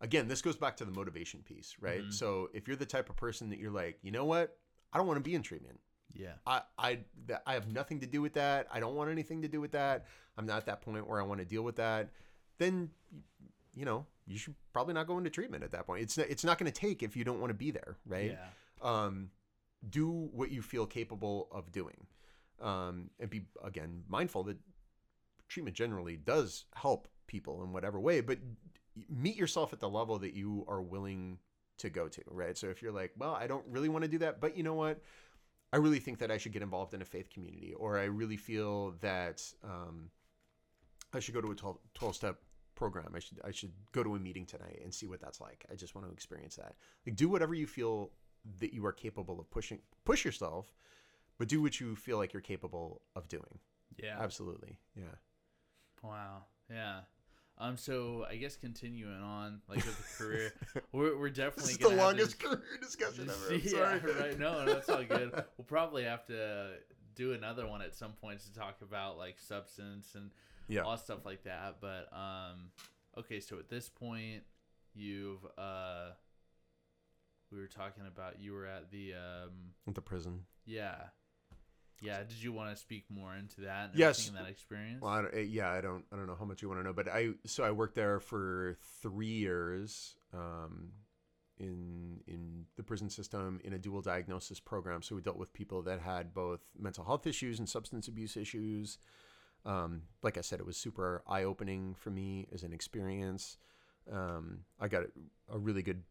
[0.00, 2.02] again, this goes back to the motivation piece, right?
[2.02, 2.12] Mhm.
[2.12, 4.58] So if you're the type of person that you're like, you know what,
[4.92, 5.80] I don't want to be in treatment.
[6.14, 6.34] Yeah.
[6.46, 6.94] I I
[7.26, 8.66] th- I have nothing to do with that.
[8.70, 10.06] I don't want anything to do with that.
[10.36, 12.10] I'm not at that point where I want to deal with that.
[12.58, 12.90] Then
[13.74, 16.02] you know you should probably not go into treatment at that point.
[16.02, 18.32] It's not, it's not going to take if you don't want to be there, right?
[18.32, 18.48] Yeah.
[18.82, 19.30] um,
[19.88, 22.06] do what you feel capable of doing
[22.62, 24.56] um, and be again mindful that
[25.48, 28.38] treatment generally does help people in whatever way but
[29.08, 31.38] meet yourself at the level that you are willing
[31.78, 32.56] to go to right?
[32.56, 34.74] So if you're like well i don't really want to do that but you know
[34.74, 35.00] what?
[35.72, 38.36] I really think that i should get involved in a faith community or i really
[38.36, 40.10] feel that um,
[41.12, 42.38] i should go to a 12, 12 step
[42.78, 43.12] program.
[43.14, 45.66] I should i should go to a meeting tonight and see what that's like.
[45.70, 46.76] I just want to experience that.
[47.04, 48.12] Like do whatever you feel
[48.60, 50.72] that you are capable of pushing push yourself
[51.38, 53.58] but do what you feel like you're capable of doing
[53.96, 54.16] Yeah.
[54.20, 55.14] absolutely yeah
[56.02, 56.44] Wow.
[56.70, 57.00] Yeah.
[57.60, 57.76] Um.
[57.76, 60.52] So I guess continuing on, like with the career,
[60.92, 64.38] we're, we're definitely this is the longest this- career discussion ever I'm yeah, sorry right.
[64.38, 65.32] No, no, that's all good.
[65.32, 66.74] We'll probably have to
[67.16, 70.30] do another one at some point to talk about like substance and
[70.68, 71.78] yeah all stuff like that.
[71.80, 72.70] But um,
[73.18, 73.40] okay.
[73.40, 74.44] So at this point,
[74.94, 76.10] you've uh,
[77.50, 80.94] we were talking about you were at the um, at the prison yeah,
[82.00, 82.18] yeah.
[82.18, 83.90] Did you want to speak more into that?
[83.90, 84.28] And Yes.
[84.30, 85.00] that experience.
[85.02, 86.84] well I don't, eh, yeah i don't i don't know how much you want to
[86.84, 90.92] know but i so i worked there for three years um
[91.58, 95.82] in in the prison system in a dual diagnosis program so we dealt with people
[95.82, 98.98] that had both mental health issues and substance abuse issues
[99.64, 103.58] um, like I said, it was super eye opening for me as an experience.
[104.10, 105.08] Um, I got a,
[105.56, 106.04] a really good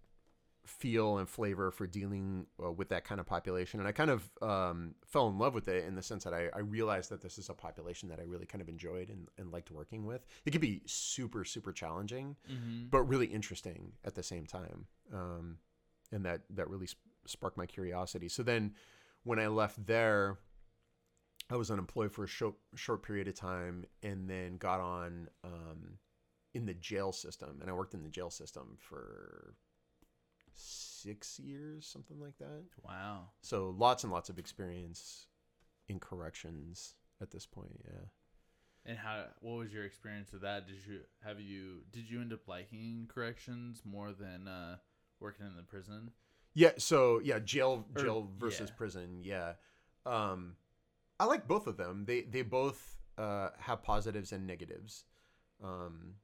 [0.68, 3.80] feel and flavor for dealing uh, with that kind of population.
[3.80, 6.50] And I kind of um, fell in love with it in the sense that I,
[6.54, 9.52] I realized that this is a population that I really kind of enjoyed and, and
[9.52, 10.26] liked working with.
[10.46, 12.88] It could be super, super challenging, mm-hmm.
[12.90, 14.86] but really interesting at the same time.
[15.14, 15.58] Um,
[16.12, 18.28] and that, that really sp- sparked my curiosity.
[18.28, 18.74] So then
[19.24, 20.38] when I left there,
[21.50, 25.98] I was unemployed for a short, short period of time and then got on um,
[26.54, 27.60] in the jail system.
[27.62, 29.56] And I worked in the jail system for
[30.58, 32.64] six years, something like that.
[32.84, 33.30] Wow.
[33.42, 35.28] So lots and lots of experience
[35.88, 37.80] in corrections at this point.
[37.86, 38.06] Yeah.
[38.86, 39.26] And how?
[39.42, 40.68] What was your experience with that?
[40.68, 44.78] Did you have you did you end up liking corrections more than uh,
[45.20, 46.12] working in the prison?
[46.54, 48.76] Yeah, so yeah, jail Or- jail versus yeah.
[48.78, 49.20] prison.
[49.24, 49.54] Yeah.
[50.06, 50.56] Um
[51.20, 52.06] I like both of them.
[52.06, 55.04] They they both uh have positives and negatives.
[55.64, 56.16] Um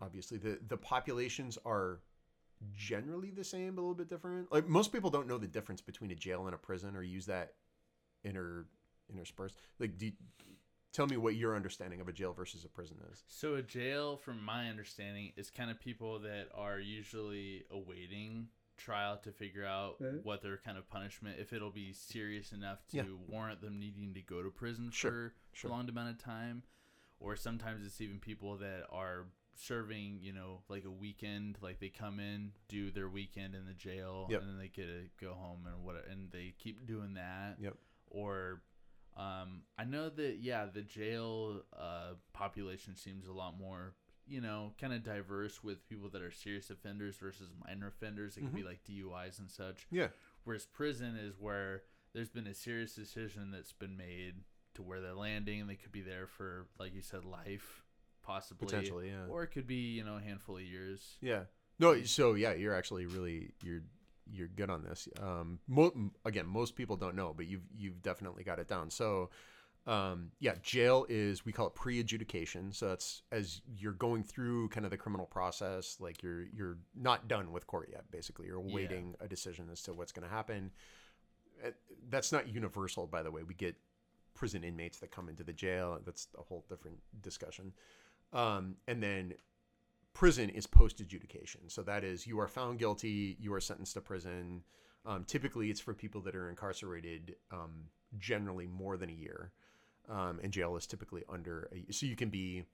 [0.00, 2.00] obviously the the populations are
[2.74, 4.50] generally the same but a little bit different.
[4.52, 7.26] Like most people don't know the difference between a jail and a prison or use
[7.26, 7.54] that
[8.24, 8.66] inter
[9.12, 9.54] interspersed.
[9.78, 10.12] Like do you-
[10.92, 13.22] tell me what your understanding of a jail versus a prison is.
[13.28, 18.48] So a jail, from my understanding, is kind of people that are usually awaiting
[18.78, 20.22] trial to figure out Mhm.
[20.24, 23.04] what their kind of punishment, if it'll be serious enough to Yeah.
[23.28, 25.68] warrant them needing to go to prison Sure, for sure.
[25.68, 26.62] a prolonged amount of time,
[27.20, 29.26] or sometimes it's even people that are
[29.58, 33.74] serving, you know, like a weekend, like they come in, do their weekend in the
[33.74, 34.40] jail, Yep.
[34.42, 37.56] and then they get to go home and what, and they keep doing that.
[37.60, 37.74] Yep.
[38.10, 38.62] Or,
[39.16, 43.94] um, I know that yeah, the jail uh, population seems a lot more,
[44.26, 48.36] you know, kind of diverse with people that are serious offenders versus minor offenders.
[48.36, 49.86] It could be like DUIs and such.
[49.90, 50.08] Yeah.
[50.44, 51.82] Whereas prison is where
[52.14, 54.34] there's been a serious decision that's been made
[54.74, 57.84] to where they're landing and they could be there for, like you said, life,
[58.28, 58.66] possibly.
[58.66, 59.26] Potentially, yeah.
[59.28, 61.16] Or it could be, you know, a handful of years.
[61.20, 61.44] Yeah.
[61.78, 63.82] No, so yeah, you're actually really you're
[64.30, 65.08] you're good on this.
[65.22, 68.90] Um, mo- again, most people don't know, but you've you've definitely got it down.
[68.90, 69.30] So,
[69.86, 72.72] um, yeah, jail is we call it pre-adjudication.
[72.72, 77.28] So that's as you're going through kind of the criminal process, like you're you're not
[77.28, 78.10] done with court yet.
[78.10, 79.00] Basically, you're Yeah.
[79.20, 80.72] a decision as to what's going to happen.
[81.64, 81.70] Uh,
[82.10, 83.42] That's not universal, by the way.
[83.44, 83.76] We get
[84.34, 85.98] prison inmates that come into the jail.
[86.04, 87.72] That's a whole different discussion.
[88.32, 89.34] Um, and then
[90.12, 91.68] prison is post adjudication.
[91.68, 94.62] So that is you are found guilty, you are sentenced to prison.
[95.06, 97.84] Um, typically, it's for people that are incarcerated um,
[98.18, 99.52] generally more than a year,
[100.08, 101.70] um, and jail is typically under.
[101.72, 102.64] A, so you can be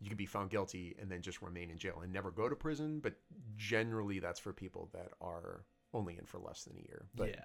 [0.00, 2.56] you can be found guilty and then just remain in jail and never go to
[2.56, 3.00] prison.
[3.00, 3.14] But
[3.56, 5.64] generally, that's for people that are
[5.94, 7.06] only in for less than a year.
[7.14, 7.44] But yeah.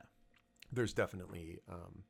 [0.72, 2.03] there's definitely um,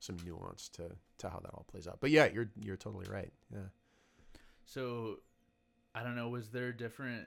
[0.00, 1.98] some nuance to to how that all plays out.
[2.00, 3.32] But yeah, you're you're totally right.
[3.52, 3.68] Yeah.
[4.72, 5.20] So,
[5.94, 6.28] I don't know.
[6.28, 7.26] Was there a different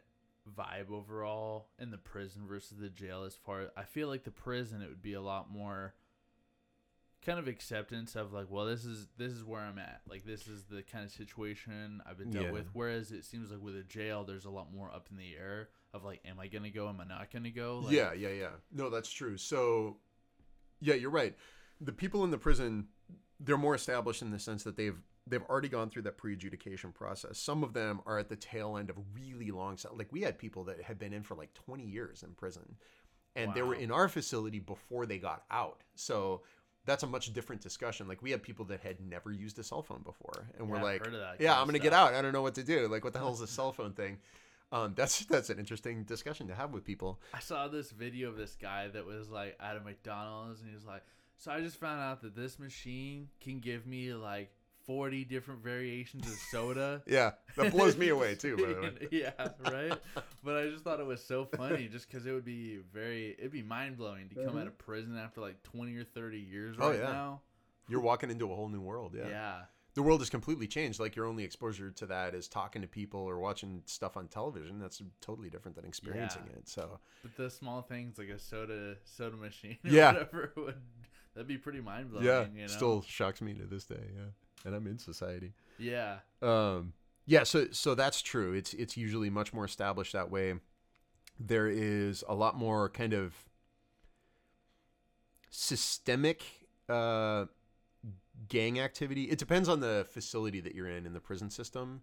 [0.56, 3.24] vibe overall in the prison versus the jail?
[3.24, 5.96] As far I feel like the prison, it would be a lot more
[7.26, 10.02] kind of acceptance of like, well, this is this is where I'm at.
[10.08, 12.52] Like, this is the kind of situation I've been dealt Yeah.
[12.52, 12.70] with.
[12.74, 15.70] Whereas it seems like with a jail, there's a lot more up in the air
[15.96, 16.88] of like, am I gonna go?
[16.90, 17.80] Am I not gonna go?
[17.80, 18.50] Like, yeah, yeah, yeah.
[18.72, 19.38] No, that's true.
[19.38, 19.98] So,
[20.80, 21.36] yeah, you're right.
[21.80, 22.90] The people in the prison,
[23.40, 25.02] they're more established in the sense that they've
[25.32, 27.40] they've already gone through that pre-adjudication process.
[27.40, 29.78] Some of them are at the tail end of really long.
[29.94, 32.76] Like we had people that had been in for like 20 years in prison,
[33.36, 35.82] and they were in our facility before they got out.
[35.96, 36.42] So.
[36.84, 38.08] That's a much different discussion.
[38.08, 40.82] Like we had people that had never used a cell phone before, and Yeah, we're
[40.82, 42.16] like, heard of that "Yeah, I'm gonna get out.
[42.16, 42.88] I don't know what to do.
[42.88, 44.18] Like, what the hell is a cell phone thing?"
[44.72, 47.20] Um, that's that's an interesting discussion to have with people.
[47.34, 50.76] I saw this video of this guy that was like at a McDonald's and he
[50.76, 51.04] was like,
[51.38, 54.52] So I just found out that this machine can give me like
[54.92, 57.02] 40 different variations of soda.
[57.08, 58.58] Yeah, that blows me away too.
[58.58, 59.08] By the way.
[59.12, 59.32] yeah,
[59.72, 59.98] right.
[60.44, 63.52] But I just thought it was so funny, just because it would be very, it'd
[63.52, 64.58] be mind blowing to come mm-hmm.
[64.60, 67.06] out of prison after like twenty or thirty years Oh, right yeah.
[67.12, 67.42] now.
[67.88, 69.16] You're walking into a whole new world.
[69.18, 69.28] Yeah.
[69.28, 69.56] Yeah.
[69.94, 71.00] the world has completely changed.
[71.00, 74.80] Like your only exposure to that is talking to people or watching stuff on television.
[74.80, 76.58] That's totally different than experiencing Yeah.
[76.60, 76.68] it.
[76.70, 80.14] So but the small things like a soda soda machine, or Yeah.
[80.14, 80.76] whatever would
[81.34, 82.26] that'd be pretty mind blowing.
[82.26, 82.68] yeah, you know?
[82.68, 84.04] still shocks me to this day.
[84.16, 84.32] Yeah,
[84.66, 85.54] and I'm in society.
[85.78, 86.94] yeah, Um,
[87.26, 88.54] yeah, so so that's true.
[88.54, 90.56] It's it's usually much more established that way.
[91.40, 93.34] There is a lot more kind of
[95.50, 96.44] systemic
[96.90, 97.46] uh,
[98.48, 99.26] gang activity.
[99.26, 102.02] It depends on the facility that you're in in the prison system.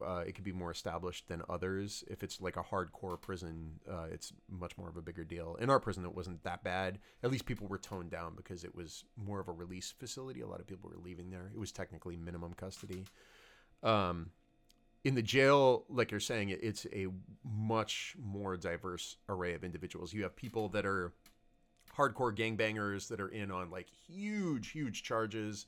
[0.00, 2.04] Uh, it could be more established than others.
[2.08, 5.56] If it's like a hardcore prison, uh, it's much more of a bigger deal.
[5.60, 6.98] In our prison, it wasn't that bad.
[7.22, 10.42] At least people were toned down because it was more of a release facility.
[10.42, 11.50] A lot of people were leaving there.
[11.52, 13.04] It was technically minimum custody.
[13.82, 14.30] Um,
[15.04, 17.08] in the jail, like you're saying, it's a
[17.44, 20.14] much more diverse array of individuals.
[20.14, 21.12] You have people that are
[21.96, 25.66] hardcore gangbangers that are in on like huge, huge charges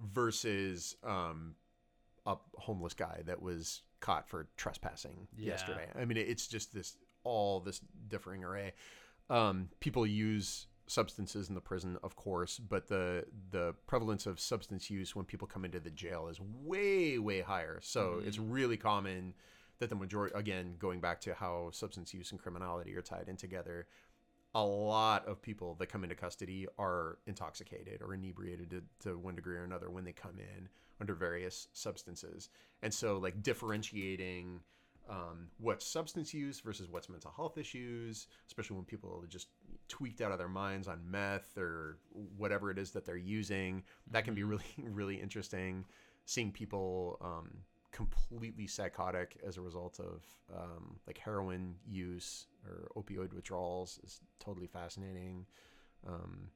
[0.00, 1.54] versus um,
[2.26, 5.48] a homeless guy that was caught for trespassing Yeah.
[5.52, 5.88] yesterday.
[5.94, 8.72] I mean, it's just this all this differing array.
[9.30, 14.90] Um, people use substances in the prison, of course, but the the prevalence of substance
[14.90, 17.78] use when people come into the jail is way way higher.
[17.82, 19.34] So it's really common
[19.78, 23.36] that the majority, again, going back to how substance use and criminality are tied in
[23.36, 23.86] together,
[24.54, 29.34] a lot of people that come into custody are intoxicated or inebriated to, to one
[29.34, 30.68] degree or another when they come in
[31.00, 32.50] under various substances.
[32.82, 34.60] And so, like, differentiating
[35.08, 39.48] um, what's substance use versus what's mental health issues, especially when people are just
[39.88, 41.98] tweaked out of their minds on meth or
[42.36, 45.84] whatever it is that they're using, that can be really, really interesting.
[46.26, 47.50] Seeing people um,
[47.90, 50.24] completely psychotic as a result of
[50.54, 55.46] um, like heroin use or opioid withdrawals is totally fascinating.
[56.06, 56.48] Um,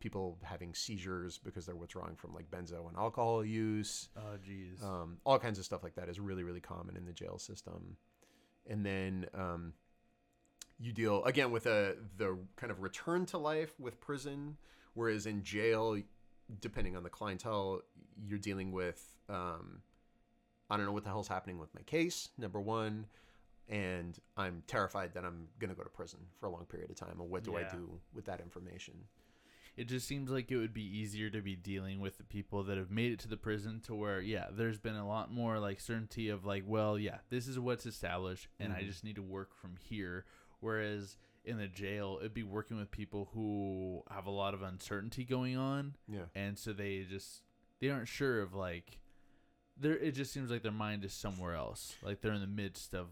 [0.00, 4.08] people having seizures because they're withdrawing from like benzo and alcohol use.
[4.16, 4.82] Oh, geez.
[4.82, 7.96] Um, all kinds of stuff like that is really, really common in the jail system.
[8.68, 9.72] And then um,
[10.78, 14.56] you deal again with a the kind of return to life with prison,
[14.94, 16.00] whereas in jail,
[16.60, 17.80] depending on the clientele,
[18.26, 19.82] you're dealing with um,
[20.70, 22.28] I don't know what the hell's happening with my case.
[22.36, 23.06] Number one,
[23.68, 27.20] and I'm terrified that I'm gonna go to prison for a long period of time.
[27.20, 28.94] And what do I do with that information?
[29.76, 32.76] it just seems like it would be easier to be dealing with the people that
[32.76, 35.78] have made it to the prison to where yeah there's been a lot more like
[35.78, 38.86] certainty of like well yeah this is what's established and i Mhm.
[38.86, 40.24] just need to work from here
[40.58, 45.22] whereas in the jail it'd be working with people who have a lot of uncertainty
[45.24, 46.24] going on Yeah.
[46.34, 47.44] and so they just
[47.78, 48.98] they aren't sure of like
[49.76, 52.96] there it just seems like their mind is somewhere else like they're in the midst
[52.96, 53.06] of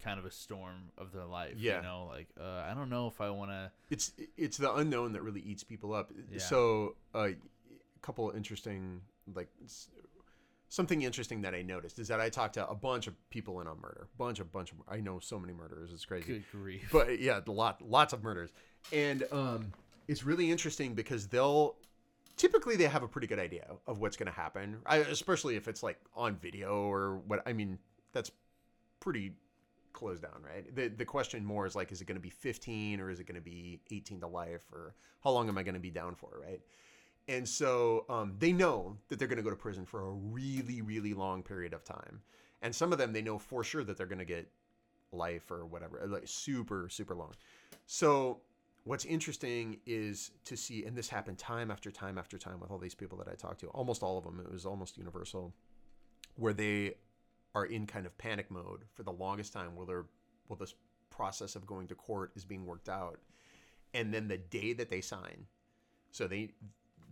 [0.00, 1.76] kind of a storm of their life Yeah.
[1.76, 5.12] you know like uh, i don't know if i want to It's it's the unknown
[5.12, 6.10] that really eats people up.
[6.30, 6.38] Yeah.
[6.40, 7.34] So uh, a
[8.00, 9.02] couple interesting
[9.34, 9.48] like
[10.68, 13.66] something interesting that I noticed is that I talked to a bunch of people in
[13.66, 15.90] on murder, bunch of bunch of I know so many murderers.
[15.92, 16.26] It's crazy.
[16.32, 18.50] good grief but yeah, a lot lots of murders,
[18.92, 19.72] and um,
[20.08, 21.76] it's really interesting because they'll
[22.36, 25.68] typically they have a pretty good idea of what's going to happen, I, especially if
[25.68, 27.42] it's like on video or what.
[27.46, 27.78] I mean,
[28.12, 28.30] that's
[29.00, 29.32] pretty
[29.92, 30.74] closed down, right?
[30.74, 33.24] The the question more is like, is it going to be 15 or is it
[33.24, 36.14] going to be 18 to life or how long am I going to be down
[36.14, 36.60] for, right?
[37.28, 40.82] And so um, they know that they're going to go to prison for a really,
[40.82, 42.20] really long period of time.
[42.62, 44.50] And some of them, they know for sure that they're going to get
[45.12, 47.32] life or whatever, like super, super long.
[47.86, 48.40] So
[48.84, 52.78] what's interesting is to see, and this happened time after time after time with all
[52.78, 55.52] these people that I talked to, almost all of them, it was almost universal,
[56.36, 56.94] where they
[57.54, 60.06] are in kind of panic mode for the longest time while they're,
[60.46, 60.74] while this
[61.10, 63.18] process of going to court is being worked out.
[63.94, 65.46] And then the day that they sign,
[66.10, 66.50] so they,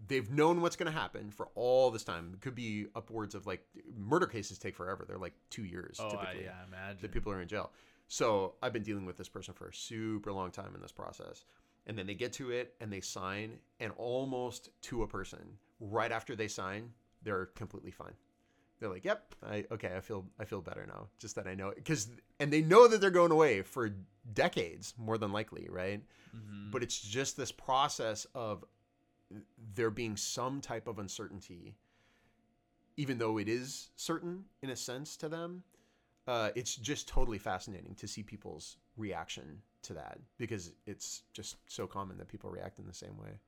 [0.09, 2.33] they've known what's going to happen for all this time.
[2.35, 3.65] It could be upwards of like
[3.97, 5.05] murder cases take forever.
[5.07, 7.71] They're like two years oh I, typically yeah imagine that people are in jail.
[8.09, 11.45] So I've been dealing with this person for a super long time in this process.
[11.87, 16.13] And then they get to it and they sign, and almost to a person, right
[16.13, 16.91] after they sign,
[17.23, 18.15] they're completely fine.
[18.81, 21.73] They're like, "Yep, I okay, I feel I feel better now." Just that I know
[21.75, 23.91] because, and they know that they're going away for
[24.33, 26.03] decades, more than likely, right?
[26.35, 26.71] Mhm.
[26.71, 28.65] But it's just this process of
[29.75, 31.77] there being some type of uncertainty,
[32.97, 35.63] even though it is certain in a sense to them.
[36.27, 41.87] Uh, it's just totally fascinating to see people's reaction to that because it's just so
[41.87, 43.41] common that people react in the same way.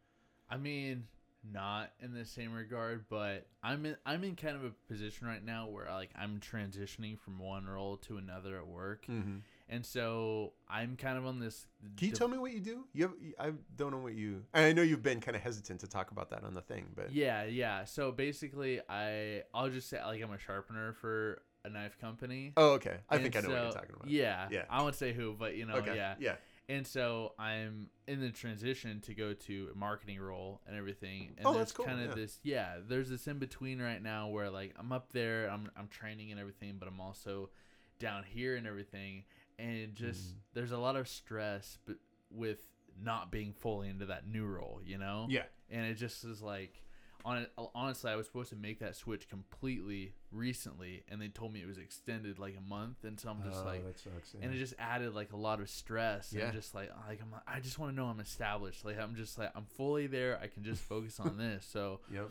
[0.51, 1.07] I mean,
[1.51, 5.45] not in the same regard, but I'm in I'm in kind of a position right
[5.45, 9.39] now where like I'm transitioning from one role to another at work, Mm-hmm.
[9.69, 11.67] and so I'm kind of on this.
[11.97, 12.85] Can you tell me what you do?
[12.93, 14.45] You have, I don't know what you.
[14.55, 17.13] I know you've been kind of hesitant to talk about that on the thing, but
[17.13, 17.85] Yeah, yeah.
[17.87, 22.53] So basically, I I'll just say like I'm a sharpener for a knife company.
[22.57, 22.97] oh, okay.
[23.09, 24.09] I And think I know what you're talking about.
[24.11, 24.65] Yeah, Yeah.
[24.71, 25.95] I won't say who, but you know, okay.
[25.97, 26.15] yeah.
[26.19, 26.35] Yeah.
[26.69, 31.35] And so I'm in the transition to go to a marketing role and everything.
[31.39, 32.15] And Oh, there's that's cool, kind of yeah.
[32.15, 35.89] this yeah, there's this in between right now where like I'm up there, I'm I'm
[35.89, 37.51] training and everything, but I'm also
[37.99, 39.25] down here and everything.
[39.59, 40.39] And it just Mhm.
[40.55, 41.97] there's a lot of stress but
[42.31, 42.61] with
[43.01, 45.27] not being fully into that new role, you know?
[45.29, 45.45] Yeah.
[45.71, 46.83] And it just is like
[47.25, 51.61] on honestly, I was supposed to make that switch completely recently, and they told me
[51.61, 54.35] it was extended like a month, and so I'm just Oh, like, that sucks.
[54.41, 56.45] and it just added like a lot of stress Yeah.
[56.47, 59.39] and just like like I'm I just want to know I'm established like I'm just
[59.39, 62.31] like I'm fully there I can just focus on this so Yep.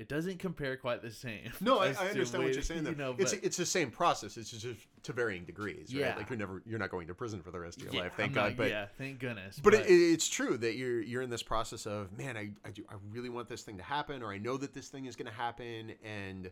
[0.00, 2.84] It doesn't compare quite the same No, I, I understand what you're saying.
[2.84, 2.90] Though.
[2.90, 4.38] you know it's but it's the same process.
[4.38, 4.64] It's just
[5.02, 6.00] to varying degrees, right?
[6.00, 6.16] Yeah.
[6.16, 8.14] Like you're never you're not going to prison for the rest of your yeah, life,
[8.16, 8.44] thank I'm God.
[8.48, 11.86] not- but yeah thank goodness but it, it's true that you're you're in this process
[11.86, 14.56] of man, I I, do, I really want this thing to happen, or I know
[14.56, 16.50] that this thing is going to happen, and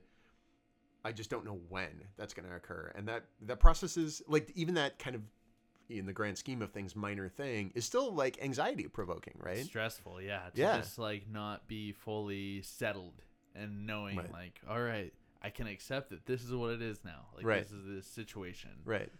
[1.05, 2.93] I just don't know when that's going to occur.
[2.95, 5.23] And that that process is like even that kind of
[5.89, 9.65] in the grand scheme of things minor thing is still like anxiety provoking, right?
[9.65, 10.77] stressful yeah to Yeah.
[10.77, 13.23] just like not be fully settled
[13.59, 14.33] and knowing Right.
[14.33, 15.13] like all right
[15.43, 17.63] I can accept that this is what it is now like Right.
[17.63, 19.11] this is the situation Right.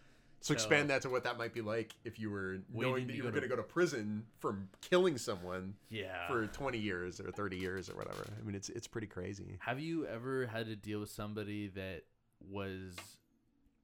[0.41, 3.15] So, So- expand that to what that might be like if you were knowing that
[3.15, 7.29] you were going to go to prison for killing someone yeah for 20 years or
[7.31, 8.25] 30 years or whatever.
[8.39, 9.57] I mean, it's it's pretty crazy.
[9.61, 12.05] Have you ever had to deal with somebody that
[12.39, 12.95] was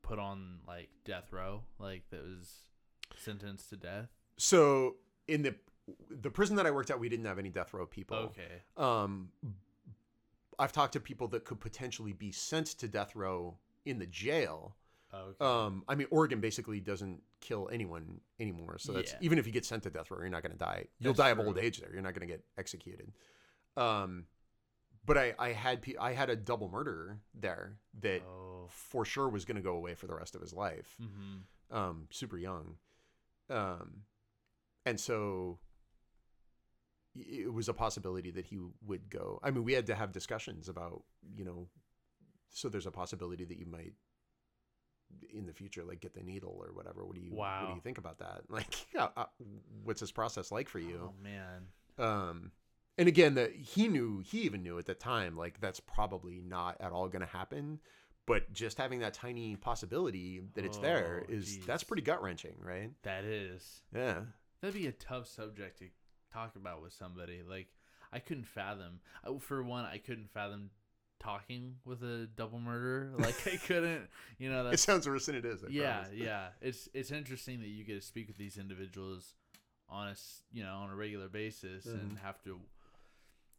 [0.01, 2.69] put on like death row, like that was
[3.17, 4.09] sentenced to death?
[4.37, 4.95] So
[5.27, 5.55] in the
[6.09, 8.17] the prison that I worked at, we didn't have any death row people.
[8.17, 8.63] Okay.
[8.77, 9.29] Um,
[10.59, 14.75] I've talked to people that could potentially be sent to death row in the jail.
[15.13, 15.45] Okay.
[15.45, 18.77] Um, I mean, Oregon basically doesn't kill anyone anymore.
[18.79, 19.19] So that's Yeah.
[19.21, 20.87] even if you get sent to death row, you're not going to die.
[20.99, 21.91] You'll That's die of old age there.
[21.93, 23.13] You're not going to get executed.
[23.77, 24.25] Um,
[25.05, 28.67] but I, I had I had a double murderer there that oh.
[28.69, 30.97] for sure was going to go away for the rest of his life.
[31.01, 31.75] Mm-hmm.
[31.75, 32.75] Um, super young.
[33.49, 34.01] Um,
[34.85, 35.59] and so
[37.15, 39.39] it was a possibility that he would go.
[39.43, 41.03] I mean, we had to have discussions about,
[41.35, 41.67] you know,
[42.49, 43.93] so there's a possibility that you might
[45.33, 47.05] in the future like get the needle or whatever.
[47.05, 47.61] What do you wow.
[47.61, 48.41] what do you think about that?
[48.49, 49.25] Like, yeah, uh,
[49.83, 51.11] what's this process like for you?
[51.11, 51.67] Oh man.
[51.97, 52.51] um
[52.97, 56.77] and again that he knew he even knew at the time like that's probably not
[56.79, 57.79] at all going to happen
[58.25, 62.55] but just having that tiny possibility that it's there Oh, is that's pretty gut wrenching
[62.59, 63.81] right That is.
[63.93, 64.21] yeah
[64.61, 65.85] That'd be a tough subject to
[66.35, 67.41] talk about with somebody.
[67.47, 67.67] Like
[68.13, 68.99] I couldn't fathom.
[69.23, 70.69] I- For one, I couldn't fathom
[71.19, 73.11] talking with a double murderer.
[73.17, 74.07] Like I couldn't.
[74.37, 74.67] You know.
[74.67, 76.11] it sounds worse than it is I yeah, promise.
[76.15, 76.47] yeah.
[76.61, 79.33] It's it's interesting that you get to speak with these individuals
[79.89, 80.15] on a
[80.51, 82.21] you know on a regular basis and Mhm.
[82.21, 82.59] have to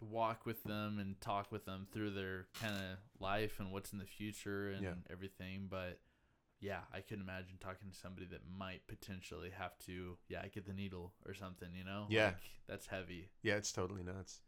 [0.01, 3.99] walk with them and talk with them through their kind of life and what's in
[3.99, 4.95] the future and Yeah.
[5.11, 5.69] everything.
[5.71, 5.99] But
[6.67, 10.73] yeah, I can imagine talking to somebody that might potentially have to yeah get the
[10.83, 11.69] needle or something.
[11.79, 12.07] You know.
[12.09, 12.27] Yeah.
[12.27, 12.37] Like,
[12.69, 13.31] that's heavy.
[13.43, 14.41] yeah it's totally nuts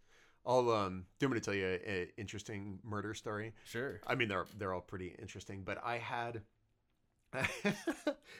[0.47, 4.01] i'll um do you want me to tell you an interesting murder story Sure.
[4.07, 6.43] i mean they're they're all pretty interesting but i had
[7.35, 7.47] I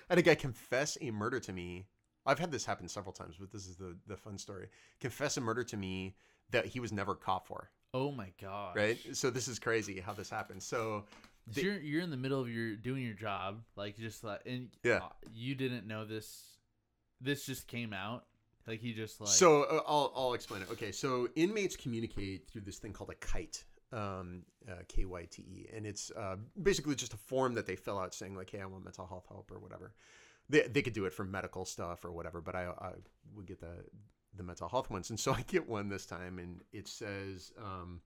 [0.09, 1.87] had a guy confess a murder to me.
[2.25, 4.69] I've had this happen several times, but this is the the fun story.
[5.01, 6.15] Confess a murder to me
[6.51, 7.71] that he was never caught for.
[7.95, 8.77] Oh my god!
[8.77, 8.99] Right.
[9.13, 10.63] So this is crazy how this happened.
[10.63, 11.05] So
[11.55, 14.97] You're you're in the middle of your doing your job, like just like and Yeah.
[15.05, 16.45] uh, you didn't know this.
[17.21, 18.25] This just came out.
[18.67, 20.69] Like he just like so uh, I'll I'll explain it.
[20.73, 20.93] Okay.
[20.93, 23.65] So inmates communicate through this thing called a kite.
[23.91, 27.75] Um, uh, K Y T E, and it's uh, basically just a form that they
[27.75, 29.95] fill out saying like, "Hey, I want mental health help" or whatever.
[30.51, 32.91] They, they could do it for medical stuff or whatever, but I I
[33.35, 33.87] would get the
[34.37, 38.03] the mental health ones, and so I get one this time, and it says, um,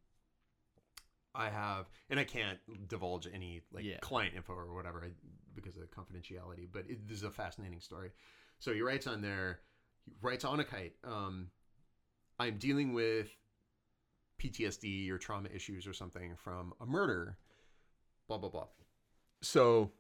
[1.35, 3.99] I have, and I can't divulge any like Yeah.
[4.01, 5.11] client info or whatever I,
[5.55, 8.11] because of confidentiality, but it, this is a fascinating story.
[8.59, 9.61] So he writes on there,
[10.05, 11.51] he writes on a kite, um,
[12.39, 13.31] I'm dealing with
[14.39, 17.39] PTSD or trauma issues or something from a murder,
[18.29, 18.67] blah blah blah.
[19.41, 19.93] So,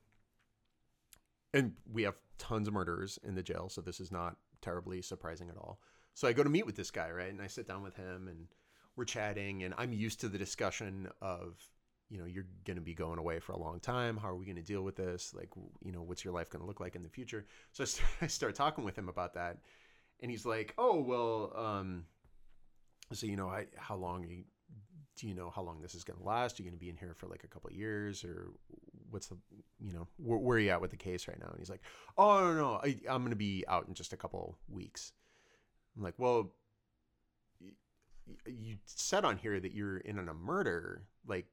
[1.54, 5.48] and we have tons of murderers in the jail, so this is not terribly surprising
[5.48, 5.80] at all.
[6.14, 7.30] So I go to meet with this guy, right?
[7.30, 8.46] And I sit down with him and
[8.96, 11.56] we're chatting, and I'm used to the discussion of,
[12.10, 14.16] you know, you're going to be going away for a long time.
[14.16, 15.32] How are we going to deal with this?
[15.34, 15.48] Like,
[15.82, 17.46] you know, what's your life going to look like in the future?
[17.72, 19.58] So I start, I start talking with him about that,
[20.20, 22.04] and he's like, "Oh, well, um,
[23.12, 24.44] so you know, I how long you,
[25.16, 26.58] do you know how long this is going to last?
[26.58, 28.50] Are you going to be in here for like a couple of years, or
[29.10, 29.36] what's the,
[29.80, 31.82] you know, where, where are you at with the case right now?" And he's like,
[32.18, 35.12] "Oh no, no, I, I'm going to be out in just a couple weeks."
[35.96, 36.52] I'm like, "Well."
[38.46, 41.46] You said on here that you're in on a murder, like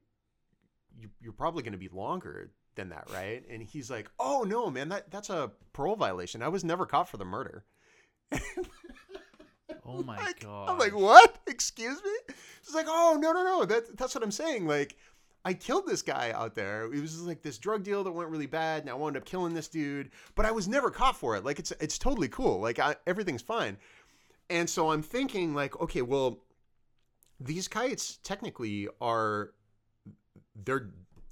[0.97, 3.43] you, you're probably going to be longer than that, right?
[3.49, 6.41] And he's like, "Oh no, man, that that's a parole violation.
[6.41, 7.65] I was never caught for the murder."
[9.85, 10.69] Oh my Like, god.
[10.69, 11.39] I'm like, what?
[11.48, 12.33] Excuse me?
[12.64, 13.65] She's like, oh no, no, no.
[13.65, 14.67] That that's what I'm saying.
[14.67, 14.95] Like,
[15.45, 16.83] I killed this guy out there.
[16.93, 19.53] It was like this drug deal that went really bad, and I wound up killing
[19.53, 20.11] this dude.
[20.35, 21.43] But I was never caught for it.
[21.43, 22.59] Like, it's it's totally cool.
[22.59, 23.77] Like, I, everything's fine.
[24.49, 26.39] And so I'm thinking, like, okay, well,
[27.40, 29.51] these kites technically are
[30.56, 30.90] they're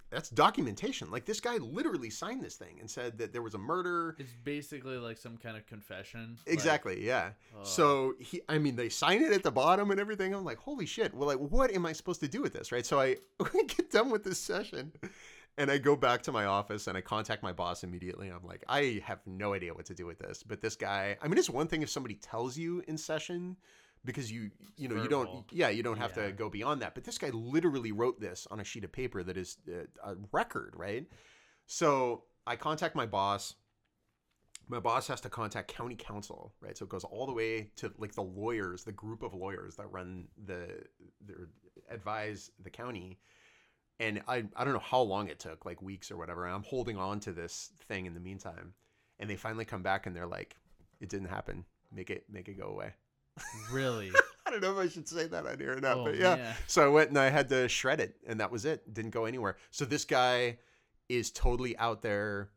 [0.10, 1.11] that's documentation.
[1.11, 4.16] Like this guy literally signed this thing and said that there was a murder.
[4.18, 6.38] It's basically like some kind of confession.
[6.45, 7.32] like, Exactly, yeah.
[7.53, 10.34] uh, So he, I mean, they sign it at the bottom and everything.
[10.34, 11.14] I'm like, holy shit.
[11.14, 12.86] Well, like, what am I supposed to do with this, right?
[12.86, 13.18] So I
[13.68, 14.94] get done with this session,
[15.58, 18.30] and I go back to my office and I contact my boss immediately.
[18.30, 20.42] I'm like, I have no idea what to do with this.
[20.42, 23.58] But this guy, I mean, it's one thing if somebody tells you in session
[24.06, 26.27] because you, you know, you don't, yeah, you don't have Yeah.
[26.27, 26.95] to go beyond that.
[26.95, 30.16] But this guy literally wrote this on a sheet of paper that is uh, a
[30.32, 31.06] record, right?
[31.66, 33.56] So I contact my boss
[34.69, 36.77] my boss has to contact county counsel, right?
[36.77, 39.90] So it goes all the way to like the lawyers, the group of lawyers that
[39.92, 40.84] run the,
[41.26, 41.50] their
[41.90, 43.19] advise the county.
[44.00, 46.45] And I, I don't know how long it took, like weeks or whatever.
[46.45, 48.74] And I'm holding on to this thing in the meantime.
[49.19, 50.56] And they finally come back and they're like,
[51.00, 51.66] it didn't happen.
[51.92, 52.92] Make it, make it go away.
[53.72, 54.11] Really.
[54.45, 56.35] I don't know if I should say that on here or not, oh, but yeah.
[56.35, 56.56] man.
[56.67, 58.93] So I went and I had to shred it, and that was it.
[58.93, 59.57] Didn't go anywhere.
[59.72, 60.59] So this guy
[61.09, 62.49] is totally out there.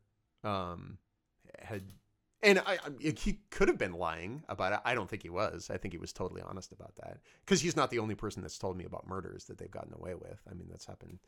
[0.44, 0.98] Um,
[1.60, 1.82] had
[2.42, 4.80] and I, I he could have been lying about it.
[4.84, 5.70] I don't think he was.
[5.70, 8.58] I think he was totally honest about that because he's not the only person that's
[8.58, 10.40] told me about murders that they've gotten away with.
[10.50, 11.18] I mean, that's happened.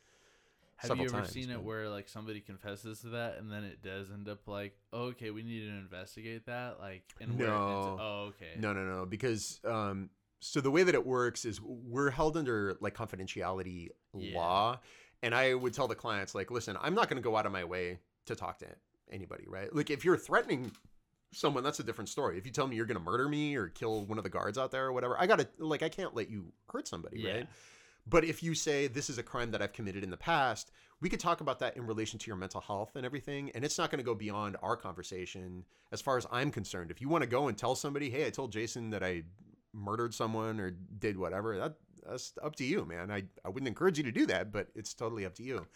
[0.82, 3.50] Have several you ever times, seen it but- where like somebody confesses to that and
[3.50, 7.38] then it does end up like, oh, okay, we need to investigate that, like, and
[7.38, 7.98] where it ends- No.
[8.00, 9.06] oh, okay, No, no, no.
[9.06, 14.36] Because um, so the way that it works is we're held under like confidentiality Yeah.
[14.36, 14.80] law,
[15.22, 17.52] and I would tell the clients like, listen, I'm not going to go out of
[17.52, 18.66] my way to talk to
[19.10, 19.74] anybody, right?
[19.74, 20.72] Like if you're threatening
[21.32, 22.36] someone, that's a different story.
[22.38, 24.58] If you tell me you're going to murder me or kill one of the guards
[24.58, 27.32] out there or whatever, I gotta like I can't let you hurt somebody, Yeah.
[27.32, 27.48] right?
[28.06, 31.08] But if you say this is a crime that I've committed in the past, we
[31.08, 33.50] could talk about that in relation to your mental health and everything.
[33.54, 36.90] And it's not going to go beyond our conversation as far as I'm concerned.
[36.90, 39.22] If you want to go and tell somebody, hey, I told Jason that I
[39.72, 41.74] murdered someone or did whatever, that,
[42.08, 43.10] that's up to you, man.
[43.10, 45.66] I, I wouldn't encourage you to do that, but it's totally up to you.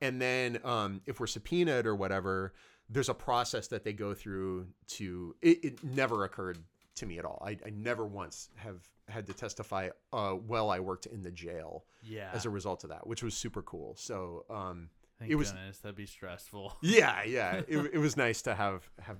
[0.00, 2.54] And then um, if we're subpoenaed or whatever,
[2.88, 5.34] there's a process that they go through to.
[5.40, 6.58] It, it never occurred
[6.96, 7.42] to me at all.
[7.44, 11.84] I, I never once have had to testify uh, while I worked in the jail
[12.02, 12.30] Yeah.
[12.32, 13.94] as a result of that, which was super cool.
[13.98, 14.88] So um,
[15.18, 15.78] Thank it was- goodness.
[15.78, 16.76] That'd be stressful.
[16.82, 19.18] yeah, yeah, it, it was nice to have have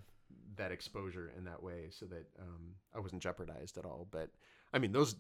[0.57, 4.07] that exposure in that way, so that um, I wasn't jeopardized at all.
[4.11, 4.29] But
[4.73, 5.17] I mean, those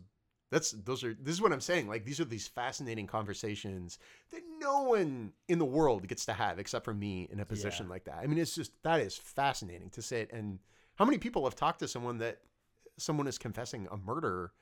[0.50, 1.88] that's those are this is what I'm saying.
[1.88, 3.98] Like these are these fascinating conversations
[4.30, 7.86] that no one in the world gets to have except for me in a position
[7.86, 7.90] Yeah.
[7.92, 8.18] like that.
[8.22, 10.58] I mean, it's just that is fascinating to sit and
[10.96, 12.38] how many people have talked to someone that
[12.98, 14.52] someone is confessing a murder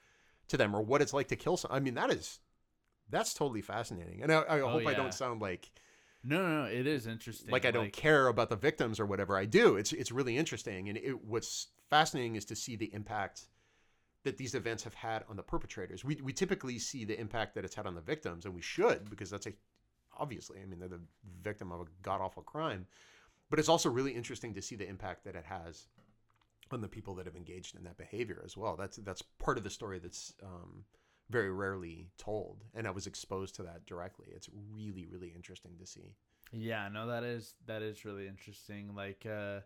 [0.49, 1.81] to them or what it's like to kill someone.
[1.81, 2.41] I mean, that is
[3.09, 4.23] that's totally fascinating.
[4.23, 4.97] And I, I oh, hope I yeah.
[4.97, 5.71] don't sound like
[6.23, 6.71] No, no, no.
[6.71, 7.51] It is interesting.
[7.51, 9.37] like I don't care about the victims or whatever.
[9.37, 9.77] I do.
[9.77, 13.47] It's it's really interesting, and it, what's fascinating is to see the impact
[14.23, 16.05] that these events have had on the perpetrators.
[16.05, 19.09] We we typically see the impact that it's had on the victims, and we should
[19.09, 19.53] because that's a
[20.19, 20.61] obviously.
[20.61, 21.01] I mean, they're the
[21.43, 22.87] victim of a god awful crime,
[23.49, 25.87] but it's also really interesting to see the impact that it has
[26.73, 28.77] on the people that have engaged in that behavior as well.
[28.77, 30.35] That's that's part of the story that's.
[30.43, 30.85] Um,
[31.29, 35.87] very rarely told and i was exposed to that directly it's really really interesting to
[35.87, 36.17] see
[36.51, 38.97] Yeah, no, that is that is really interesting.
[38.97, 39.61] Like, uh,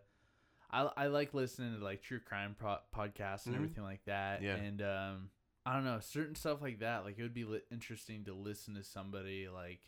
[0.69, 3.57] I I like listening to like true crime pro- podcasts and Mhm.
[3.57, 4.43] everything like that.
[4.43, 4.57] Yeah.
[4.57, 5.29] And um,
[5.65, 7.03] I don't know certain stuff like that.
[7.03, 9.81] Like, it would be li- interesting to listen to somebody like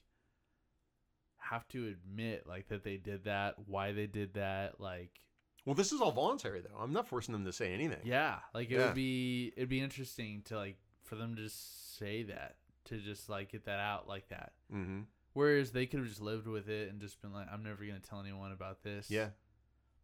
[1.37, 4.79] have to admit like that they did that, why they did that.
[4.81, 5.11] Like,
[5.67, 6.79] Well, this is all voluntary though.
[6.79, 7.99] I'm not forcing them to say anything.
[8.05, 8.85] yeah, like it Yeah.
[8.85, 12.55] would be it'd be interesting to like for them to just say that
[12.85, 14.53] to just like get that out like that.
[14.73, 15.01] Mm-hmm.
[15.33, 17.99] Whereas they could have just lived with it and just been like, I'm never gonna
[17.99, 19.11] tell anyone about this.
[19.11, 19.29] Yeah.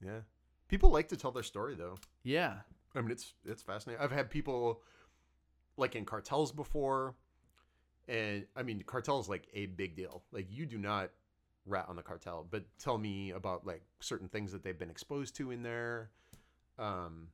[0.06, 0.20] Yeah.
[0.68, 1.96] People like to tell their story though.
[2.24, 2.56] Yeah.
[2.94, 4.04] I mean, it's it's fascinating.
[4.04, 4.82] I've had people
[5.78, 7.16] like in cartels before,
[8.10, 10.24] and I mean, cartels like a big deal.
[10.34, 11.10] Like you do not
[11.66, 15.36] rat on the cartel, but tell me about like certain things that they've been exposed
[15.38, 16.12] to in there.
[16.78, 17.28] Um,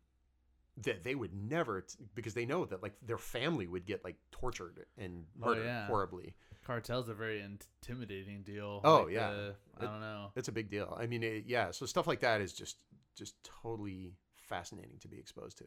[0.83, 4.15] that they would never t- because they know that like their family would get like
[4.31, 5.87] tortured and Oh, murdered yeah.
[5.87, 6.35] horribly.
[6.65, 8.79] Cartel's a very intimidating deal.
[8.85, 9.27] Oh, Like, yeah.
[9.29, 10.31] uh, I It- don't know.
[10.37, 10.95] It's a big deal.
[10.97, 11.71] I mean, it, yeah.
[11.71, 12.77] So stuff like that is just
[13.15, 15.65] just totally fascinating to be exposed to.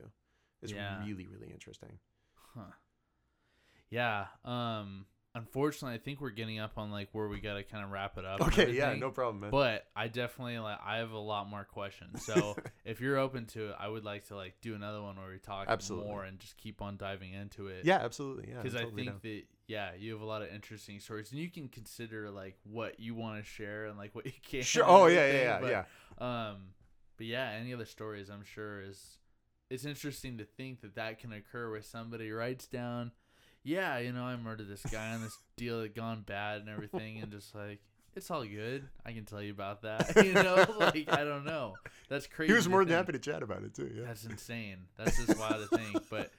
[0.62, 1.04] It's Yeah.
[1.04, 1.98] really really interesting.
[2.54, 2.70] Huh.
[3.90, 4.28] Yeah.
[4.44, 5.06] Um.
[5.34, 8.24] Unfortunately, I think we're getting up on like where we gotta kind of wrap it
[8.26, 8.42] up.
[8.42, 9.50] Okay, yeah, no problem, man.
[9.50, 12.24] But I definitely like I have a lot more questions.
[12.26, 12.54] So
[12.84, 15.38] if you're open to it, I would like to like do another one where we
[15.38, 16.10] talk Absolutely.
[16.10, 17.86] more and just keep on diving into it.
[17.86, 18.50] yeah, absolutely.
[18.50, 19.20] Yeah, Because I think down.
[19.22, 23.00] that yeah, you have a lot of interesting stories, and you can consider like what
[23.00, 24.64] you want to share and like what you can't.
[24.64, 24.84] sure.
[24.86, 25.84] Oh yeah, yeah, yeah, but, yeah.
[26.18, 26.56] Um,
[27.16, 29.18] but yeah, any other stories I'm sure is
[29.70, 33.12] it's interesting to think that that can occur where somebody writes down,
[33.64, 37.18] yeah, you know, I murdered this guy on this deal that gone bad and everything,
[37.20, 37.80] and just like
[38.14, 38.88] it's all good.
[39.06, 40.12] I can tell you about that.
[40.24, 41.74] you know, like I don't know.
[42.08, 42.52] That's crazy.
[42.52, 43.90] He was more than happy to chat about it too.
[43.94, 44.04] Yeah.
[44.06, 44.78] That's insane.
[44.98, 46.02] That's just wild to think.
[46.10, 46.30] But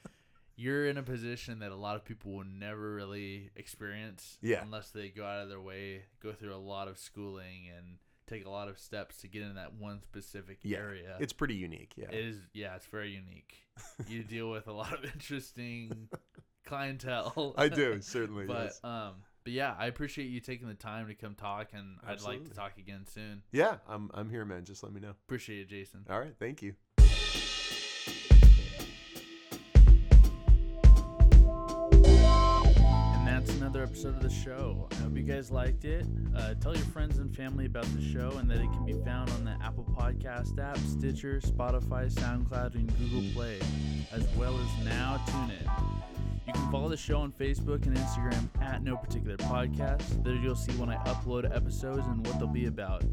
[0.56, 4.62] you're in a position that a lot of people will never really experience Yeah.
[4.62, 8.46] unless they go out of their way, go through a lot of schooling and take
[8.46, 11.18] a lot of steps to get in that one specific Yeah, area.
[11.20, 11.94] It's pretty unique.
[11.96, 12.10] Yeah.
[12.12, 13.56] It is yeah, it's very unique.
[14.08, 16.08] you deal with a lot of interesting
[16.66, 17.54] clientele.
[17.58, 18.46] I do certainly.
[18.46, 18.80] but yes.
[18.84, 22.46] um but yeah, I appreciate you taking the time to come talk and I'd like
[22.46, 23.44] to talk again soon.
[23.52, 24.64] Yeah, I'm I'm here, man.
[24.64, 25.12] Just let me know.
[25.28, 26.06] Appreciate it, Jason.
[26.10, 26.34] All right.
[26.40, 26.76] Thank you.
[33.84, 34.88] Episode of the show.
[34.92, 36.06] I hope you guys liked it.
[36.36, 39.30] Uh, tell your friends and family about the show and that it can be found
[39.32, 43.60] on the Apple Podcast app, Stitcher, Spotify, SoundCloud, and Google Play,
[44.14, 45.70] as well as now TuneIn.
[46.48, 50.24] You can follow the show on Facebook and Instagram at No Particular Podcast.
[50.24, 53.04] There you'll see when I upload episodes and what they'll be about.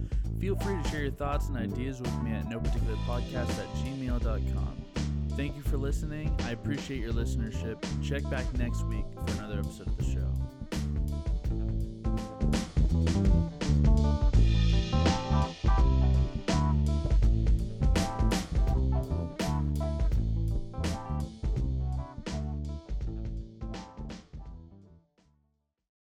[0.41, 3.69] Feel free to share your thoughts and ideas with me at No Particular Podcast at
[3.77, 4.77] gmail.com.
[5.37, 6.35] Thank you for listening.
[6.45, 7.83] I appreciate your listenership.
[8.07, 10.60] Check back next week for another episode of the show.